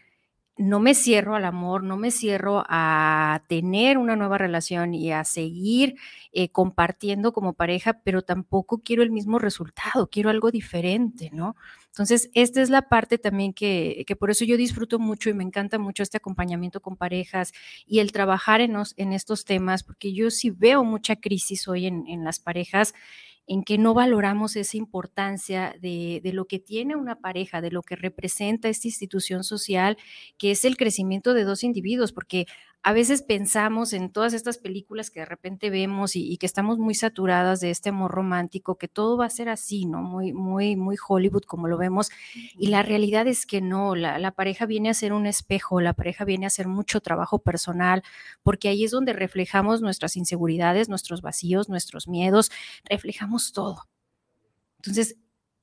no 0.56 0.80
me 0.80 0.94
cierro 0.94 1.36
al 1.36 1.44
amor, 1.44 1.84
no 1.84 1.96
me 1.96 2.10
cierro 2.10 2.64
a 2.68 3.44
tener 3.48 3.96
una 3.96 4.16
nueva 4.16 4.38
relación 4.38 4.92
y 4.92 5.12
a 5.12 5.22
seguir 5.24 5.96
eh, 6.32 6.48
compartiendo 6.50 7.32
como 7.32 7.52
pareja, 7.52 8.00
pero 8.02 8.22
tampoco 8.22 8.78
quiero 8.78 9.02
el 9.02 9.10
mismo 9.12 9.38
resultado, 9.38 10.08
quiero 10.10 10.30
algo 10.30 10.50
diferente, 10.50 11.30
¿no? 11.32 11.54
Entonces, 11.88 12.30
esta 12.34 12.62
es 12.62 12.70
la 12.70 12.88
parte 12.88 13.18
también 13.18 13.52
que, 13.52 14.04
por 14.18 14.30
eso 14.30 14.44
yo 14.44 14.56
disfruto 14.56 14.98
mucho 14.98 15.30
y 15.30 15.34
me 15.34 15.44
encanta 15.44 15.78
mucho 15.78 16.02
este 16.02 16.18
acompañamiento 16.18 16.80
con 16.80 16.96
parejas 16.96 17.52
y 17.86 17.98
el 17.98 18.12
trabajar 18.12 18.60
en, 18.60 19.12
estos 19.12 19.44
temas, 19.44 19.82
porque 19.82 20.12
yo 20.12 20.30
sí 20.30 20.50
veo 20.50 20.84
mucha 20.84 21.16
crisis 21.16 21.66
hoy 21.66 21.86
en 21.86 22.24
las 22.24 22.38
parejas 22.38 22.94
en 23.48 23.64
que 23.64 23.78
no 23.78 23.94
valoramos 23.94 24.56
esa 24.56 24.76
importancia 24.76 25.74
de, 25.80 26.20
lo 26.32 26.44
que 26.44 26.58
tiene 26.58 26.96
una 26.96 27.16
pareja, 27.16 27.60
de 27.60 27.70
lo 27.70 27.82
que 27.82 27.96
representa 27.96 28.68
esta 28.68 28.86
institución 28.86 29.42
social, 29.42 29.96
que 30.36 30.50
es 30.50 30.64
el 30.64 30.76
crecimiento 30.76 31.32
de 31.32 31.44
dos 31.44 31.64
individuos, 31.64 32.12
porque 32.12 32.46
a 32.82 32.92
veces 32.92 33.22
pensamos 33.22 33.92
en 33.92 34.10
todas 34.10 34.32
estas 34.32 34.56
películas 34.56 35.10
que 35.10 35.20
de 35.20 35.26
repente 35.26 35.68
vemos 35.68 36.14
y, 36.14 36.36
que 36.38 36.46
estamos 36.46 36.78
muy 36.78 36.94
saturadas 36.94 37.60
de 37.60 37.70
este 37.70 37.88
amor 37.88 38.12
romántico, 38.12 38.76
que 38.76 38.88
todo 38.88 39.16
va 39.16 39.26
a 39.26 39.30
ser 39.30 39.48
así, 39.48 39.84
¿no? 39.84 40.00
Muy, 40.02 40.32
muy, 40.32 40.76
muy 40.76 40.96
Hollywood 41.06 41.42
como 41.42 41.66
lo 41.68 41.76
vemos. 41.76 42.10
Y 42.56 42.68
la 42.68 42.82
realidad 42.82 43.26
es 43.26 43.46
que 43.46 43.60
no, 43.60 43.94
la, 43.94 44.18
la 44.18 44.30
pareja 44.30 44.64
viene 44.64 44.90
a 44.90 44.94
ser 44.94 45.12
un 45.12 45.26
espejo, 45.26 45.80
la 45.80 45.92
pareja 45.92 46.24
viene 46.24 46.46
a 46.46 46.48
hacer 46.48 46.68
mucho 46.68 47.00
trabajo 47.00 47.40
personal, 47.40 48.02
porque 48.42 48.68
ahí 48.68 48.84
es 48.84 48.92
donde 48.92 49.12
reflejamos 49.12 49.82
nuestras 49.82 50.16
inseguridades, 50.16 50.88
nuestros 50.88 51.20
vacíos, 51.20 51.68
nuestros 51.68 52.08
miedos, 52.08 52.50
reflejamos 52.84 53.52
todo. 53.52 53.88
Entonces, 54.78 55.16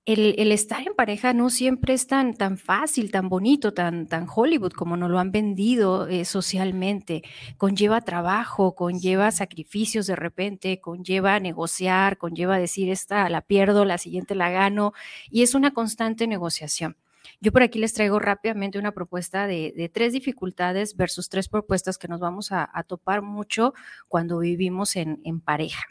el, 0.05 0.51
estar 0.51 0.85
en 0.85 0.93
pareja 0.93 1.33
no 1.33 1.49
siempre 1.49 1.95
es 1.95 2.05
tan, 2.05 2.35
tan 2.35 2.57
fácil, 2.57 3.11
tan 3.11 3.27
bonito, 3.27 3.73
tan, 3.73 4.05
tan 4.05 4.27
Hollywood 4.33 4.73
como 4.73 4.97
nos 4.97 5.09
lo 5.09 5.17
han 5.17 5.31
vendido 5.31 6.07
eh, 6.07 6.25
socialmente. 6.25 7.23
Conlleva 7.57 8.01
trabajo, 8.01 8.75
conlleva 8.75 9.31
sacrificios 9.31 10.05
de 10.05 10.15
repente, 10.15 10.79
conlleva 10.79 11.39
negociar, 11.39 12.17
conlleva 12.17 12.59
decir 12.59 12.89
esta 12.91 13.27
la 13.29 13.41
pierdo, 13.41 13.83
la 13.83 13.97
siguiente 13.97 14.35
la 14.35 14.51
gano, 14.51 14.93
y 15.31 15.41
es 15.41 15.55
una 15.55 15.73
constante 15.73 16.27
negociación. 16.27 16.97
Yo 17.41 17.51
por 17.51 17.63
aquí 17.63 17.79
les 17.79 17.93
traigo 17.93 18.19
rápidamente 18.19 18.77
una 18.77 18.91
propuesta 18.91 19.47
de, 19.47 19.89
tres 19.91 20.13
dificultades 20.13 20.95
versus 20.95 21.29
tres 21.29 21.49
propuestas 21.49 21.97
que 21.97 22.07
nos 22.07 22.19
vamos 22.19 22.51
a, 22.51 22.69
topar 22.87 23.23
mucho 23.23 23.73
cuando 24.07 24.37
vivimos 24.37 24.95
en, 24.95 25.19
en 25.23 25.41
pareja. 25.41 25.83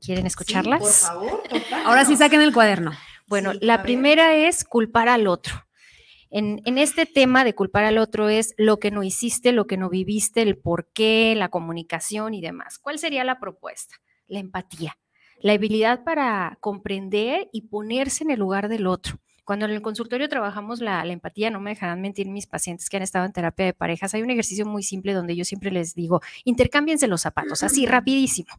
¿Quieren 0.00 0.26
escucharlas? 0.26 0.80
por 0.80 0.90
favor, 0.90 1.42
Ahora 1.84 2.04
sí 2.04 2.16
saquen 2.16 2.42
el 2.42 2.52
cuaderno. 2.52 2.92
Bueno, 3.26 3.52
la 3.60 3.82
primera 3.82 4.36
es 4.36 4.64
culpar 4.64 5.08
al 5.08 5.26
otro. 5.26 5.66
En, 6.30 6.60
en, 6.64 6.78
este 6.78 7.06
tema 7.06 7.44
de 7.44 7.54
culpar 7.54 7.84
al 7.84 7.98
otro 7.98 8.28
es 8.28 8.54
lo 8.58 8.78
que 8.78 8.90
no 8.90 9.02
hiciste, 9.02 9.52
lo 9.52 9.66
que 9.66 9.76
no 9.76 9.88
viviste, 9.88 10.42
el 10.42 10.58
por 10.58 10.88
qué, 10.92 11.34
la 11.36 11.48
comunicación 11.48 12.34
y 12.34 12.40
demás. 12.40 12.78
¿Cuál 12.78 12.98
sería 12.98 13.24
la 13.24 13.38
propuesta? 13.38 13.96
La 14.26 14.40
empatía, 14.40 14.98
la 15.40 15.52
habilidad 15.52 16.04
para 16.04 16.58
comprender 16.60 17.48
y 17.52 17.62
ponerse 17.62 18.24
en 18.24 18.32
el 18.32 18.40
lugar 18.40 18.68
del 18.68 18.86
otro. 18.86 19.18
Cuando 19.44 19.66
en 19.66 19.70
el 19.70 19.82
consultorio 19.82 20.28
trabajamos 20.28 20.80
la, 20.80 21.04
la, 21.04 21.12
empatía, 21.12 21.50
no 21.50 21.60
me 21.60 21.70
dejarán 21.70 22.00
mentir 22.00 22.28
mis 22.28 22.48
pacientes 22.48 22.90
que 22.90 22.96
han 22.96 23.04
estado 23.04 23.24
en 23.24 23.32
terapia 23.32 23.66
de 23.66 23.72
parejas, 23.72 24.12
hay 24.12 24.22
un 24.22 24.30
ejercicio 24.30 24.66
muy 24.66 24.82
simple 24.82 25.12
donde 25.12 25.36
yo 25.36 25.44
siempre 25.44 25.70
les 25.70 25.94
digo, 25.94 26.20
intercámbiense 26.44 27.06
los 27.06 27.20
zapatos, 27.20 27.62
así 27.62 27.86
rapidísimo. 27.86 28.50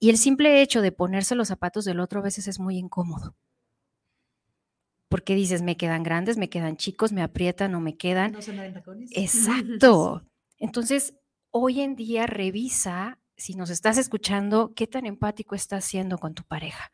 Y 0.00 0.10
el 0.10 0.18
simple 0.18 0.62
hecho 0.62 0.80
de 0.80 0.92
ponerse 0.92 1.34
los 1.34 1.48
zapatos 1.48 1.84
del 1.84 2.00
otro 2.00 2.20
a 2.20 2.22
veces 2.22 2.46
es 2.46 2.60
muy 2.60 2.78
incómodo. 2.78 3.34
Porque 5.08 5.34
dices, 5.34 5.62
me 5.62 5.76
quedan 5.76 6.02
grandes, 6.02 6.36
me 6.36 6.50
quedan 6.50 6.76
chicos, 6.76 7.12
me 7.12 7.22
aprietan 7.22 7.74
o 7.74 7.80
me 7.80 7.96
quedan. 7.96 8.32
No 8.32 8.42
son 8.42 8.56
tacones. 8.72 9.10
Exacto. 9.14 10.22
Entonces, 10.58 11.14
hoy 11.50 11.80
en 11.80 11.96
día 11.96 12.26
revisa, 12.26 13.18
si 13.36 13.54
nos 13.54 13.70
estás 13.70 13.98
escuchando, 13.98 14.72
qué 14.74 14.86
tan 14.86 15.06
empático 15.06 15.54
estás 15.54 15.84
siendo 15.84 16.18
con 16.18 16.34
tu 16.34 16.44
pareja. 16.44 16.90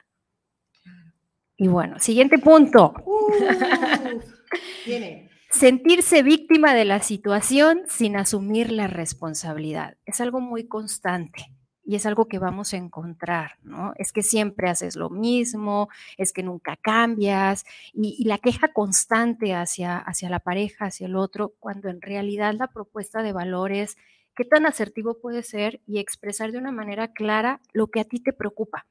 Y 1.56 1.68
bueno, 1.68 1.98
siguiente 1.98 2.38
punto. 2.38 2.94
Uh, 3.04 3.30
viene. 4.86 5.30
Sentirse 5.50 6.22
víctima 6.22 6.74
de 6.74 6.84
la 6.84 7.00
situación 7.00 7.82
sin 7.86 8.16
asumir 8.16 8.72
la 8.72 8.88
responsabilidad. 8.88 9.96
Es 10.04 10.20
algo 10.20 10.40
muy 10.40 10.66
constante 10.66 11.53
y 11.84 11.96
es 11.96 12.06
algo 12.06 12.26
que 12.26 12.38
vamos 12.38 12.72
a 12.72 12.78
encontrar, 12.78 13.58
¿no? 13.62 13.92
Es 13.96 14.12
que 14.12 14.22
siempre 14.22 14.70
haces 14.70 14.96
lo 14.96 15.10
mismo, 15.10 15.88
es 16.16 16.32
que 16.32 16.42
nunca 16.42 16.76
cambias 16.76 17.64
y, 17.92 18.24
la 18.24 18.38
queja 18.38 18.68
constante 18.68 19.54
hacia, 19.54 19.98
hacia 19.98 20.30
la 20.30 20.40
pareja, 20.40 20.86
hacia 20.86 21.06
el 21.06 21.16
otro, 21.16 21.54
cuando 21.60 21.90
en 21.90 22.00
realidad 22.00 22.54
la 22.54 22.68
propuesta 22.68 23.22
de 23.22 23.32
valor 23.32 23.72
es 23.72 23.96
qué 24.34 24.44
tan 24.44 24.66
asertivo 24.66 25.20
puede 25.20 25.42
ser 25.42 25.80
y 25.86 25.98
expresar 25.98 26.52
de 26.52 26.58
una 26.58 26.72
manera 26.72 27.12
clara 27.12 27.60
lo 27.72 27.88
que 27.88 28.00
a 28.00 28.04
ti 28.04 28.20
te 28.20 28.32
preocupa. 28.32 28.86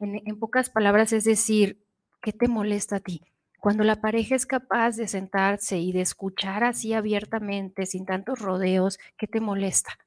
En, 0.00 0.22
en 0.24 0.38
pocas 0.38 0.70
palabras, 0.70 1.12
es 1.12 1.24
decir, 1.24 1.84
¿qué 2.22 2.32
te 2.32 2.48
molesta 2.48 2.96
a 2.96 3.00
ti? 3.00 3.22
Cuando 3.60 3.84
la 3.84 4.00
pareja 4.00 4.36
es 4.36 4.46
capaz 4.46 4.96
de 4.96 5.08
sentarse 5.08 5.78
y 5.78 5.92
de 5.92 6.00
escuchar 6.00 6.64
así 6.64 6.94
abiertamente, 6.94 7.86
sin 7.86 8.06
tantos 8.06 8.38
rodeos, 8.38 8.98
¿qué 9.16 9.26
te 9.26 9.40
molesta? 9.40 9.98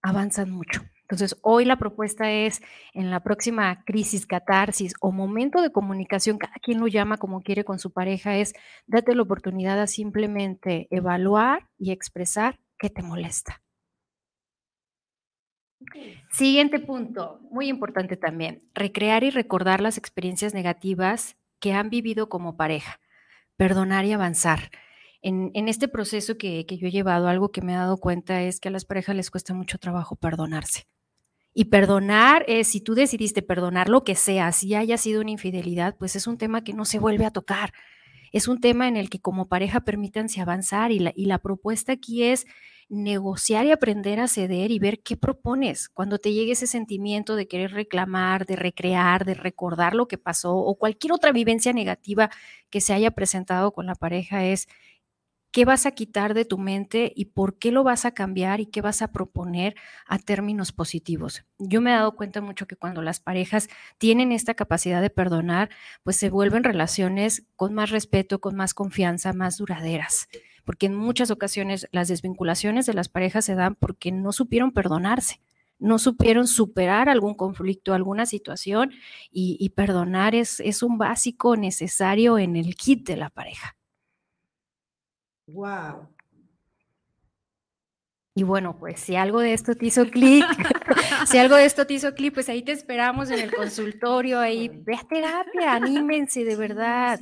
Avanzan 0.00 0.50
mucho. 0.50 0.82
Entonces, 1.12 1.38
hoy 1.42 1.66
la 1.66 1.76
propuesta 1.76 2.30
es 2.30 2.62
en 2.94 3.10
la 3.10 3.20
próxima 3.20 3.84
crisis, 3.84 4.24
catarsis 4.24 4.94
o 5.02 5.12
momento 5.12 5.60
de 5.60 5.70
comunicación, 5.70 6.38
cada 6.38 6.54
quien 6.54 6.80
lo 6.80 6.86
llama 6.86 7.18
como 7.18 7.42
quiere 7.42 7.64
con 7.64 7.78
su 7.78 7.92
pareja, 7.92 8.38
es 8.38 8.54
date 8.86 9.14
la 9.14 9.20
oportunidad 9.20 9.78
a 9.78 9.86
simplemente 9.86 10.88
evaluar 10.90 11.68
y 11.76 11.90
expresar 11.92 12.60
qué 12.78 12.88
te 12.88 13.02
molesta. 13.02 13.60
Siguiente 16.30 16.78
punto, 16.78 17.40
muy 17.50 17.68
importante 17.68 18.16
también, 18.16 18.62
recrear 18.72 19.22
y 19.22 19.28
recordar 19.28 19.82
las 19.82 19.98
experiencias 19.98 20.54
negativas 20.54 21.36
que 21.60 21.74
han 21.74 21.90
vivido 21.90 22.30
como 22.30 22.56
pareja, 22.56 23.00
perdonar 23.58 24.06
y 24.06 24.14
avanzar. 24.14 24.70
En, 25.20 25.50
en 25.52 25.68
este 25.68 25.88
proceso 25.88 26.38
que, 26.38 26.64
que 26.64 26.78
yo 26.78 26.86
he 26.86 26.90
llevado, 26.90 27.28
algo 27.28 27.50
que 27.50 27.60
me 27.60 27.74
he 27.74 27.76
dado 27.76 27.98
cuenta 27.98 28.40
es 28.40 28.60
que 28.60 28.68
a 28.68 28.72
las 28.72 28.86
parejas 28.86 29.14
les 29.14 29.30
cuesta 29.30 29.52
mucho 29.52 29.76
trabajo 29.76 30.16
perdonarse. 30.16 30.86
Y 31.54 31.66
perdonar, 31.66 32.46
si 32.64 32.80
tú 32.80 32.94
decidiste 32.94 33.42
perdonar 33.42 33.88
lo 33.88 34.04
que 34.04 34.14
sea, 34.14 34.52
si 34.52 34.74
haya 34.74 34.96
sido 34.96 35.20
una 35.20 35.32
infidelidad, 35.32 35.96
pues 35.98 36.16
es 36.16 36.26
un 36.26 36.38
tema 36.38 36.64
que 36.64 36.72
no 36.72 36.84
se 36.84 36.98
vuelve 36.98 37.26
a 37.26 37.30
tocar. 37.30 37.72
Es 38.32 38.48
un 38.48 38.60
tema 38.60 38.88
en 38.88 38.96
el 38.96 39.10
que 39.10 39.20
como 39.20 39.48
pareja 39.48 39.80
permítanse 39.80 40.40
avanzar 40.40 40.90
y 40.90 40.98
la, 40.98 41.12
y 41.14 41.26
la 41.26 41.38
propuesta 41.38 41.92
aquí 41.92 42.22
es 42.22 42.46
negociar 42.88 43.64
y 43.64 43.70
aprender 43.70 44.20
a 44.20 44.28
ceder 44.28 44.70
y 44.70 44.78
ver 44.78 45.00
qué 45.02 45.16
propones 45.16 45.88
cuando 45.88 46.18
te 46.18 46.32
llegue 46.32 46.52
ese 46.52 46.66
sentimiento 46.66 47.36
de 47.36 47.48
querer 47.48 47.72
reclamar, 47.72 48.44
de 48.44 48.56
recrear, 48.56 49.24
de 49.24 49.34
recordar 49.34 49.94
lo 49.94 50.08
que 50.08 50.18
pasó 50.18 50.54
o 50.56 50.74
cualquier 50.76 51.12
otra 51.12 51.32
vivencia 51.32 51.72
negativa 51.72 52.30
que 52.68 52.82
se 52.82 52.92
haya 52.92 53.10
presentado 53.10 53.72
con 53.72 53.86
la 53.86 53.94
pareja 53.94 54.44
es 54.44 54.68
qué 55.52 55.66
vas 55.66 55.84
a 55.84 55.92
quitar 55.92 56.32
de 56.32 56.46
tu 56.46 56.56
mente 56.56 57.12
y 57.14 57.26
por 57.26 57.58
qué 57.58 57.70
lo 57.70 57.84
vas 57.84 58.06
a 58.06 58.12
cambiar 58.12 58.60
y 58.60 58.66
qué 58.66 58.80
vas 58.80 59.02
a 59.02 59.12
proponer 59.12 59.76
a 60.06 60.18
términos 60.18 60.72
positivos. 60.72 61.44
Yo 61.58 61.82
me 61.82 61.90
he 61.90 61.94
dado 61.94 62.16
cuenta 62.16 62.40
mucho 62.40 62.66
que 62.66 62.74
cuando 62.74 63.02
las 63.02 63.20
parejas 63.20 63.68
tienen 63.98 64.32
esta 64.32 64.54
capacidad 64.54 65.02
de 65.02 65.10
perdonar, 65.10 65.68
pues 66.02 66.16
se 66.16 66.30
vuelven 66.30 66.64
relaciones 66.64 67.44
con 67.54 67.74
más 67.74 67.90
respeto, 67.90 68.40
con 68.40 68.56
más 68.56 68.72
confianza, 68.72 69.34
más 69.34 69.58
duraderas. 69.58 70.26
Porque 70.64 70.86
en 70.86 70.96
muchas 70.96 71.30
ocasiones 71.30 71.86
las 71.92 72.08
desvinculaciones 72.08 72.86
de 72.86 72.94
las 72.94 73.10
parejas 73.10 73.44
se 73.44 73.54
dan 73.54 73.74
porque 73.74 74.10
no 74.10 74.32
supieron 74.32 74.72
perdonarse 74.72 75.40
no 75.78 75.98
supieron 75.98 76.46
superar 76.46 77.08
algún 77.08 77.34
conflicto, 77.34 77.92
alguna 77.92 78.24
situación 78.24 78.92
y, 79.32 79.68
perdonar 79.70 80.36
es 80.36 80.82
un 80.84 80.96
básico 80.96 81.56
necesario 81.56 82.38
en 82.38 82.54
el 82.54 82.76
kit 82.76 83.04
de 83.04 83.16
la 83.16 83.30
pareja. 83.30 83.74
Wow. 85.52 86.08
Y 88.34 88.44
bueno, 88.44 88.78
pues 88.78 88.98
si 89.00 89.16
algo 89.16 89.40
de 89.40 89.52
esto 89.52 89.74
te 89.74 89.86
hizo 89.86 90.06
clic, 90.06 90.44
si 91.26 91.38
algo 91.38 91.56
de 91.56 91.64
esto 91.64 91.86
te 91.86 91.94
hizo 91.94 92.14
clic, 92.14 92.34
pues 92.34 92.48
ahí 92.48 92.62
te 92.62 92.72
esperamos 92.72 93.30
en 93.30 93.38
el 93.38 93.54
consultorio, 93.54 94.40
ahí 94.40 94.68
ve 94.68 94.94
a 94.94 95.06
terapia, 95.06 95.74
anímense 95.74 96.44
de 96.44 96.56
verdad. 96.56 97.20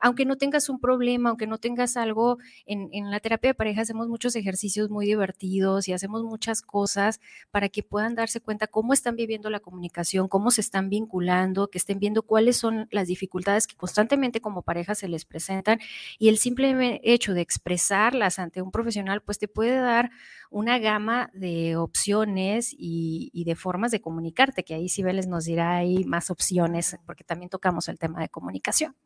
Aunque 0.00 0.24
no 0.24 0.36
tengas 0.36 0.68
un 0.68 0.80
problema, 0.80 1.30
aunque 1.30 1.46
no 1.46 1.58
tengas 1.58 1.96
algo, 1.96 2.38
en, 2.66 2.88
en, 2.92 3.10
la 3.10 3.20
terapia 3.20 3.50
de 3.50 3.54
pareja 3.54 3.82
hacemos 3.82 4.08
muchos 4.08 4.36
ejercicios 4.36 4.90
muy 4.90 5.06
divertidos 5.06 5.88
y 5.88 5.92
hacemos 5.92 6.24
muchas 6.24 6.62
cosas 6.62 7.20
para 7.50 7.68
que 7.68 7.82
puedan 7.82 8.14
darse 8.14 8.40
cuenta 8.40 8.66
cómo 8.66 8.92
están 8.92 9.16
viviendo 9.16 9.50
la 9.50 9.60
comunicación, 9.60 10.28
cómo 10.28 10.50
se 10.50 10.60
están 10.60 10.90
vinculando, 10.90 11.68
que 11.68 11.78
estén 11.78 11.98
viendo 11.98 12.22
cuáles 12.22 12.56
son 12.56 12.88
las 12.90 13.08
dificultades 13.08 13.66
que 13.66 13.76
constantemente 13.76 14.40
como 14.40 14.62
pareja 14.62 14.94
se 14.94 15.08
les 15.08 15.24
presentan. 15.24 15.78
Y 16.18 16.28
el 16.28 16.38
simple 16.38 17.00
hecho 17.04 17.34
de 17.34 17.40
expresarlas 17.40 18.38
ante 18.38 18.62
un 18.62 18.70
profesional, 18.70 19.22
pues 19.22 19.38
te 19.38 19.48
puede 19.48 19.76
dar 19.76 20.10
una 20.50 20.78
gama 20.78 21.30
de 21.34 21.76
opciones 21.76 22.74
y, 22.76 23.35
y, 23.36 23.44
de 23.44 23.54
formas 23.54 23.90
de 23.90 24.00
comunicarte, 24.00 24.64
que 24.64 24.74
ahí 24.74 24.88
Cibeles 24.88 25.26
nos 25.26 25.44
dirá 25.44 25.76
ahí 25.76 26.04
más 26.04 26.30
opciones, 26.30 26.96
porque 27.04 27.22
también 27.22 27.50
tocamos 27.50 27.88
el 27.88 27.98
tema 27.98 28.20
de 28.20 28.28
comunicación. 28.28 28.96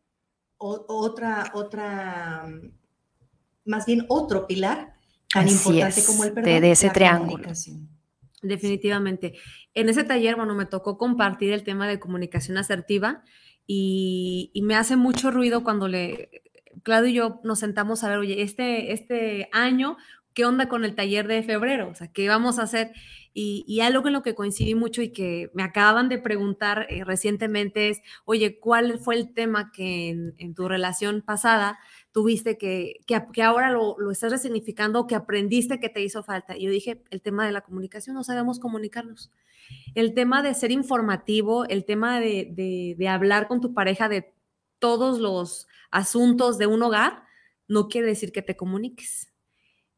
O, 0.56 0.84
otra, 0.88 1.50
otra, 1.54 2.46
más 3.64 3.86
bien 3.86 4.06
otro 4.08 4.46
pilar 4.46 4.94
tan 5.32 5.46
Así 5.46 5.54
importante 5.56 6.00
es, 6.00 6.06
como 6.06 6.24
el 6.24 6.32
perdón, 6.32 6.52
de, 6.52 6.60
de 6.60 6.70
ese 6.70 6.90
triángulo. 6.90 7.48
Definitivamente. 8.42 9.34
En 9.74 9.88
ese 9.88 10.04
taller, 10.04 10.36
bueno, 10.36 10.54
me 10.54 10.66
tocó 10.66 10.96
compartir 10.96 11.52
el 11.52 11.64
tema 11.64 11.88
de 11.88 11.98
comunicación 11.98 12.56
asertiva 12.56 13.24
y, 13.66 14.50
y 14.54 14.62
me 14.62 14.76
hace 14.76 14.96
mucho 14.96 15.30
ruido 15.30 15.64
cuando 15.64 15.88
le, 15.88 16.30
Claudio 16.82 17.10
y 17.10 17.14
yo 17.14 17.40
nos 17.42 17.58
sentamos 17.58 18.04
a 18.04 18.08
ver, 18.08 18.18
oye, 18.18 18.42
este, 18.42 18.92
este 18.92 19.48
año 19.52 19.96
¿qué 20.34 20.44
onda 20.44 20.68
con 20.68 20.84
el 20.84 20.94
taller 20.94 21.26
de 21.26 21.42
febrero? 21.42 21.88
O 21.90 21.94
sea, 21.94 22.08
¿qué 22.08 22.28
vamos 22.28 22.58
a 22.58 22.62
hacer? 22.62 22.92
Y, 23.32 23.80
algo 23.80 24.08
en 24.08 24.12
lo 24.12 24.22
que 24.22 24.34
coincidí 24.34 24.74
mucho 24.74 25.02
y 25.02 25.10
que 25.12 25.50
me 25.54 25.62
acaban 25.62 26.08
de 26.08 26.18
preguntar 26.18 26.86
eh, 26.90 27.04
recientemente 27.04 27.88
es, 27.88 28.00
oye, 28.24 28.58
¿cuál 28.58 28.98
fue 28.98 29.14
el 29.14 29.32
tema 29.32 29.70
que 29.70 30.08
en, 30.36 30.54
tu 30.54 30.68
relación 30.68 31.22
pasada 31.22 31.78
tuviste 32.12 32.58
que, 32.58 32.96
que, 33.06 33.22
que 33.32 33.42
ahora 33.44 33.70
lo, 33.70 33.96
lo, 33.98 34.10
estás 34.10 34.32
resignificando, 34.32 35.06
que 35.06 35.14
aprendiste 35.14 35.78
que 35.78 35.88
te 35.88 36.02
hizo 36.02 36.24
falta? 36.24 36.56
Y 36.56 36.64
yo 36.64 36.70
dije, 36.70 37.02
el 37.10 37.22
tema 37.22 37.46
de 37.46 37.52
la 37.52 37.60
comunicación, 37.60 38.16
no 38.16 38.24
sabemos 38.24 38.58
comunicarnos. 38.58 39.30
El 39.94 40.14
tema 40.14 40.42
de 40.42 40.54
ser 40.54 40.72
informativo, 40.72 41.64
el 41.66 41.84
tema 41.84 42.18
de, 42.18 42.48
de, 42.50 42.96
de 42.98 43.08
hablar 43.08 43.46
con 43.46 43.60
tu 43.60 43.74
pareja 43.74 44.08
de 44.08 44.34
todos 44.80 45.20
los 45.20 45.68
asuntos 45.92 46.58
de 46.58 46.66
un 46.66 46.82
hogar, 46.82 47.22
no 47.68 47.86
quiere 47.86 48.08
decir 48.08 48.32
que 48.32 48.42
te 48.42 48.56
comuniques 48.56 49.30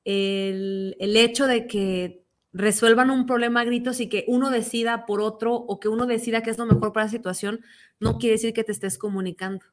el, 0.04 0.96
el, 0.98 1.16
hecho 1.16 1.46
de 1.46 1.66
que 1.66 2.21
resuelvan 2.52 3.10
un 3.10 3.26
problema 3.26 3.60
a 3.60 3.64
gritos 3.64 4.00
y 4.00 4.08
que 4.08 4.24
uno 4.28 4.50
decida 4.50 5.06
por 5.06 5.20
otro 5.20 5.54
o 5.54 5.80
que 5.80 5.88
uno 5.88 6.06
decida 6.06 6.42
que 6.42 6.50
es 6.50 6.58
lo 6.58 6.66
mejor 6.66 6.92
para 6.92 7.06
la 7.06 7.10
situación, 7.10 7.60
no 7.98 8.18
quiere 8.18 8.34
decir 8.34 8.52
que 8.52 8.64
te 8.64 8.72
estés 8.72 8.98
comunicando. 8.98 9.64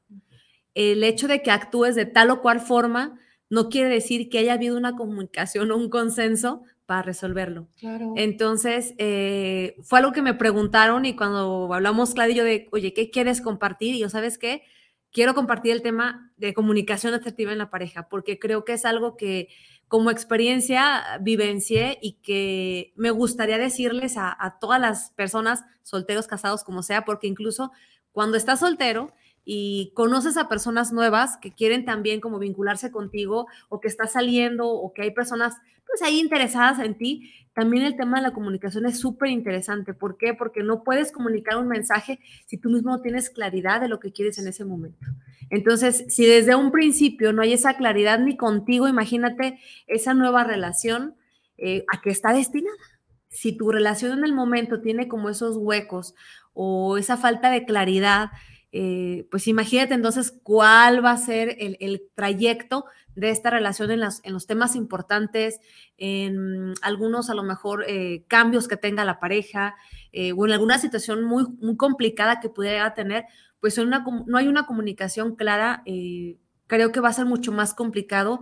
El 0.76 1.04
hecho 1.04 1.28
de 1.28 1.42
que 1.42 1.52
actúes 1.52 1.96
de 1.96 2.06
tal 2.06 2.30
o 2.30 2.42
cual 2.42 2.62
forma 2.62 3.20
no 3.50 3.70
quiere 3.70 3.90
decir 3.90 4.30
que 4.30 4.40
haya 4.40 4.54
habido 4.54 4.78
una 4.78 4.96
comunicación 4.96 5.72
o 5.72 5.78
un 5.78 5.90
consenso 5.90 6.64
para 6.86 7.02
resolverlo. 7.02 7.68
Claro. 7.80 8.14
Entonces, 8.16 8.94
eh, 8.98 9.76
fue 9.84 10.00
algo 10.00 10.12
que 10.12 10.22
me 10.22 10.34
preguntaron 10.34 11.06
y 11.06 11.16
cuando 11.16 11.72
hablamos, 11.74 12.14
Claudio, 12.14 12.44
de, 12.44 12.68
oye, 12.72 12.94
¿qué 12.94 13.10
quieres 13.10 13.42
compartir? 13.42 13.96
Y 13.96 14.00
yo, 14.00 14.10
¿sabes 14.10 14.38
qué? 14.38 14.64
Quiero 15.12 15.34
compartir 15.34 15.74
el 15.74 15.82
tema 15.82 16.32
de 16.38 16.54
comunicación 16.54 17.14
asertiva 17.14 17.52
en 17.52 17.58
la 17.58 17.72
pareja, 17.72 18.08
porque 18.08 18.40
creo 18.40 18.64
que 18.66 18.74
es 18.74 18.86
algo 18.86 19.18
que 19.18 19.50
como 19.90 20.12
experiencia 20.12 21.18
vivencié 21.20 21.98
y 22.02 22.14
que 22.22 22.94
me 22.96 23.12
gustaría 23.12 23.58
decirles 23.58 24.16
a, 24.16 24.36
a, 24.40 24.60
todas 24.60 24.80
las 24.80 25.10
personas, 25.12 25.66
solteros, 25.84 26.28
casados, 26.28 26.64
como 26.64 26.84
sea, 26.84 27.04
porque 27.04 27.28
incluso 27.28 27.72
cuando 28.12 28.38
estás 28.38 28.62
soltero, 28.62 29.12
y 29.46 29.92
conoces 29.96 30.38
a 30.38 30.48
personas 30.48 30.92
nuevas 30.92 31.38
que 31.38 31.54
quieren 31.54 31.86
también 31.86 32.22
como 32.22 32.40
vincularse 32.40 32.92
contigo 32.92 33.48
o 33.70 33.80
que 33.80 33.88
estás 33.88 34.14
saliendo 34.14 34.70
o 34.70 34.94
que 34.94 35.04
hay 35.04 35.12
personas 35.12 35.56
pues 35.90 36.04
ahí 36.04 36.20
interesadas 36.20 36.80
en 36.80 36.96
ti, 36.96 37.34
también 37.54 37.84
el 37.84 37.98
tema 37.98 38.18
de 38.18 38.24
la 38.24 38.32
comunicación 38.32 38.86
es 38.86 39.00
súper 39.00 39.30
interesante. 39.30 39.94
¿Por 39.94 40.18
qué? 40.18 40.34
Porque 40.34 40.62
no 40.62 40.84
puedes 40.84 41.12
comunicar 41.12 41.58
un 41.58 41.68
mensaje 41.68 42.20
si 42.46 42.58
tú 42.58 42.70
mismo 42.70 42.92
no 42.92 43.02
tienes 43.02 43.30
claridad 43.30 43.82
de 43.82 43.88
lo 43.88 44.00
que 44.00 44.14
quieres 44.14 44.38
en 44.38 44.48
ese 44.48 44.66
momento. 44.66 45.06
Entonces, 45.50 46.06
si 46.10 46.26
desde 46.26 46.56
un 46.56 46.72
principio 46.72 47.34
no 47.34 47.42
hay 47.42 47.54
esa 47.54 47.76
claridad 47.76 48.20
ni 48.20 48.38
contigo, 48.38 48.88
imagínate 48.88 49.60
esa 49.88 50.14
nueva 50.14 50.44
relación 50.44 51.16
eh, 51.58 51.86
a 51.92 52.02
qué 52.02 52.12
está 52.12 52.34
destinada. 52.34 52.78
Si 53.30 53.58
tu 53.58 53.72
relación 53.72 54.18
en 54.20 54.24
el 54.24 54.34
momento 54.34 54.82
tiene 54.82 55.08
como 55.08 55.30
esos 55.30 55.58
huecos 55.58 56.14
o 56.54 56.98
esa 56.98 57.18
falta 57.18 57.50
de 57.50 57.66
claridad, 57.66 58.30
eh, 58.72 59.28
pues 59.32 59.48
imagínate 59.48 59.96
entonces 59.96 60.32
cuál 60.44 61.04
va 61.04 61.12
a 61.12 61.18
ser 61.18 61.58
el, 61.60 62.04
trayecto 62.14 62.86
de 63.16 63.32
esta 63.32 63.50
relación 63.50 63.90
en, 63.92 64.00
los 64.00 64.48
temas 64.48 64.76
importantes, 64.76 65.60
en 65.98 66.74
algunos 66.82 67.30
a 67.30 67.34
lo 67.34 67.44
mejor 67.44 67.84
eh, 67.88 68.24
cambios 68.28 68.68
que 68.68 68.78
tenga 68.78 69.04
la 69.06 69.20
pareja 69.20 69.76
eh, 70.12 70.34
o 70.34 70.46
en 70.46 70.52
alguna 70.52 70.78
situación 70.78 71.24
muy, 71.24 71.46
muy 71.60 71.78
complicada 71.78 72.40
que 72.40 72.50
pudiera 72.50 72.94
tener, 72.94 73.26
pues 73.60 73.78
no 73.78 74.38
hay 74.38 74.48
una 74.48 74.66
comunicación 74.66 75.36
clara, 75.36 75.84
creo 76.68 76.92
que 76.94 77.02
va 77.02 77.10
a 77.10 77.14
ser 77.14 77.26
mucho 77.26 77.52
más 77.52 77.74
complicado 77.74 78.40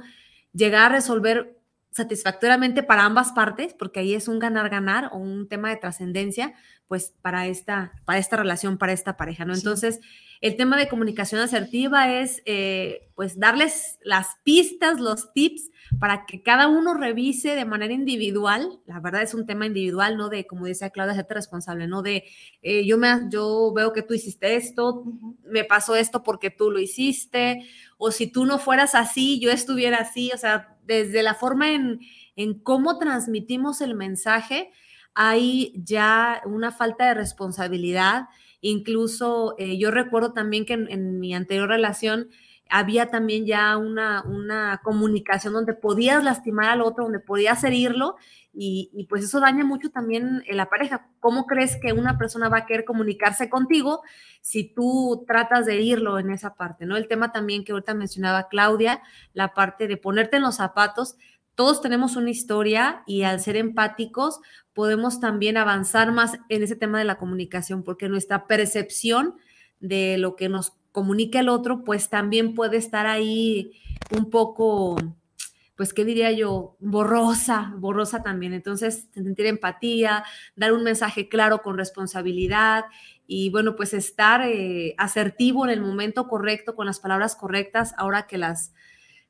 llegar 0.53 0.91
a 0.91 0.95
resolver 0.95 1.56
satisfactoriamente 1.97 2.83
para 2.83 3.03
ambas 3.03 3.31
partes, 3.31 3.73
porque 3.73 3.99
ahí 3.99 4.13
es 4.13 4.27
un 4.27 4.39
ganar-ganar 4.39 5.09
o 5.11 5.17
un 5.17 5.49
tema 5.49 5.69
de 5.69 5.77
trascendencia, 5.77 6.53
pues 6.87 7.13
para 7.21 7.47
esta, 7.47 7.91
para 8.05 8.19
esta 8.19 8.37
relación, 8.37 8.77
para 8.77 8.93
esta 8.93 9.17
pareja, 9.17 9.43
¿no? 9.45 9.53
Entonces, 9.53 9.99
el 10.39 10.55
tema 10.55 10.77
de 10.77 10.87
comunicación 10.87 11.41
asertiva 11.41 12.13
es, 12.13 12.43
eh, 12.45 13.09
pues, 13.15 13.39
darles 13.39 13.97
las 14.03 14.37
pistas, 14.43 14.99
los 14.99 15.33
tips 15.33 15.71
para 15.99 16.25
que 16.25 16.43
cada 16.43 16.67
uno 16.67 16.93
revise 16.93 17.55
de 17.55 17.65
manera 17.65 17.93
individual. 17.93 18.79
La 18.85 18.99
verdad 18.99 19.23
es 19.23 19.33
un 19.33 19.47
tema 19.47 19.65
individual, 19.65 20.15
¿no? 20.15 20.29
De, 20.29 20.45
como 20.45 20.67
decía 20.67 20.91
Claudia, 20.91 21.13
hacerte 21.13 21.33
responsable, 21.33 21.87
¿no? 21.87 22.03
De, 22.03 22.25
eh, 22.61 22.85
yo, 22.85 22.97
me, 22.97 23.09
yo 23.29 23.73
veo 23.75 23.91
que 23.91 24.03
tú 24.03 24.13
hiciste 24.13 24.55
esto, 24.55 25.03
me 25.43 25.63
pasó 25.63 25.95
esto 25.95 26.21
porque 26.21 26.51
tú 26.51 26.69
lo 26.69 26.79
hiciste, 26.79 27.65
o 27.97 28.11
si 28.11 28.27
tú 28.27 28.45
no 28.45 28.59
fueras 28.59 28.93
así, 28.93 29.39
yo 29.39 29.51
estuviera 29.51 29.97
así, 29.97 30.31
o 30.33 30.37
sea, 30.37 30.76
desde 30.87 31.21
la 31.21 31.35
forma 31.35 31.71
en, 31.71 31.99
en 32.35 32.59
cómo 32.59 32.97
transmitimos 32.97 33.81
el 33.81 33.93
mensaje, 33.93 34.71
hay 35.19 35.73
ya 35.75 36.43
una 36.45 36.71
falta 36.71 37.07
de 37.07 37.15
responsabilidad. 37.15 38.27
Incluso 38.61 39.55
eh, 39.57 39.79
yo 39.79 39.89
recuerdo 39.89 40.31
también 40.31 40.63
que 40.63 40.73
en, 40.73 41.19
mi 41.19 41.33
anterior 41.33 41.67
relación 41.67 42.29
había 42.69 43.07
también 43.07 43.45
ya 43.45 43.77
una, 43.77 44.23
una, 44.23 44.81
comunicación 44.83 45.53
donde 45.53 45.73
podías 45.73 46.23
lastimar 46.23 46.69
al 46.69 46.81
otro, 46.81 47.05
donde 47.05 47.19
podías 47.19 47.63
herirlo 47.63 48.15
y, 48.53 49.05
pues 49.09 49.23
eso 49.23 49.39
daña 49.39 49.63
mucho 49.63 49.91
también 49.91 50.43
en 50.47 50.57
la 50.57 50.67
pareja. 50.67 51.09
¿Cómo 51.19 51.45
crees 51.45 51.77
que 51.81 51.93
una 51.93 52.17
persona 52.17 52.49
va 52.49 52.59
a 52.59 52.65
querer 52.65 52.85
comunicarse 52.85 53.49
contigo 53.49 54.01
si 54.41 54.73
tú 54.73 55.23
tratas 55.27 55.65
de 55.65 55.75
herirlo 55.75 56.17
en 56.17 56.31
esa 56.31 56.55
parte? 56.55 56.85
¿no? 56.85 56.97
El 56.97 57.07
tema 57.07 57.31
también 57.31 57.63
que 57.63 57.71
ahorita 57.71 57.93
mencionaba 57.93 58.47
Claudia, 58.47 59.01
la 59.33 59.53
parte 59.53 59.87
de 59.87 59.97
ponerte 59.97 60.37
en 60.37 60.43
los 60.43 60.55
zapatos 60.55 61.17
todos 61.57 61.81
tenemos 61.81 62.15
una 62.15 62.29
historia 62.29 63.01
y 63.07 63.23
al 63.23 63.39
ser 63.39 63.57
empáticos 63.57 64.41
podemos 64.73 65.19
también 65.19 65.57
avanzar 65.57 66.11
más 66.11 66.37
en 66.49 66.61
ese 66.61 66.75
tema 66.75 66.99
de 66.99 67.05
la 67.05 67.17
comunicación, 67.17 67.81
porque 67.81 68.09
nuestra 68.09 68.45
percepción 68.45 69.37
de 69.79 70.19
lo 70.19 70.35
que 70.35 70.49
nos 70.49 70.76
comunica 70.91 71.39
el 71.39 71.49
otro, 71.49 71.83
pues 71.83 72.09
también 72.09 72.53
puede 72.55 72.77
estar 72.77 73.05
ahí 73.05 73.73
un 74.15 74.29
poco, 74.29 74.95
pues, 75.75 75.93
¿qué 75.93 76.05
diría 76.05 76.31
yo? 76.31 76.75
Borrosa, 76.79 77.73
borrosa 77.77 78.23
también. 78.23 78.53
Entonces, 78.53 79.07
sentir 79.13 79.45
empatía, 79.45 80.23
dar 80.55 80.73
un 80.73 80.83
mensaje 80.83 81.29
claro 81.29 81.61
con 81.61 81.77
responsabilidad 81.77 82.85
y, 83.27 83.49
bueno, 83.49 83.75
pues 83.75 83.93
estar 83.93 84.41
eh, 84.47 84.95
asertivo 84.97 85.65
en 85.65 85.71
el 85.71 85.81
momento 85.81 86.27
correcto, 86.27 86.75
con 86.75 86.85
las 86.85 86.99
palabras 86.99 87.35
correctas, 87.35 87.93
ahora 87.97 88.27
que 88.27 88.37
las 88.37 88.73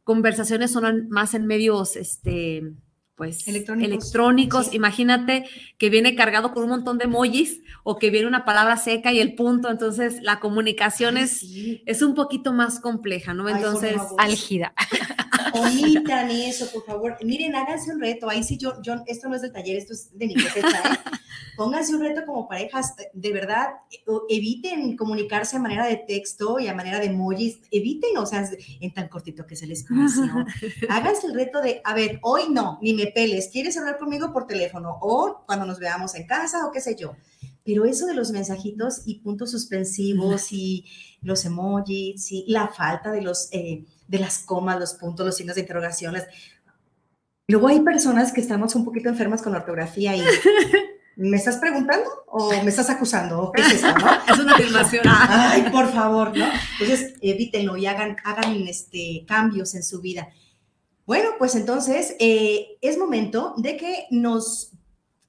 conversaciones 0.04 0.72
son 0.72 1.10
más 1.10 1.34
en 1.34 1.48
medios, 1.48 1.96
este, 1.98 2.64
pues, 3.18 3.48
electrónicos. 3.48 4.74
Imagínate 4.76 5.46
que 5.80 5.90
viene 5.90 6.16
cargado 6.16 6.54
con 6.54 6.64
un 6.64 6.70
montón 6.70 7.00
de 7.00 7.06
emojis 7.06 7.62
o 7.84 7.98
que 7.98 8.12
viene 8.12 8.28
una 8.28 8.46
palabra 8.46 8.78
seca 8.78 9.12
y 9.12 9.20
el 9.20 9.34
punto. 9.34 9.72
Entonces, 9.72 10.22
la 10.22 10.40
comunicación 10.40 11.18
es, 11.18 11.44
es 11.88 12.04
un 12.04 12.14
poquito 12.14 12.54
más 12.54 12.80
compleja, 12.80 13.34
¿no? 13.34 13.50
Entonces, 13.50 13.98
álgida. 14.20 14.72
Omitan 15.54 16.30
eso, 16.30 16.72
por 16.72 16.86
favor. 16.86 17.18
Miren, 17.24 17.56
háganse 17.56 17.92
un 17.92 18.00
reto. 18.00 18.30
Ahí 18.30 18.44
sí, 18.44 18.58
yo, 18.58 18.80
yo, 18.84 18.94
esto 19.08 19.28
no 19.28 19.36
es 19.36 19.42
de 19.42 19.50
taller, 19.50 19.78
esto 19.78 19.94
es 19.94 20.16
de 20.16 20.28
mi 20.28 20.34
¿eh? 20.34 20.62
Pónganse 21.56 21.96
un 21.96 22.02
reto 22.02 22.24
como 22.24 22.48
parejas, 22.48 22.94
de 23.14 23.34
verdad, 23.34 23.70
eviten 24.30 24.96
comunicarse 24.96 25.56
a 25.56 25.60
manera 25.60 25.88
de 25.88 25.98
texto 25.98 26.60
y 26.60 26.68
a 26.68 26.76
manera 26.76 27.00
de 27.00 27.08
emojis, 27.08 27.62
eviten, 27.72 28.16
o 28.18 28.28
sea, 28.28 28.48
en 28.80 28.94
tan 28.94 29.08
cortito 29.08 29.48
que 29.48 29.56
se 29.56 29.66
les 29.66 29.80
espacio. 29.80 30.46
Háganse 30.90 31.26
el 31.26 31.34
reto 31.34 31.60
de, 31.62 31.82
a 31.84 31.96
ver, 31.96 32.20
hoy 32.22 32.44
no, 32.52 32.78
ni 32.82 32.94
me 32.94 33.07
peles, 33.08 33.50
¿quieres 33.52 33.78
hablar 33.78 33.98
conmigo 33.98 34.32
por 34.34 34.48
teléfono 34.48 34.98
o 35.02 35.44
cuando 35.46 35.66
nos 35.66 35.80
veamos 35.80 36.16
en 36.16 36.28
casa 36.28 36.66
o 36.66 36.72
qué 36.72 36.82
sé 36.82 36.96
yo? 36.96 37.16
Pero 37.64 37.86
eso 37.86 38.06
de 38.06 38.14
los 38.14 38.32
mensajitos 38.32 39.02
y 39.06 39.20
puntos 39.20 39.52
suspensivos 39.52 40.52
y 40.52 40.86
los 41.22 41.44
emojis 41.46 42.32
y 42.32 42.46
la 42.48 42.70
falta 42.70 43.12
de 43.12 43.22
los, 43.22 43.50
eh, 43.52 43.86
de 44.08 44.20
las 44.20 44.40
comas, 44.40 44.80
los 44.80 44.94
puntos, 44.94 45.26
los 45.26 45.36
signos 45.36 45.56
de 45.56 45.62
interrogaciones. 45.62 46.26
Luego 47.48 47.68
hay 47.68 47.82
personas 47.82 48.32
que 48.32 48.42
estamos 48.42 48.76
un 48.76 48.86
poquito 48.86 49.10
enfermas 49.10 49.42
con 49.42 49.56
ortografía 49.56 50.16
y 50.16 50.22
¿me 51.18 51.36
estás 51.36 51.58
preguntando 51.58 52.10
o 52.28 52.52
me 52.64 52.70
estás 52.70 52.90
acusando? 52.90 53.52
qué 53.54 53.64
es 53.64 53.74
eso, 53.74 53.88
no? 53.98 54.08
es 54.34 54.40
una 54.40 54.54
afirmación. 54.54 55.04
Ay, 55.08 55.66
por 55.72 55.92
favor, 55.92 56.38
¿no? 56.38 56.46
Entonces, 56.80 57.16
evítenlo 57.22 57.76
y 57.76 57.88
hagan, 57.88 58.18
hagan 58.24 58.68
este, 58.68 59.26
cambios 59.28 59.76
en 59.76 59.84
su 59.84 60.00
vida. 60.00 60.30
Bueno, 61.08 61.30
pues 61.40 61.56
entonces 61.56 62.18
eh, 62.20 62.78
es 62.82 62.98
momento 62.98 63.54
de 63.56 63.78
que 63.78 64.08
nos 64.12 64.74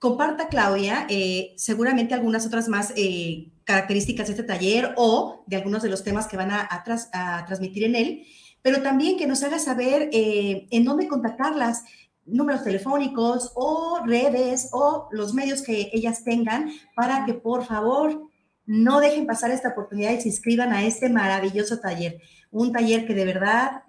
comparta 0.00 0.48
Claudia 0.48 1.06
eh, 1.08 1.54
seguramente 1.56 2.14
algunas 2.14 2.44
otras 2.44 2.68
más 2.68 2.92
eh, 2.96 3.52
características 3.62 4.26
de 4.26 4.32
este 4.32 4.42
taller 4.42 4.92
o 4.96 5.44
de 5.46 5.54
algunos 5.54 5.82
de 5.82 5.88
los 5.88 6.02
temas 6.02 6.26
que 6.26 6.36
van 6.36 6.50
a, 6.50 6.68
a 6.68 7.44
transmitir 7.46 7.84
en 7.84 7.94
él, 7.94 8.24
pero 8.60 8.82
también 8.82 9.16
que 9.16 9.28
nos 9.28 9.44
haga 9.44 9.60
saber 9.60 10.10
en 10.12 10.84
dónde 10.84 11.06
contactarlas 11.06 11.84
números 12.26 12.64
telefónicos 12.64 13.52
o 13.54 14.00
redes 14.04 14.70
o 14.72 15.08
los 15.12 15.32
medios 15.32 15.62
que 15.62 15.90
ellas 15.92 16.24
tengan 16.24 16.72
para 16.96 17.24
que 17.24 17.34
por 17.34 17.64
favor 17.64 18.28
no 18.66 18.98
dejen 18.98 19.26
pasar 19.26 19.52
esta 19.52 19.68
oportunidad 19.68 20.10
y 20.10 20.20
se 20.20 20.28
inscriban 20.28 20.72
a 20.72 20.84
este 20.84 21.08
maravilloso 21.08 21.78
taller. 21.78 22.20
Un 22.50 22.72
taller 22.72 23.06
que 23.06 23.14
de 23.14 23.24
verdad 23.24 23.82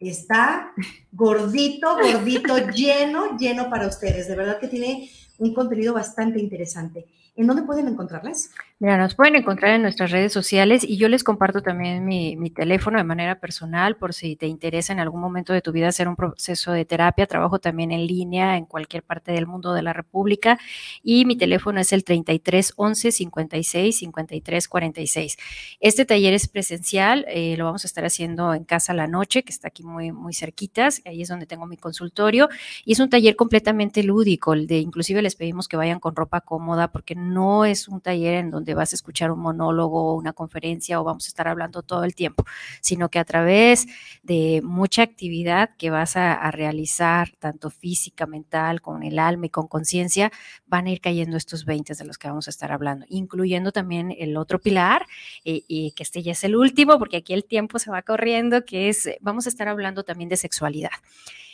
está 0.00 0.72
gordito, 1.12 1.96
gordito, 1.96 2.58
lleno, 2.74 3.36
lleno 3.38 3.70
para 3.70 3.86
ustedes. 3.86 4.28
De 4.28 4.36
verdad 4.36 4.58
que 4.58 4.68
tiene 4.68 5.10
un 5.38 5.54
contenido 5.54 5.94
bastante 5.94 6.38
interesante. 6.38 7.06
¿En 7.36 7.46
dónde 7.46 7.64
pueden 7.64 7.86
encontrarlas? 7.86 8.50
Mira, 8.78 8.96
nos 8.96 9.14
pueden 9.14 9.36
encontrar 9.36 9.74
en 9.74 9.82
nuestras 9.82 10.10
redes 10.10 10.32
sociales 10.32 10.84
y 10.84 10.96
yo 10.96 11.08
les 11.08 11.22
comparto 11.22 11.60
también 11.60 12.04
mi, 12.04 12.50
teléfono 12.50 12.96
de 12.96 13.04
manera 13.04 13.40
personal 13.40 13.96
por 13.96 14.14
si 14.14 14.36
te 14.36 14.46
interesa 14.46 14.94
en 14.94 15.00
algún 15.00 15.20
momento 15.20 15.52
de 15.52 15.60
tu 15.60 15.72
vida 15.72 15.88
hacer 15.88 16.08
un 16.08 16.16
proceso 16.16 16.72
de 16.72 16.86
terapia. 16.86 17.26
Trabajo 17.26 17.58
también 17.58 17.92
en 17.92 18.06
línea 18.06 18.56
en 18.56 18.64
cualquier 18.64 19.02
parte 19.02 19.32
del 19.32 19.46
mundo 19.46 19.74
de 19.74 19.82
la 19.82 19.92
República 19.92 20.58
y 21.02 21.26
mi 21.26 21.36
teléfono 21.36 21.78
es 21.78 21.92
el 21.92 22.04
33 22.04 22.72
11 22.76 23.12
56 23.12 23.98
53 23.98 24.68
46. 24.68 25.36
Este 25.80 26.04
taller 26.06 26.32
es 26.32 26.48
presencial, 26.48 27.26
eh, 27.28 27.56
lo 27.58 27.66
vamos 27.66 27.84
a 27.84 27.86
estar 27.86 28.04
haciendo 28.06 28.54
en 28.54 28.64
casa 28.64 28.94
la 28.94 29.08
noche, 29.08 29.42
que 29.42 29.52
está 29.52 29.68
aquí 29.68 29.82
muy, 29.82 30.12
muy 30.12 30.32
cerquitas, 30.32 31.02
ahí 31.04 31.20
es 31.20 31.28
donde 31.28 31.46
tengo 31.46 31.66
mi 31.66 31.76
consultorio 31.76 32.48
y 32.86 32.92
es 32.92 33.00
un 33.00 33.10
taller 33.10 33.36
completamente 33.36 34.02
lúdico, 34.02 34.54
el 34.54 34.66
de 34.66 34.78
inclusive 34.78 35.20
les 35.20 35.34
pedimos 35.34 35.68
que 35.68 35.76
vayan 35.76 36.00
con 36.00 36.16
ropa 36.16 36.40
cómoda 36.40 36.92
porque 36.92 37.14
no 37.14 37.25
es 37.64 37.88
un 37.88 38.00
taller 38.00 38.34
en 38.34 38.50
donde 38.50 38.74
vas 38.74 38.92
a 38.92 38.96
escuchar 38.96 39.30
un 39.30 39.40
monólogo 39.40 40.12
o 40.12 40.14
una 40.16 40.32
conferencia 40.32 41.00
o 41.00 41.04
vamos 41.04 41.26
a 41.26 41.28
estar 41.28 41.48
hablando 41.48 41.82
todo 41.82 42.04
el 42.04 42.14
tiempo, 42.14 42.44
sino 42.80 43.08
que 43.08 43.18
a 43.18 43.24
través 43.24 43.86
de 44.22 44.60
mucha 44.62 45.02
actividad 45.02 45.70
que 45.78 45.90
vas 45.90 46.16
a, 46.16 46.50
realizar, 46.50 47.30
tanto 47.38 47.70
física, 47.70 48.26
mental, 48.26 48.80
con 48.80 49.02
el 49.02 49.18
alma 49.18 49.46
y 49.46 49.50
con 49.50 49.66
conciencia, 49.66 50.30
van 50.66 50.86
a 50.86 50.90
ir 50.90 51.00
cayendo 51.00 51.36
estos 51.36 51.64
20 51.64 51.94
de 51.94 52.04
los 52.04 52.18
que 52.18 52.28
vamos 52.28 52.46
a 52.46 52.50
estar 52.50 52.72
hablando, 52.72 53.04
incluyendo 53.08 53.72
también 53.72 54.14
el 54.16 54.36
otro 54.36 54.60
pilar, 54.60 55.06
eh, 55.44 55.62
y 55.66 55.92
que 55.92 56.02
este 56.02 56.22
ya 56.22 56.32
es 56.32 56.44
el 56.44 56.56
último, 56.56 56.98
porque 56.98 57.18
aquí 57.18 57.32
el 57.32 57.44
tiempo 57.44 57.78
se 57.78 57.90
va 57.90 58.02
corriendo, 58.02 58.64
que 58.64 58.88
es, 58.88 59.10
vamos 59.20 59.46
a 59.46 59.48
estar 59.48 59.68
hablando 59.68 60.04
también 60.04 60.28
de 60.28 60.36
sexualidad. 60.36 60.90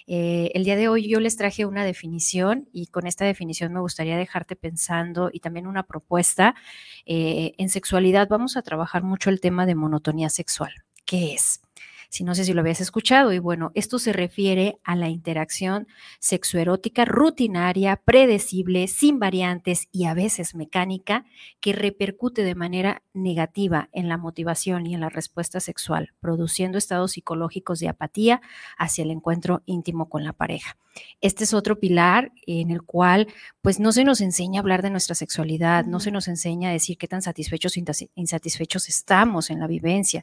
Eh, 0.06 0.50
el 0.54 0.64
día 0.64 0.76
de 0.76 0.88
hoy 0.88 1.08
yo 1.08 1.20
les 1.20 1.36
traje 1.36 1.64
una 1.64 1.84
definición 1.84 2.68
y 2.72 2.86
con 2.86 3.06
esta 3.06 3.24
definición 3.24 3.72
me 3.72 3.80
gustaría 3.80 4.16
dejarte 4.16 4.56
pensando 4.56 5.30
y 5.32 5.40
también 5.40 5.61
una 5.66 5.82
propuesta. 5.82 6.54
Eh, 7.06 7.54
en 7.58 7.68
sexualidad 7.68 8.28
vamos 8.28 8.56
a 8.56 8.62
trabajar 8.62 9.02
mucho 9.02 9.30
el 9.30 9.40
tema 9.40 9.66
de 9.66 9.74
monotonía 9.74 10.30
sexual. 10.30 10.72
¿Qué 11.04 11.34
es? 11.34 11.60
Si 12.12 12.24
no 12.24 12.34
sé 12.34 12.44
si 12.44 12.52
lo 12.52 12.60
habías 12.60 12.82
escuchado. 12.82 13.32
Y 13.32 13.38
bueno, 13.38 13.72
esto 13.74 13.98
se 13.98 14.12
refiere 14.12 14.78
a 14.84 14.96
la 14.96 15.08
interacción 15.08 15.88
sexoerótica 16.20 17.06
rutinaria, 17.06 17.96
predecible, 17.96 18.86
sin 18.86 19.18
variantes 19.18 19.88
y 19.92 20.04
a 20.04 20.12
veces 20.12 20.54
mecánica, 20.54 21.24
que 21.60 21.72
repercute 21.72 22.44
de 22.44 22.54
manera 22.54 23.02
negativa 23.14 23.88
en 23.92 24.10
la 24.10 24.18
motivación 24.18 24.86
y 24.86 24.94
en 24.94 25.00
la 25.00 25.08
respuesta 25.08 25.58
sexual, 25.58 26.12
produciendo 26.20 26.76
estados 26.76 27.12
psicológicos 27.12 27.80
de 27.80 27.88
apatía 27.88 28.42
hacia 28.76 29.04
el 29.04 29.10
encuentro 29.10 29.62
íntimo 29.64 30.10
con 30.10 30.22
la 30.22 30.34
pareja. 30.34 30.76
Este 31.22 31.44
es 31.44 31.54
otro 31.54 31.80
pilar 31.80 32.30
en 32.46 32.70
el 32.70 32.82
cual 32.82 33.28
pues 33.62 33.80
no 33.80 33.90
se 33.92 34.04
nos 34.04 34.20
enseña 34.20 34.60
a 34.60 34.62
hablar 34.62 34.82
de 34.82 34.90
nuestra 34.90 35.14
sexualidad, 35.14 35.86
no 35.86 35.98
se 35.98 36.10
nos 36.10 36.28
enseña 36.28 36.68
a 36.68 36.72
decir 36.72 36.98
qué 36.98 37.08
tan 37.08 37.22
satisfechos 37.22 37.74
o 37.78 37.80
insatisfechos 38.16 38.90
estamos 38.90 39.48
en 39.48 39.60
la 39.60 39.66
vivencia 39.66 40.22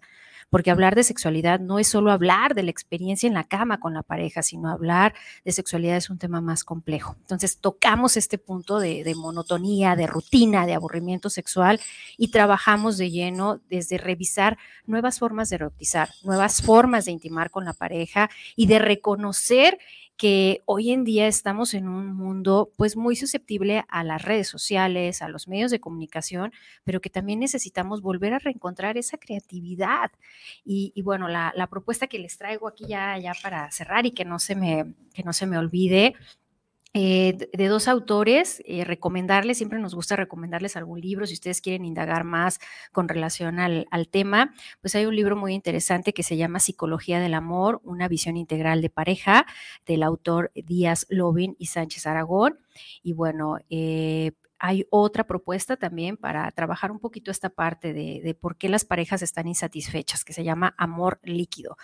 porque 0.49 0.71
hablar 0.71 0.95
de 0.95 1.03
sexualidad 1.03 1.59
no 1.59 1.78
es 1.79 1.87
solo 1.87 2.11
hablar 2.11 2.55
de 2.55 2.63
la 2.63 2.71
experiencia 2.71 3.27
en 3.27 3.33
la 3.33 3.43
cama 3.43 3.79
con 3.79 3.93
la 3.93 4.03
pareja, 4.03 4.43
sino 4.43 4.69
hablar 4.69 5.13
de 5.43 5.51
sexualidad 5.51 5.97
es 5.97 6.09
un 6.09 6.17
tema 6.17 6.41
más 6.41 6.63
complejo. 6.63 7.15
Entonces 7.21 7.57
tocamos 7.57 8.17
este 8.17 8.37
punto 8.37 8.79
de, 8.79 9.13
monotonía, 9.15 9.95
de 9.95 10.07
rutina, 10.07 10.65
de 10.65 10.73
aburrimiento 10.73 11.29
sexual 11.29 11.79
y 12.17 12.29
trabajamos 12.29 12.97
de 12.97 13.11
lleno 13.11 13.61
desde 13.69 13.97
revisar 13.97 14.57
nuevas 14.85 15.19
formas 15.19 15.49
de 15.49 15.55
erotizar, 15.55 16.09
nuevas 16.23 16.61
formas 16.61 17.05
de 17.05 17.11
intimar 17.11 17.51
con 17.51 17.65
la 17.65 17.73
pareja 17.73 18.29
y 18.55 18.67
de 18.67 18.79
reconocer 18.79 19.79
que 20.19 20.63
hoy 20.65 20.91
en 20.91 21.05
día 21.05 21.27
estamos 21.27 21.73
en 21.73 21.87
un 21.87 22.13
mundo 22.13 22.73
pues 22.75 22.97
muy 22.97 23.15
susceptible 23.15 23.85
a 23.87 24.03
las 24.03 24.21
redes 24.21 24.49
sociales, 24.49 25.21
a 25.21 25.29
los 25.29 25.47
medios 25.47 25.71
de 25.71 25.79
comunicación, 25.79 26.51
pero 26.83 26.99
que 26.99 27.09
también 27.09 27.39
necesitamos 27.39 28.01
volver 28.01 28.33
a 28.33 28.39
reencontrar 28.39 28.97
esa 28.97 29.17
creatividad. 29.17 30.11
Y, 30.65 31.01
bueno, 31.03 31.29
la, 31.29 31.53
la, 31.55 31.67
propuesta 31.67 32.07
que 32.07 32.19
les 32.19 32.37
traigo 32.37 32.67
aquí 32.67 32.85
ya, 32.85 33.17
ya 33.17 33.31
para 33.41 33.71
cerrar 33.71 34.05
y 34.05 34.11
que 34.11 34.25
no 34.25 34.39
se 34.39 34.55
me, 34.55 34.93
que 35.13 35.23
no 35.23 35.31
se 35.31 35.47
me 35.47 35.57
olvide 35.57 36.15
eh, 36.95 37.37
de 37.53 37.67
dos 37.67 37.87
autores, 37.87 38.63
eh, 38.65 38.83
recomendarles, 38.83 39.57
siempre 39.57 39.77
nos 39.77 39.93
gusta 39.93 40.15
recomendarles 40.15 40.75
algún 40.75 40.99
libro, 40.99 41.27
si 41.27 41.35
ustedes 41.35 41.61
quieren 41.61 41.85
indagar 41.85 42.23
más 42.23 42.59
con 42.91 43.07
relación 43.07 43.59
al, 43.59 43.85
tema, 44.09 44.55
pues 44.81 44.95
hay 44.95 45.05
un 45.05 45.15
libro 45.15 45.35
muy 45.35 45.53
interesante 45.53 46.13
que 46.13 46.23
se 46.23 46.35
llama 46.35 46.59
Psicología 46.59 47.19
del 47.19 47.35
Amor, 47.35 47.79
una 47.83 48.07
visión 48.07 48.37
integral 48.37 48.81
de 48.81 48.89
pareja, 48.89 49.45
del 49.85 50.01
autor 50.01 50.51
Díaz 50.55 51.05
Lobin 51.09 51.55
y 51.59 51.67
Sánchez 51.67 52.07
Aragón. 52.07 52.57
Y 53.03 53.13
bueno, 53.13 53.57
eh, 53.69 54.31
hay 54.59 54.85
otra 54.89 55.25
propuesta 55.25 55.77
también 55.77 56.17
para 56.17 56.51
trabajar 56.51 56.91
un 56.91 56.99
poquito 56.99 57.31
esta 57.31 57.49
parte 57.49 57.93
de, 57.93 58.37
por 58.39 58.57
qué 58.57 58.67
las 58.67 58.83
parejas 58.83 59.21
están 59.21 59.47
insatisfechas, 59.47 60.25
que 60.25 60.33
se 60.33 60.43
llama 60.43 60.75
Amor 60.77 61.19
Líquido. 61.23 61.77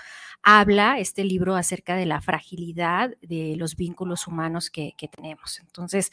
Habla 0.44 1.00
este 1.00 1.24
libro 1.24 1.56
acerca 1.56 1.96
de 1.96 2.06
la 2.06 2.22
fragilidad 2.22 3.16
de 3.22 3.56
los 3.58 3.76
vínculos 3.76 4.28
humanos 4.28 4.70
que, 4.70 4.94
tenemos. 5.16 5.60
Entonces, 5.60 6.12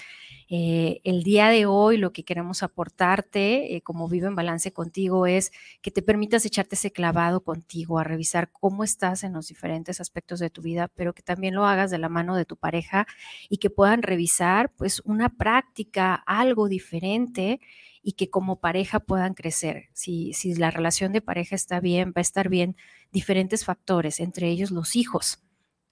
eh, 0.51 1.01
el 1.05 1.23
día 1.23 1.49
de 1.49 1.65
hoy 1.65 1.97
lo 1.97 2.13
que 2.13 2.25
queremos 2.25 2.63
aportarte, 2.63 3.75
eh, 3.75 3.81
como 3.81 4.07
vivo 4.07 4.27
en 4.27 4.35
balance 4.35 4.71
contigo, 4.71 5.27
es 5.27 5.51
que 5.81 5.91
te 5.91 6.03
permitas 6.03 6.45
echarte 6.45 6.77
ese 6.77 6.93
clavado 6.93 7.43
contigo, 7.43 7.99
a 7.99 8.05
revisar 8.05 8.51
cómo 8.53 8.85
estás 8.85 9.25
en 9.25 9.33
los 9.33 9.49
diferentes 9.49 9.99
aspectos 9.99 10.41
de 10.41 10.51
tu 10.51 10.61
vida, 10.61 10.89
pero 10.95 11.15
que 11.15 11.23
también 11.23 11.55
lo 11.55 11.65
hagas 11.65 11.91
de 11.91 11.99
la 11.99 12.11
mano 12.11 12.37
de 12.37 12.45
tu 12.45 12.57
pareja 12.57 13.07
y 13.49 13.57
que 13.57 13.71
puedan 13.71 14.03
revisar 14.03 14.71
pues 14.77 15.01
una 15.05 15.31
práctica, 15.31 16.15
algo 16.27 16.52
algo 16.53 16.69
diferente 16.69 17.61
y 18.03 18.13
que 18.13 18.31
como 18.31 18.61
pareja 18.61 19.01
puedan 19.01 19.35
crecer. 19.35 19.89
Si, 19.93 20.33
si 20.35 20.55
la 20.55 20.71
relación 20.71 21.13
de 21.13 21.23
pareja 21.23 21.57
está 21.57 21.81
bien, 21.81 22.11
va 22.11 22.21
a 22.21 22.21
estar 22.21 22.49
bien 22.49 22.77
diferentes 23.11 23.65
factores, 23.65 24.21
entre 24.21 24.49
ellos 24.49 24.71
los 24.71 24.97
hijos. 24.97 25.43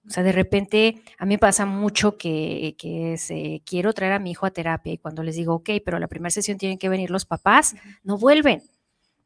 O 0.06 0.10
sea, 0.10 0.22
de 0.22 0.32
repente 0.32 1.02
a 1.18 1.26
mí 1.26 1.36
pasa 1.38 1.66
mucho 1.66 2.16
que, 2.16 2.74
que 2.78 3.62
quiero 3.64 3.92
traer 3.92 4.12
a 4.12 4.18
mi 4.18 4.32
hijo 4.32 4.46
a 4.46 4.50
terapia 4.50 4.92
y 4.92 4.98
cuando 4.98 5.22
les 5.22 5.36
digo, 5.36 5.54
ok, 5.54 5.70
pero 5.84 5.98
la 5.98 6.08
primera 6.08 6.30
sesión 6.30 6.58
tienen 6.58 6.78
que 6.78 6.88
venir 6.88 7.10
los 7.10 7.26
papás, 7.26 7.74
no 8.02 8.18
vuelven 8.18 8.62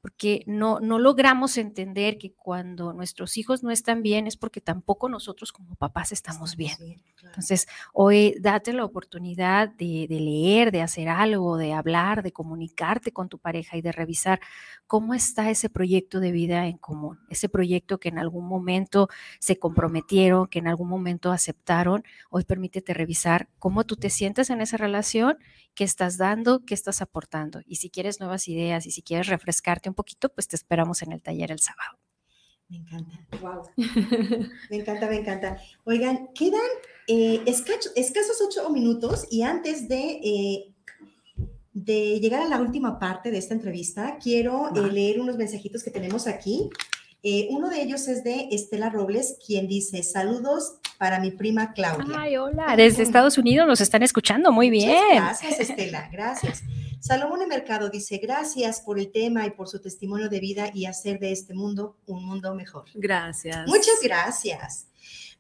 porque 0.05 0.45
no, 0.47 0.81
no 0.81 0.99
logramos 0.99 1.57
entender 1.57 2.19
que 2.19 2.35
cuando 2.35 2.93
nuestros 2.93 3.39
hijos 3.39 3.63
no 3.63 3.71
están 3.71 4.03
bien 4.03 4.27
es 4.27 4.37
porque 4.37 4.61
tampoco 4.61 5.09
nosotros 5.09 5.51
como 5.51 5.77
papás 5.77 6.13
estamos 6.13 6.57
bien. 6.57 6.77
Entonces, 7.23 7.67
hoy 7.95 8.37
date 8.39 8.75
la 8.75 8.85
oportunidad 8.85 9.71
de, 9.71 10.07
de, 10.07 10.21
leer, 10.21 10.73
de 10.73 10.83
hacer 10.83 11.09
algo, 11.09 11.57
de 11.57 11.73
hablar, 11.73 12.23
de 12.23 12.33
comunicarte 12.33 13.13
con 13.13 13.31
tu 13.31 13.39
pareja 13.39 13.79
y 13.79 13.81
de 13.81 13.93
revisar 13.93 14.41
cómo 14.87 15.15
está 15.15 15.49
ese 15.49 15.71
proyecto 15.71 16.21
de 16.21 16.33
vida 16.33 16.67
en 16.67 16.77
común, 16.77 17.19
ese 17.31 17.49
proyecto 17.49 17.99
que 17.99 18.11
en 18.11 18.19
algún 18.19 18.47
momento 18.47 19.09
se 19.41 19.59
comprometieron, 19.59 20.49
que 20.49 20.59
en 20.59 20.69
algún 20.69 20.91
momento 20.91 21.33
aceptaron. 21.33 22.05
Hoy 22.29 22.45
permítete 22.45 22.93
revisar 22.93 23.49
cómo 23.59 23.85
tú 23.85 23.97
te 23.97 24.11
sientes 24.11 24.51
en 24.51 24.61
esa 24.61 24.77
relación, 24.77 25.39
qué 25.75 25.85
estás 25.85 26.19
dando, 26.19 26.65
qué 26.67 26.75
estás 26.75 27.01
aportando. 27.01 27.63
Y 27.67 27.77
si 27.77 27.89
quieres 27.89 28.21
nuevas 28.21 28.49
ideas 28.49 28.87
y 28.87 28.91
si 28.91 29.03
quieres 29.03 29.29
refrescarte 29.29 29.89
un 29.89 29.94
poquito, 29.95 30.29
pues 30.29 30.49
te 30.49 30.57
esperamos 30.57 31.03
en 31.03 31.13
el 31.13 31.23
taller 31.23 31.51
el 31.51 31.61
sábado. 31.61 31.99
Me 32.69 32.79
encanta. 32.79 33.19
Wow. 33.41 33.63
me 34.71 34.77
encanta, 34.77 35.09
me 35.09 35.17
encanta. 35.17 35.59
Oigan, 35.85 36.29
quedan 36.35 36.61
eh, 37.07 37.43
escasos, 37.47 38.43
ocho 38.47 38.71
minutos 38.71 39.27
y 39.31 39.43
antes 39.43 39.89
de, 39.89 40.21
eh, 40.23 40.75
de 41.73 42.21
llegar 42.21 42.43
a 42.43 42.49
la 42.49 42.61
última 42.61 42.99
parte 42.99 43.31
de 43.31 43.39
esta 43.39 43.55
entrevista, 43.55 44.19
quiero 44.23 44.75
eh, 44.75 44.91
leer 44.91 45.21
unos 45.21 45.37
mensajitos 45.37 45.83
que 45.83 45.91
tenemos 45.91 46.27
aquí. 46.27 46.71
Uno 47.51 47.71
de 47.71 47.81
ellos 47.81 48.07
es 48.09 48.23
de 48.23 48.49
Estela 48.51 48.91
Robles, 48.91 49.39
quien 49.45 49.67
dice, 49.67 50.03
saludos 50.03 50.75
para 50.99 51.19
mi 51.21 51.31
prima 51.31 51.73
Claudia. 51.73 52.17
Ay, 52.19 52.37
hola, 52.37 52.77
desde 52.77 53.03
Estados 53.03 53.39
Unidos 53.39 53.67
nos 53.67 53.81
están 53.81 54.03
escuchando, 54.03 54.53
muy 54.53 54.69
bien. 54.69 54.95
gracias, 55.15 55.61
Estela, 55.61 56.09
gracias. 56.13 56.63
Salomón 57.01 57.41
de 57.41 57.47
Mercado 57.47 57.91
dice, 57.91 58.19
gracias 58.19 58.81
por 58.81 58.99
el 58.99 59.11
tema 59.11 59.47
y 59.47 59.51
por 59.51 59.69
su 59.69 59.81
testimonio 59.81 60.29
de 60.29 60.41
vida 60.41 60.71
y 60.73 60.87
hacer 60.87 61.19
de 61.19 61.33
este 61.33 61.55
mundo 61.55 61.97
un 62.07 62.25
mundo 62.25 62.55
mejor. 62.55 62.85
Gracias. 62.95 63.67
Muchas 63.67 64.01
gracias. 64.03 64.87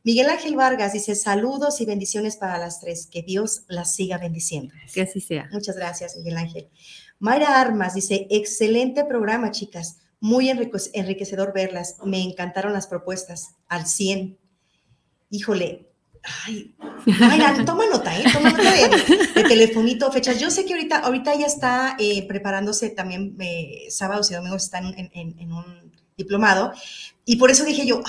Miguel 0.02 0.28
Ángel 0.28 0.56
Vargas 0.56 0.92
dice, 0.92 1.14
saludos 1.14 1.80
y 1.80 1.86
bendiciones 1.86 2.36
para 2.36 2.58
las 2.58 2.80
tres, 2.80 3.06
que 3.06 3.22
Dios 3.22 3.64
las 3.68 3.94
siga 3.94 4.18
bendiciendo. 4.18 4.74
Que 4.92 5.02
así 5.02 5.20
sea. 5.20 5.48
Muchas 5.52 5.76
gracias, 5.76 6.16
Miguel 6.16 6.36
Ángel. 6.36 6.68
Mayra 7.18 7.58
Armas 7.58 7.94
dice, 7.94 8.26
excelente 8.28 9.04
programa, 9.04 9.50
chicas, 9.50 9.96
muy 10.24 10.48
enriquecedor 10.48 11.52
verlas, 11.52 11.96
me 12.02 12.22
encantaron 12.22 12.72
las 12.72 12.86
propuestas, 12.86 13.56
al 13.68 13.86
100. 13.86 14.38
Híjole, 15.28 15.90
Ay, 16.46 16.74
toma 17.66 17.84
nota, 17.92 18.18
¿eh? 18.18 18.24
Toma 18.32 18.50
nota 18.50 18.72
de, 18.72 19.44
telefonito, 19.46 20.10
fechas. 20.10 20.40
Yo 20.40 20.50
sé 20.50 20.64
que 20.64 20.72
ahorita, 20.72 21.00
ahorita 21.00 21.34
ya 21.34 21.44
está 21.44 21.94
eh, 21.98 22.26
preparándose 22.26 22.88
también, 22.88 23.36
eh, 23.38 23.84
sábados 23.90 24.30
y 24.30 24.34
domingos 24.34 24.64
están 24.64 24.94
en, 24.96 25.52
un 25.52 25.92
diplomado, 26.16 26.72
y 27.26 27.36
por 27.36 27.50
eso 27.50 27.66
dije 27.66 27.84
yo, 27.84 28.00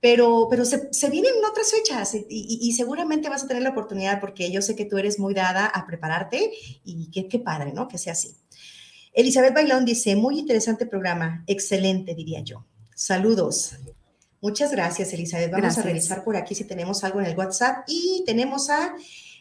pero, 0.00 0.46
pero 0.48 0.64
se, 0.64 1.10
vienen 1.10 1.32
otras 1.50 1.72
fechas 1.72 2.14
y, 2.28 2.72
seguramente 2.76 3.28
vas 3.28 3.42
a 3.42 3.48
tener 3.48 3.64
la 3.64 3.70
oportunidad 3.70 4.20
porque 4.20 4.52
yo 4.52 4.62
sé 4.62 4.76
que 4.76 4.84
tú 4.84 4.96
eres 4.96 5.18
muy 5.18 5.34
dada 5.34 5.66
a 5.66 5.86
prepararte 5.88 6.52
y 6.84 7.10
qué, 7.10 7.26
qué 7.26 7.40
padre, 7.40 7.72
¿no? 7.72 7.88
Que 7.88 7.98
sea 7.98 8.12
así. 8.12 8.36
Elizabeth 9.16 9.54
Bailón 9.54 9.86
dice, 9.86 10.14
muy 10.14 10.38
interesante 10.38 10.84
programa, 10.84 11.42
excelente, 11.46 12.14
diría 12.14 12.40
yo. 12.40 12.66
Saludos. 12.94 13.74
Muchas 14.42 14.70
gracias, 14.70 15.10
Elizabeth. 15.14 15.50
Vamos 15.50 15.78
a 15.78 15.82
revisar 15.82 16.22
por 16.22 16.36
aquí 16.36 16.54
si 16.54 16.64
tenemos 16.64 17.02
algo 17.02 17.20
en 17.20 17.26
el 17.26 17.36
WhatsApp. 17.36 17.84
Y 17.88 18.22
tenemos 18.26 18.68
a 18.68 18.94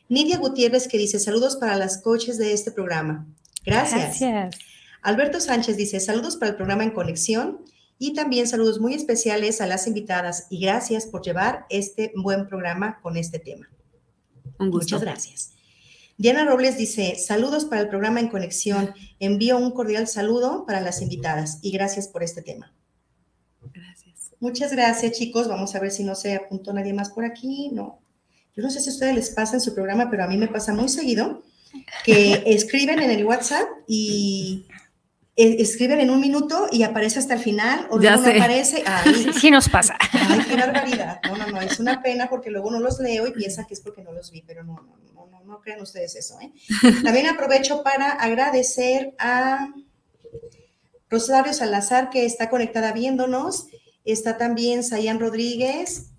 Nidia 0.07 0.37
Gutiérrez 0.37 0.87
que 0.87 0.97
dice, 0.97 1.19
saludos 1.19 1.57
para 1.57 1.75
las 1.75 1.97
coaches 2.01 2.37
de 2.37 2.53
este 2.53 2.71
programa. 2.71 3.27
Gracias. 3.65 4.21
Gracias. 4.21 4.59
Alberto 5.01 5.41
Sánchez 5.41 5.75
dice, 5.75 5.99
saludos 5.99 6.37
para 6.37 6.51
el 6.51 6.55
programa 6.55 6.85
En 6.85 6.91
Conexión 6.91 7.59
y 7.99 8.13
también 8.13 8.47
saludos 8.47 8.79
muy 8.79 8.93
especiales 8.93 9.59
a 9.59 9.67
las 9.67 9.87
invitadas 9.87 10.47
y 10.49 10.61
gracias 10.61 11.05
por 11.05 11.21
llevar 11.21 11.65
este 11.69 12.13
buen 12.15 12.47
programa 12.47 13.01
con 13.01 13.17
este 13.17 13.39
tema. 13.39 13.69
Un 14.57 14.71
gusto. 14.71 14.95
Muchas 14.95 15.01
gracias. 15.01 15.54
Diana 16.17 16.45
Robles 16.45 16.77
dice, 16.77 17.15
saludos 17.17 17.65
para 17.65 17.81
el 17.81 17.89
programa 17.89 18.19
En 18.21 18.29
Conexión. 18.29 18.93
Envío 19.19 19.57
un 19.57 19.71
cordial 19.71 20.07
saludo 20.07 20.65
para 20.65 20.79
las 20.79 21.01
invitadas 21.01 21.59
y 21.61 21.71
gracias 21.71 22.07
por 22.07 22.23
este 22.23 22.41
tema. 22.41 22.73
Muchas 24.39 24.71
gracias, 24.71 25.13
chicos. 25.13 25.47
Vamos 25.47 25.75
a 25.75 25.79
ver 25.79 25.91
si 25.91 26.03
no 26.03 26.15
se 26.15 26.35
apuntó 26.35 26.71
nadie 26.71 26.93
más 26.93 27.09
por 27.09 27.25
aquí. 27.25 27.69
No. 27.73 27.99
Yo 28.55 28.63
no 28.63 28.69
sé 28.69 28.79
si 28.79 28.89
a 28.89 28.93
ustedes 28.93 29.15
les 29.15 29.29
pasa 29.31 29.55
en 29.55 29.61
su 29.61 29.73
programa, 29.73 30.09
pero 30.09 30.23
a 30.23 30.27
mí 30.27 30.37
me 30.37 30.47
pasa 30.47 30.73
muy 30.73 30.87
seguido 30.87 31.43
que 32.05 32.43
escriben 32.45 32.99
en 32.99 33.11
el 33.11 33.25
WhatsApp 33.25 33.67
y 33.87 34.65
escriben 35.35 35.99
en 35.99 36.09
un 36.09 36.21
minuto 36.21 36.67
y 36.71 36.83
aparece 36.83 37.19
hasta 37.19 37.33
el 37.33 37.41
final 37.41 37.87
o 37.89 37.97
luego 37.97 38.21
no 38.21 38.29
aparece. 38.29 38.83
Ay, 38.85 39.33
sí 39.37 39.51
nos 39.51 39.67
pasa. 39.67 39.97
Ay, 40.13 40.39
qué 40.47 40.55
barbaridad. 40.55 41.19
No, 41.27 41.37
no, 41.37 41.47
no, 41.47 41.61
es 41.61 41.79
una 41.79 42.01
pena 42.01 42.29
porque 42.29 42.49
luego 42.49 42.71
no 42.71 42.79
los 42.79 42.99
leo 42.99 43.27
y 43.27 43.31
piensan 43.31 43.65
que 43.65 43.73
es 43.73 43.81
porque 43.81 44.01
no 44.01 44.13
los 44.13 44.31
vi, 44.31 44.43
pero 44.47 44.63
no, 44.63 44.75
no, 44.75 44.97
no, 45.13 45.14
no 45.45 45.61
crean 45.61 45.81
ustedes 45.81 46.15
eso. 46.15 46.39
¿eh? 46.41 46.51
También 47.03 47.27
aprovecho 47.27 47.83
para 47.83 48.11
agradecer 48.11 49.15
a 49.19 49.73
Rosario 51.09 51.53
Salazar, 51.53 52.09
que 52.09 52.25
está 52.25 52.49
conectada 52.49 52.91
viéndonos. 52.91 53.67
Está 54.03 54.37
también 54.37 54.83
Sayan 54.83 55.19
Rodríguez. 55.19 56.11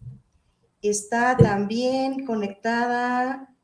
Está 0.83 1.37
también 1.37 2.25
conectada. 2.25 3.55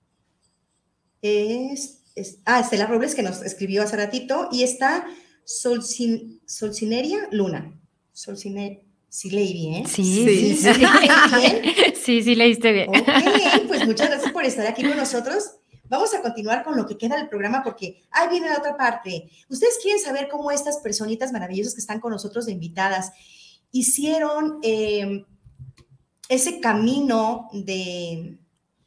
Es, 1.21 2.03
ah, 2.45 2.61
Estela 2.61 2.87
Robles, 2.87 3.15
que 3.15 3.23
nos 3.23 3.43
escribió 3.43 3.83
hace 3.83 3.97
ratito. 3.97 4.49
Y 4.53 4.63
está 4.63 5.07
Solcin, 5.45 6.41
Solcineria 6.47 7.29
Luna. 7.31 7.81
Solcineria. 8.13 8.81
Sí 9.13 9.29
leí 9.29 9.53
bien. 9.53 9.87
Sí, 9.87 10.03
sí, 10.03 10.57
sí. 10.57 10.73
Sí, 10.73 11.95
sí, 12.03 12.23
sí 12.23 12.35
leíste 12.35 12.73
bien. 12.73 12.89
Ok, 12.89 13.69
pues 13.69 13.87
muchas 13.87 14.09
gracias 14.09 14.33
por 14.33 14.43
estar 14.43 14.67
aquí 14.67 14.83
con 14.83 14.97
nosotros. 14.97 15.51
Vamos 15.85 16.15
a 16.15 16.23
continuar 16.23 16.65
con 16.65 16.79
lo 16.79 16.87
que 16.87 16.97
queda 16.97 17.19
del 17.19 17.29
programa 17.29 17.63
porque 17.63 18.05
ahí 18.11 18.31
viene 18.31 18.49
la 18.49 18.57
otra 18.57 18.75
parte. 18.75 19.29
Ustedes 19.51 19.79
quieren 19.83 20.01
saber 20.01 20.29
cómo 20.31 20.51
estas 20.51 20.79
personitas 20.79 21.31
maravillosas 21.31 21.75
que 21.75 21.83
están 21.83 22.01
con 22.01 22.11
nosotros 22.11 22.47
de 22.47 22.53
invitadas 22.53 23.13
hicieron 23.71 24.61
eh, 24.63 25.27
ese 26.31 26.61
camino 26.61 27.51
de, 27.53 28.39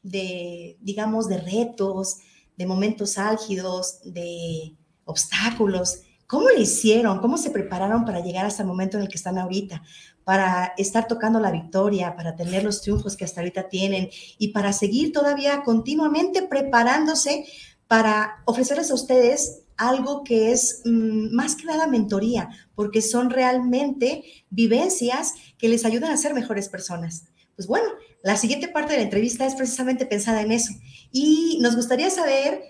de, 0.02 0.76
digamos, 0.82 1.30
de 1.30 1.38
retos, 1.38 2.18
de 2.58 2.66
momentos 2.66 3.20
álgidos, 3.20 4.00
de 4.04 4.76
obstáculos. 5.04 6.00
¿Cómo 6.26 6.50
lo 6.50 6.60
hicieron? 6.60 7.20
¿Cómo 7.20 7.38
se 7.38 7.52
prepararon 7.52 8.04
para 8.04 8.22
llegar 8.22 8.48
hasta 8.48 8.64
el 8.64 8.68
momento 8.68 8.98
en 8.98 9.04
el 9.04 9.10
que 9.10 9.18
están 9.18 9.38
ahorita? 9.38 9.84
Para 10.26 10.74
estar 10.78 11.08
tocando 11.08 11.40
la 11.40 11.52
victoria, 11.52 12.16
para 12.18 12.36
tener 12.36 12.64
los 12.64 12.82
triunfos 12.82 13.16
que 13.16 13.24
hasta 13.24 13.40
ahorita 13.40 13.70
tienen 13.70 14.10
y 14.38 14.50
para 14.50 14.74
seguir 14.74 15.14
todavía 15.14 15.64
continuamente 15.64 16.42
preparándose 16.42 17.46
para 17.88 18.42
ofrecerles 18.46 18.92
a 18.92 18.96
ustedes 18.96 19.62
algo 19.78 20.24
que 20.24 20.52
es 20.52 20.82
mm, 20.86 21.34
más 21.34 21.56
que 21.56 21.66
nada 21.66 21.88
mentoría, 21.88 22.50
porque 22.76 23.02
son 23.02 23.30
realmente 23.30 24.24
vivencias 24.50 25.34
que 25.58 25.70
les 25.70 25.86
ayudan 25.86 26.12
a 26.12 26.18
ser 26.18 26.34
mejores 26.34 26.70
personas. 26.70 27.26
Pues 27.56 27.68
bueno, 27.68 27.88
la 28.24 28.38
siguiente 28.38 28.68
parte 28.68 28.94
de 28.94 28.98
la 28.98 29.04
entrevista 29.04 29.46
es 29.46 29.56
precisamente 29.56 30.06
pensada 30.06 30.42
en 30.42 30.52
eso. 30.52 30.74
Y 31.12 31.60
nos 31.62 31.76
gustaría 31.76 32.10
saber 32.10 32.64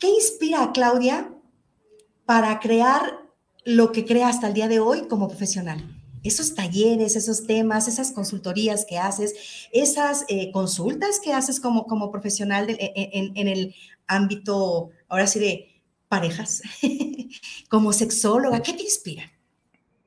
qué 0.00 0.08
inspira 0.08 0.62
a 0.62 0.72
Claudia 0.72 1.32
para 2.26 2.58
crear 2.60 3.23
lo 3.64 3.92
que 3.92 4.04
crea 4.04 4.28
hasta 4.28 4.48
el 4.48 4.54
día 4.54 4.68
de 4.68 4.80
hoy 4.80 5.08
como 5.08 5.28
profesional. 5.28 5.82
Esos 6.22 6.54
talleres, 6.54 7.16
esos 7.16 7.46
temas, 7.46 7.86
esas 7.86 8.12
consultorías 8.12 8.86
que 8.86 8.98
haces, 8.98 9.68
esas 9.72 10.24
eh, 10.28 10.50
consultas 10.52 11.20
que 11.22 11.32
haces 11.32 11.60
como, 11.60 11.86
como 11.86 12.10
profesional 12.10 12.70
e, 12.70 12.76
e, 12.78 13.32
en, 13.34 13.48
el 13.48 13.74
ámbito, 14.06 14.90
ahora 15.08 15.26
sí, 15.26 15.38
de 15.38 15.82
parejas, 16.08 16.62
como 17.68 17.92
sexóloga, 17.92 18.60
¿qué 18.60 18.72
te 18.72 18.82
inspira? 18.82 19.30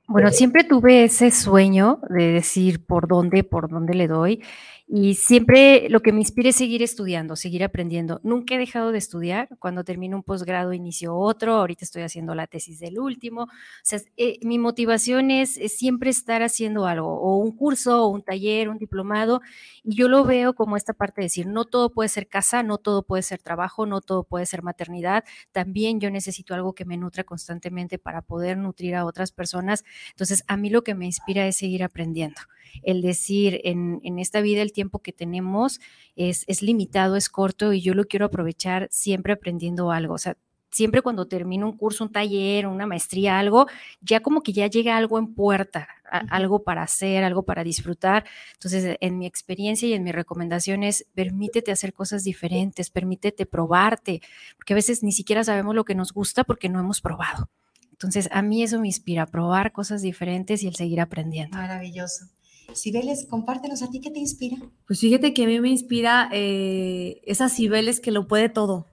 Bueno, 0.08 0.32
siempre 0.32 0.64
tuve 0.64 1.04
ese 1.04 1.32
sueño 1.32 2.00
de 2.10 2.32
decir 2.32 2.86
por 2.86 3.08
dónde, 3.10 3.44
por 3.44 3.70
dónde 3.70 3.94
le 3.94 4.08
doy. 4.08 4.42
Y 4.90 5.16
siempre 5.16 5.90
lo 5.90 6.00
que 6.00 6.14
me 6.14 6.22
inspira 6.22 6.48
es 6.48 6.56
seguir 6.56 6.82
estudiando, 6.82 7.36
seguir 7.36 7.62
aprendiendo. 7.62 8.22
Nunca 8.24 8.56
he 8.56 8.58
dejado 8.58 8.94
de 8.94 8.98
estudiar. 8.98 9.50
Cuando 9.60 9.84
termino 9.84 10.16
un 10.16 10.24
posgrado 10.24 10.72
inicio 10.72 11.14
otro. 11.14 11.56
Ahorita 11.56 11.84
estoy 11.84 12.04
haciendo 12.04 12.34
la 12.36 12.48
tesis 12.48 12.80
del 12.80 12.98
último. 12.98 13.44
O 13.44 13.48
sea, 13.84 14.00
eh, 14.16 14.40
mi 14.44 14.58
motivación 14.60 15.30
es, 15.30 15.56
siempre 15.76 16.10
estar 16.10 16.42
haciendo 16.42 16.86
algo, 16.86 17.20
o 17.20 17.36
un 17.36 17.52
curso, 17.52 18.06
o 18.06 18.08
un 18.08 18.24
taller, 18.24 18.70
un 18.70 18.78
diplomado. 18.78 19.42
Y 19.84 19.96
yo 19.98 20.08
lo 20.08 20.24
veo 20.24 20.54
como 20.56 20.78
esta 20.78 20.94
parte 20.94 21.20
de 21.20 21.26
decir, 21.26 21.48
no 21.48 21.66
todo 21.66 21.92
puede 21.92 22.08
ser 22.08 22.30
casa, 22.30 22.64
no 22.64 22.78
todo 22.78 23.04
puede 23.04 23.24
ser 23.24 23.42
trabajo, 23.42 23.86
no 23.86 24.00
todo 24.00 24.24
puede 24.24 24.46
ser 24.46 24.64
maternidad. 24.64 25.26
También 25.52 26.00
yo 26.00 26.10
necesito 26.12 26.54
algo 26.54 26.74
que 26.74 26.86
me 26.86 26.96
nutra 26.96 27.26
constantemente 27.26 28.00
para 28.00 28.22
poder 28.22 28.58
nutrir 28.58 28.96
a 28.96 29.04
otras 29.04 29.34
personas. 29.34 29.84
Entonces, 30.12 30.46
a 30.48 30.56
mí 30.56 30.70
lo 30.70 30.84
que 30.86 30.96
me 30.96 31.06
inspira 31.06 31.46
es 31.46 31.58
seguir 31.58 31.84
aprendiendo 31.84 32.40
el 32.84 33.02
decir 33.02 33.62
en, 33.64 34.02
esta 34.20 34.42
vida 34.42 34.62
el 34.62 34.72
tiempo 34.78 35.00
que 35.00 35.12
tenemos 35.12 35.80
es, 36.16 36.44
es 36.46 36.62
limitado, 36.62 37.16
es 37.16 37.30
corto 37.30 37.74
y 37.74 37.82
yo 37.82 37.96
lo 37.96 38.06
quiero 38.06 38.28
aprovechar 38.28 38.88
siempre 38.92 39.34
aprendiendo 39.34 39.90
algo. 39.92 40.14
O 40.14 40.18
sea, 40.20 40.38
siempre 40.70 41.02
cuando 41.02 41.28
termino 41.28 41.66
un 41.66 41.76
curso, 41.76 42.04
un 42.04 42.12
taller, 42.12 42.68
una 42.68 42.86
maestría, 42.86 43.40
algo, 43.40 43.66
ya 44.02 44.20
como 44.20 44.44
que 44.44 44.54
ya 44.54 44.68
llega 44.68 44.96
algo 44.96 45.18
en 45.18 45.34
puerta, 45.34 45.88
algo 46.30 46.62
para 46.62 46.84
hacer, 46.84 47.24
algo 47.24 47.42
para 47.42 47.64
disfrutar. 47.64 48.24
Entonces, 48.54 48.98
en 49.00 49.18
mi 49.18 49.26
experiencia 49.26 49.88
y 49.90 49.94
en 49.94 50.04
mi 50.04 50.12
recomendación 50.12 50.84
es, 50.84 51.08
permítete 51.16 51.72
hacer 51.72 51.92
cosas 51.92 52.24
diferentes, 52.24 52.92
permítete 52.92 53.48
probarte, 53.48 54.22
porque 54.58 54.74
a 54.74 54.76
veces 54.76 55.02
ni 55.02 55.12
siquiera 55.12 55.44
sabemos 55.44 55.74
lo 55.74 55.86
que 55.86 55.96
nos 55.96 56.14
gusta 56.14 56.44
porque 56.44 56.70
no 56.70 56.80
hemos 56.80 57.02
probado. 57.02 57.50
Entonces, 57.92 58.30
a 58.32 58.44
mí 58.44 58.62
eso 58.62 58.80
me 58.80 58.86
inspira, 58.86 59.26
probar 59.26 59.72
cosas 59.72 60.04
diferentes 60.04 60.62
y 60.62 60.68
el 60.68 60.76
seguir 60.76 61.02
aprendiendo. 61.02 61.58
Maravilloso. 61.58 62.28
Cibeles, 62.74 63.26
compártenos 63.30 63.82
a 63.82 63.90
ti 63.90 64.02
qué 64.02 64.12
te 64.12 64.20
inspira. 64.20 64.58
Pues 64.86 65.00
fíjate 65.00 65.34
que 65.34 65.44
a 65.44 65.48
mí 65.48 65.60
me 65.60 65.70
inspira 65.70 66.30
eh, 66.32 67.22
esas 67.26 67.56
Cibeles 67.56 68.00
que 68.00 68.12
lo 68.12 68.28
puede 68.28 68.50
todo, 68.50 68.88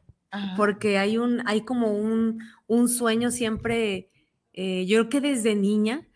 porque 0.57 0.99
hay 0.99 1.17
un, 1.19 1.43
hay 1.47 1.63
como 1.63 1.93
un, 1.93 2.39
sueño 2.89 3.31
siempre, 3.31 4.11
eh, 4.53 4.85
yo 4.87 5.09
creo 5.09 5.09
que 5.09 5.29
desde 5.29 5.55
niña, 5.55 6.09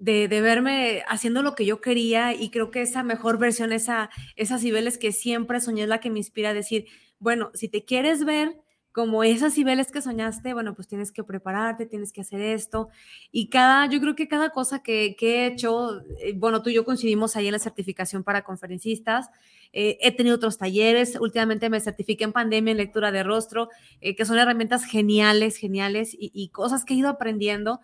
de, 0.00 0.28
verme 0.28 1.02
haciendo 1.08 1.42
lo 1.42 1.54
que 1.54 1.66
yo 1.66 1.80
quería 1.80 2.34
y 2.34 2.50
creo 2.50 2.70
que 2.70 2.82
esa 2.82 3.02
mejor 3.02 3.38
versión, 3.38 3.72
esa, 3.72 4.10
esas 4.36 4.62
Cibeles 4.62 4.98
que 4.98 5.12
siempre 5.12 5.60
soñé 5.60 5.82
es 5.82 5.88
la 5.88 6.00
que 6.00 6.10
me 6.10 6.18
inspira 6.18 6.50
a 6.50 6.54
decir, 6.54 6.86
bueno, 7.18 7.50
si 7.54 7.68
te 7.68 7.84
quieres 7.84 8.24
ver 8.24 8.60
como 8.98 9.22
esas 9.22 9.56
niveles 9.56 9.92
que 9.92 10.02
soñaste, 10.02 10.54
bueno, 10.54 10.74
pues 10.74 10.88
tienes 10.88 11.12
que 11.12 11.22
prepararte, 11.22 11.86
tienes 11.86 12.12
que 12.12 12.22
hacer 12.22 12.40
esto. 12.40 12.88
Y 13.30 13.48
cada, 13.48 13.86
yo 13.86 14.00
creo 14.00 14.16
que 14.16 14.26
cada 14.26 14.50
cosa 14.50 14.82
que, 14.82 15.14
he 15.20 15.46
hecho, 15.46 16.00
eh, 16.18 16.32
bueno, 16.34 16.62
tú 16.62 16.70
y 16.70 16.74
yo 16.74 16.84
coincidimos 16.84 17.36
ahí 17.36 17.46
en 17.46 17.52
la 17.52 17.60
certificación 17.60 18.24
para 18.24 18.42
conferencistas. 18.42 19.30
Eh, 19.72 19.98
he 20.00 20.10
tenido 20.10 20.34
otros 20.34 20.58
talleres, 20.58 21.16
últimamente 21.20 21.70
me 21.70 21.78
certifiqué 21.78 22.24
en 22.24 22.32
pandemia 22.32 22.72
en 22.72 22.78
lectura 22.78 23.12
de 23.12 23.22
rostro, 23.22 23.68
eh, 24.00 24.16
que 24.16 24.24
son 24.24 24.36
herramientas 24.36 24.84
geniales, 24.84 25.58
geniales 25.58 26.16
y, 26.18 26.48
cosas 26.48 26.84
que 26.84 26.94
he 26.94 26.96
ido 26.96 27.08
aprendiendo. 27.08 27.80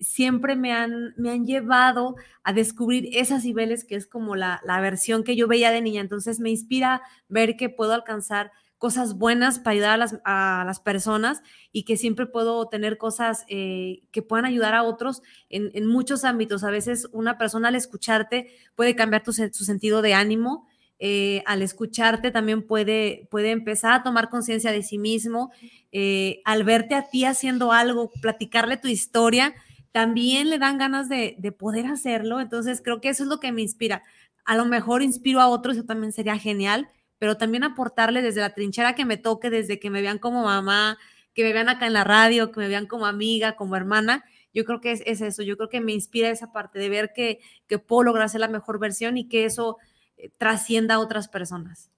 siempre 0.00 0.56
me 0.56 0.72
han, 0.72 1.14
me 1.16 1.30
han 1.30 1.46
llevado 1.46 2.16
a 2.42 2.52
descubrir 2.52 3.10
esas 3.12 3.44
niveles 3.44 3.84
que 3.84 3.94
es 3.94 4.08
como 4.08 4.34
la, 4.34 4.60
la 4.64 4.80
versión 4.80 5.22
que 5.22 5.36
yo 5.36 5.46
veía 5.46 5.70
de 5.70 5.82
niña. 5.82 6.00
Entonces 6.00 6.40
me 6.40 6.50
inspira 6.50 7.00
ver 7.28 7.56
que 7.56 7.68
puedo 7.68 7.92
alcanzar 7.92 8.50
cosas 8.78 9.16
buenas 9.16 9.58
para 9.58 9.72
ayudar 9.72 10.00
a 10.24 10.64
las, 10.66 10.80
personas 10.80 11.42
y 11.72 11.84
que 11.84 11.96
siempre 11.96 12.26
puedo 12.26 12.68
tener 12.68 12.98
cosas 12.98 13.44
eh, 13.48 14.02
que 14.12 14.22
puedan 14.22 14.44
ayudar 14.44 14.74
a 14.74 14.82
otros 14.82 15.22
en, 15.48 15.70
en, 15.74 15.86
muchos 15.86 16.24
ámbitos. 16.24 16.62
A 16.62 16.70
veces 16.70 17.08
una 17.12 17.38
persona 17.38 17.68
al 17.68 17.74
escucharte 17.74 18.48
puede 18.74 18.94
cambiar 18.94 19.22
tu, 19.22 19.32
su 19.32 19.64
sentido 19.64 20.02
de 20.02 20.14
ánimo. 20.14 20.68
Eh, 20.98 21.42
al 21.46 21.62
escucharte 21.62 22.30
también 22.30 22.66
puede, 22.66 23.28
puede 23.30 23.50
empezar 23.50 23.92
a 23.92 24.02
tomar 24.02 24.28
conciencia 24.28 24.72
de 24.72 24.82
sí 24.82 24.98
mismo. 24.98 25.50
Eh, 25.92 26.42
al 26.44 26.64
verte 26.64 26.94
a 26.94 27.08
ti 27.08 27.24
haciendo 27.24 27.72
algo, 27.72 28.10
platicarle 28.20 28.76
tu 28.76 28.88
historia, 28.88 29.54
también 29.92 30.50
le 30.50 30.58
dan 30.58 30.76
ganas 30.76 31.08
de, 31.08 31.36
de 31.38 31.52
poder 31.52 31.86
hacerlo. 31.86 32.40
Entonces 32.40 32.82
creo 32.84 33.00
que 33.00 33.08
eso 33.08 33.22
es 33.22 33.28
lo 33.30 33.40
que 33.40 33.52
me 33.52 33.62
inspira. 33.62 34.02
A 34.44 34.54
lo 34.54 34.66
mejor 34.66 35.02
inspiro 35.02 35.40
a 35.40 35.48
otros, 35.48 35.76
eso 35.76 35.86
también 35.86 36.12
sería 36.12 36.38
genial 36.38 36.90
pero 37.18 37.36
también 37.36 37.64
aportarle 37.64 38.22
desde 38.22 38.40
la 38.40 38.54
trinchera 38.54 38.94
que 38.94 39.04
me 39.04 39.16
toque, 39.16 39.50
desde 39.50 39.78
que 39.78 39.90
me 39.90 40.02
vean 40.02 40.18
como 40.18 40.44
mamá, 40.44 40.98
que 41.34 41.44
me 41.44 41.52
vean 41.52 41.68
acá 41.68 41.86
en 41.86 41.92
la 41.92 42.04
radio, 42.04 42.50
que 42.50 42.60
me 42.60 42.68
vean 42.68 42.86
como 42.86 43.06
amiga, 43.06 43.56
como 43.56 43.76
hermana. 43.76 44.24
Yo 44.54 44.64
creo 44.64 44.80
que 44.80 44.92
es, 44.92 45.02
eso, 45.04 45.42
yo 45.42 45.56
creo 45.56 45.68
que 45.68 45.80
me 45.80 45.92
inspira 45.92 46.30
esa 46.30 46.52
parte 46.52 46.78
de 46.78 46.88
ver 46.88 47.12
que, 47.14 47.40
que 47.66 47.78
puedo 47.78 48.04
lograr 48.04 48.28
ser 48.30 48.40
la 48.40 48.48
mejor 48.48 48.78
versión 48.78 49.18
y 49.18 49.28
que 49.28 49.44
eso 49.44 49.76
eh, 50.16 50.30
trascienda 50.38 50.94
a 50.94 50.98
otras 50.98 51.28
personas. 51.28 51.90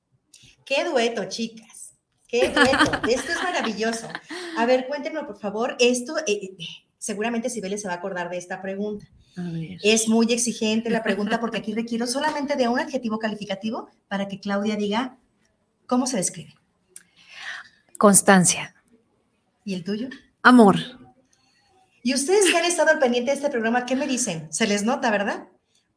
Qué 0.65 0.85
dueto, 0.85 1.25
chicas. 1.29 1.95
Qué 2.27 2.49
dueto. 2.49 3.01
esto 3.09 3.33
es 3.33 3.43
maravilloso. 3.43 4.09
A 4.57 4.67
ver, 4.67 4.87
cuéntenme, 4.87 5.23
por 5.25 5.39
favor, 5.39 5.77
esto, 5.79 6.19
eh, 6.19 6.25
eh, 6.27 6.57
seguramente 6.99 7.51
Sibeli 7.51 7.79
se 7.79 7.89
va 7.89 7.95
a 7.95 7.97
acordar 7.97 8.31
de 8.31 8.39
esta 8.39 8.61
pregunta. 8.61 9.07
Es 9.83 10.09
muy 10.09 10.33
exigente 10.33 10.91
la 10.91 11.03
pregunta 11.03 11.39
porque 11.39 11.59
aquí 11.59 11.73
requiero 11.73 12.07
solamente 12.07 12.57
de 12.57 12.67
un 12.67 12.81
adjetivo 12.81 13.19
calificativo 13.19 13.89
para 14.09 14.27
que 14.27 14.41
Claudia 14.41 14.75
diga 14.75 15.17
cómo 15.87 16.07
se 16.07 16.17
describe. 16.17 16.55
Constancia. 17.99 18.75
¿Y 19.65 19.75
el 19.75 19.85
tuyo? 19.85 20.09
Amor. 20.43 20.77
Y 22.03 22.15
ustedes 22.15 22.51
que 22.51 22.57
han 22.57 22.65
estado 22.65 22.91
al 22.91 22.99
pendiente 22.99 23.31
de 23.31 23.37
este 23.37 23.51
programa, 23.51 23.87
¿qué 23.87 23.95
me 23.95 24.07
dicen? 24.07 24.53
Se 24.53 24.67
les 24.67 24.83
nota, 24.83 25.11
¿verdad? 25.11 25.49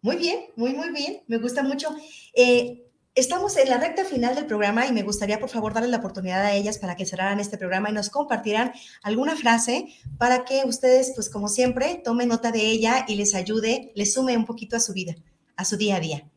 Muy 0.02 0.18
bien, 0.18 0.40
muy, 0.56 0.74
muy 0.74 0.92
bien. 0.92 1.22
Me 1.28 1.38
gusta 1.38 1.64
mucho. 1.64 1.96
Eh, 2.34 2.84
Estamos 3.14 3.58
en 3.58 3.68
la 3.68 3.78
recta 3.78 4.06
final 4.06 4.36
del 4.36 4.46
programa 4.46 4.88
y 4.88 4.94
me 4.94 5.04
gustaría, 5.04 5.38
por 5.38 5.50
favor, 5.50 5.74
darles 5.74 5.92
la 5.92 5.98
oportunidad 5.98 6.46
a 6.46 6.54
ellas 6.54 6.78
para 6.78 6.96
que 6.96 7.06
cerraran 7.06 7.42
este 7.42 7.58
programa 7.58 7.90
y 7.90 7.94
nos 7.94 8.10
compartieran 8.10 8.72
alguna 9.04 9.36
frase 9.36 9.88
para 10.18 10.46
que 10.46 10.64
ustedes, 10.66 11.12
pues 11.14 11.30
como 11.30 11.50
siempre, 11.50 12.02
tomen 12.02 12.30
nota 12.30 12.54
de 12.54 12.62
ella 12.62 13.04
y 13.10 13.16
les 13.16 13.36
ayude, 13.36 13.92
les 13.96 14.14
sume 14.14 14.38
un 14.38 14.46
poquito 14.46 14.78
a 14.78 14.80
su 14.80 14.94
vida, 14.94 15.16
a 15.58 15.66
su 15.66 15.76
día 15.76 15.98
a 15.98 16.00
día. 16.00 16.32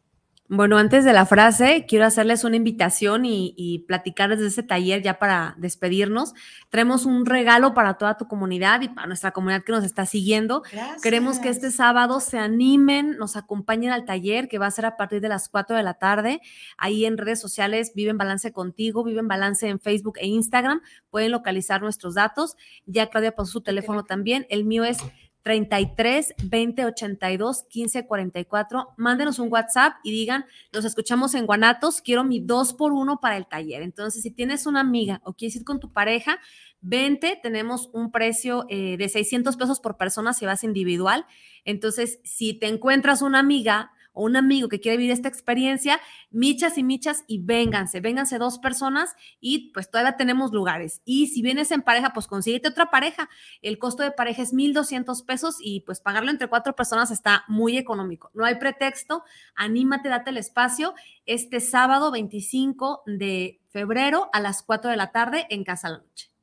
Bueno, 0.49 0.76
antes 0.76 1.07
de 1.07 1.14
la 1.14 1.24
frase, 1.24 1.86
quiero 1.88 2.05
hacerles 2.05 2.45
una 2.45 2.57
invitación 2.57 3.24
y, 3.24 3.55
y, 3.57 3.78
platicarles 3.80 4.40
de 4.40 4.49
ese 4.49 4.62
taller 4.62 5.01
ya 5.03 5.18
para 5.18 5.55
despedirnos. 5.57 6.34
Traemos 6.68 7.07
un 7.07 7.24
regalo 7.24 7.72
para 7.72 7.95
toda 7.95 8.18
tu 8.18 8.28
comunidad 8.28 8.82
y 8.82 8.88
para 8.88 9.07
nuestra 9.07 9.30
comunidad 9.30 9.64
que 9.64 9.72
nos 9.72 9.84
está 9.84 10.05
siguiendo. 10.05 10.62
Gracias. 10.70 11.01
Queremos 11.01 11.38
que 11.38 11.49
este 11.49 11.70
sábado 11.70 12.20
se 12.20 12.38
animen, 12.38 13.16
nos 13.16 13.36
acompañen 13.36 13.90
al 13.90 14.05
taller 14.05 14.49
que 14.49 14.59
va 14.59 14.66
a 14.66 14.70
ser 14.70 14.84
a 14.84 14.99
partir 14.99 15.22
de 15.22 15.30
las 15.30 15.49
4 15.49 15.78
de 15.78 15.82
la 15.82 15.95
tarde. 15.95 16.42
Ahí 16.76 17.07
en 17.07 17.16
redes 17.16 17.40
sociales, 17.40 17.92
Viven 17.95 18.18
Balance 18.18 18.53
Contigo, 18.53 19.03
Viven 19.03 19.28
Balance 19.28 19.66
en 19.66 19.80
Facebook 19.80 20.18
e 20.18 20.26
Instagram. 20.26 20.82
Pueden 21.09 21.30
localizar 21.30 21.80
nuestros 21.80 22.16
datos. 22.16 22.59
Ya 22.84 23.09
Claudia 23.09 23.34
pasó 23.34 23.51
su 23.51 23.61
teléfono 23.62 24.05
también. 24.05 24.47
El 24.51 24.66
mío 24.66 24.84
es 24.84 24.99
33 25.45 26.34
20 26.42 26.84
82 26.86 27.64
15 27.68 28.07
44. 28.07 28.95
Mándenos 28.97 29.38
un 29.38 29.53
WhatsApp 29.53 29.92
y 30.03 30.11
digan, 30.11 30.47
los 30.72 30.86
escuchamos 30.86 31.34
en 31.34 31.47
Guanatos, 31.47 32.01
quiero 32.01 32.24
mi 32.24 32.40
2 32.40 32.74
por 32.74 32.92
1 32.92 33.20
para 33.20 33.36
el 33.36 33.47
taller. 33.47 33.82
Entonces, 33.82 34.22
si 34.22 34.30
tienes 34.30 34.66
una 34.66 34.80
amiga 34.80 35.20
o 35.22 35.34
quieres 35.34 35.57
ir 35.57 35.64
con 35.64 35.80
tu 35.80 35.92
pareja, 35.92 36.38
vente, 36.80 37.38
tenemos 37.42 37.90
un 37.92 38.11
precio 38.11 38.64
eh, 38.70 38.97
de 38.97 39.09
600 39.09 39.57
pesos 39.57 39.80
por 39.80 39.99
persona 39.99 40.32
si 40.32 40.47
vas 40.47 40.64
individual. 40.64 41.26
Entonces, 41.66 42.20
si 42.24 42.55
te 42.55 42.66
encuentras 42.66 43.20
una 43.20 43.38
amiga 43.38 43.92
o 44.15 44.25
un 44.25 44.37
amigo 44.37 44.69
que 44.69 44.81
quiere 44.81 44.97
vivir 44.97 45.12
esta 45.12 45.29
experiencia, 45.29 46.01
michas 46.31 46.79
y 46.79 46.83
michas 46.83 47.25
y 47.27 47.41
vénganse, 47.41 48.01
vénganse 48.01 48.39
dos 48.39 48.59
personas 48.59 49.15
y 49.41 49.71
pues 49.73 49.91
todavía 49.91 50.17
tenemos 50.17 50.53
lugares. 50.53 51.03
Y 51.05 51.27
si 51.27 51.43
vienes 51.43 51.71
en 51.71 51.83
pareja, 51.83 52.12
pues 52.15 52.27
consíguete 52.27 52.69
otra 52.69 52.91
pareja. 52.91 53.29
El 53.61 53.79
costo 53.79 54.03
de 54.03 54.12
pareja 54.12 54.43
es 54.43 54.53
1,200 54.55 55.23
pesos 55.25 55.57
y 55.61 55.81
pues 55.81 56.01
pagarlo 56.01 56.31
entre 56.31 56.49
cuatro 56.49 56.75
personas 56.75 57.11
está 57.11 57.45
muy 57.49 57.77
económico. 57.77 58.31
No 58.33 58.45
hay 58.45 58.55
pretexto, 58.55 59.25
anímate, 59.55 60.09
date 60.09 60.31
el 60.31 60.39
espacio 60.39 60.95
este 61.27 61.61
sábado 61.61 62.11
25 62.11 63.03
de 63.07 63.61
febrero 63.69 64.31
a 64.33 64.41
las 64.41 64.62
4 64.62 64.91
de 64.91 64.97
la 64.97 65.11
tarde 65.11 65.47
en 65.51 65.65
Casa 65.65 65.89
la 65.89 65.99
Noche. 65.99 66.34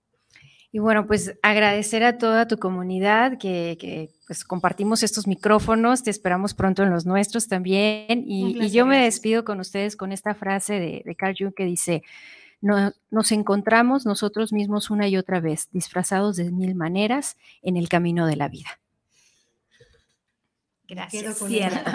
Y 0.74 0.80
bueno, 0.80 1.05
pues 1.05 1.38
agradecer 1.41 2.03
a 2.03 2.17
toda 2.17 2.47
tu 2.47 2.57
comunidad 2.57 3.38
que, 3.38 4.09
pues 4.26 4.45
compartimos 4.45 5.03
estos 5.03 5.28
micrófonos, 5.28 6.03
te 6.03 6.09
esperamos 6.09 6.53
pronto 6.53 6.84
en 6.84 6.89
los 6.89 7.05
nuestros 7.05 7.47
también. 7.47 8.24
Y, 8.26 8.69
yo 8.69 8.86
me 8.86 9.03
despido 9.03 9.43
con 9.43 9.59
ustedes 9.59 9.97
con 9.97 10.11
esta 10.13 10.34
frase 10.34 10.76
de, 10.76 11.03
de 11.05 11.15
Carl 11.15 11.36
Jung 11.38 11.53
que 11.53 11.65
dice, 11.65 12.03
nos 12.61 13.32
encontramos 13.32 14.05
nosotros 14.05 14.53
mismos 14.53 14.89
una 14.89 15.07
y 15.07 15.17
otra 15.17 15.39
vez, 15.39 15.69
disfrazados 15.72 16.36
de 16.36 16.51
mil 16.51 16.76
maneras 16.76 17.38
en 17.61 17.76
el 17.76 17.89
camino 17.89 18.28
de 18.28 18.36
la 18.36 18.47
vida. 18.49 18.80
Gracias. 20.91 21.41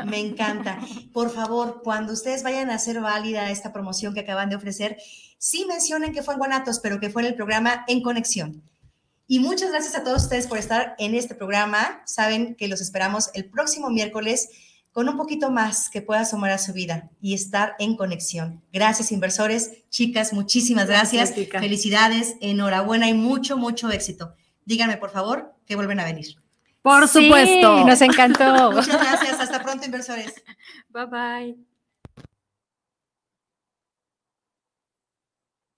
Me 0.07 0.19
encanta. 0.19 0.81
Por 1.13 1.31
favor, 1.31 1.83
cuando 1.85 2.15
ustedes 2.15 2.43
vayan 2.43 2.71
a 2.71 2.77
hacer 2.77 2.99
válida 2.99 3.51
esta 3.51 3.71
promoción 3.71 4.15
que 4.15 4.21
acaban 4.21 4.49
de 4.49 4.57
ofrecer, 4.57 4.97
sí 5.37 5.67
mencionen 5.69 6.15
que 6.15 6.23
fue 6.23 6.33
en 6.33 6.39
Guanatos, 6.39 6.81
pero 6.81 6.99
que 6.99 7.11
fue 7.11 7.21
en 7.21 7.29
el 7.29 7.35
programa 7.35 7.85
En 7.89 8.01
Conexión. 8.01 8.63
Y 9.27 9.41
muchas 9.41 9.71
gracias 9.71 9.97
a 9.97 10.03
todos 10.03 10.23
ustedes 10.23 10.47
por 10.47 10.57
estar 10.57 10.95
en 10.99 11.15
este 11.15 11.35
programa. 11.35 12.01
Saben 12.07 12.55
que 12.55 12.69
los 12.69 12.81
esperamos 12.81 13.29
el 13.35 13.45
próximo 13.51 13.91
miércoles 13.91 14.49
con 14.93 15.11
un 15.11 15.19
poquito 15.19 15.51
más 15.51 15.91
que 15.91 16.01
pueda 16.01 16.25
sumar 16.25 16.53
a 16.53 16.59
su 16.59 16.73
vida 16.73 17.11
y 17.21 17.35
estar 17.35 17.75
en 17.79 17.97
conexión. 17.97 18.63
Gracias, 18.73 19.13
inversores. 19.13 19.73
Chicas, 19.91 20.33
muchísimas 20.33 20.87
gracias. 20.87 21.35
Felicidades, 21.35 22.37
enhorabuena 22.41 23.11
y 23.11 23.15
mucho, 23.15 23.59
mucho 23.59 23.91
éxito. 23.91 24.35
Díganme, 24.65 24.97
por 24.97 25.11
favor, 25.11 25.55
que 25.67 25.77
vuelven 25.77 26.01
a 26.01 26.05
venir. 26.05 26.46
Por 26.87 27.09
supuesto. 27.09 27.85
nos 27.85 28.01
encantó. 28.01 28.71
Muchas 28.71 29.03
gracias. 29.03 29.41
Hasta 29.41 29.61
pronto, 29.61 29.85
inversores. 29.85 30.33
Bye 30.91 31.07
bye. 31.07 31.57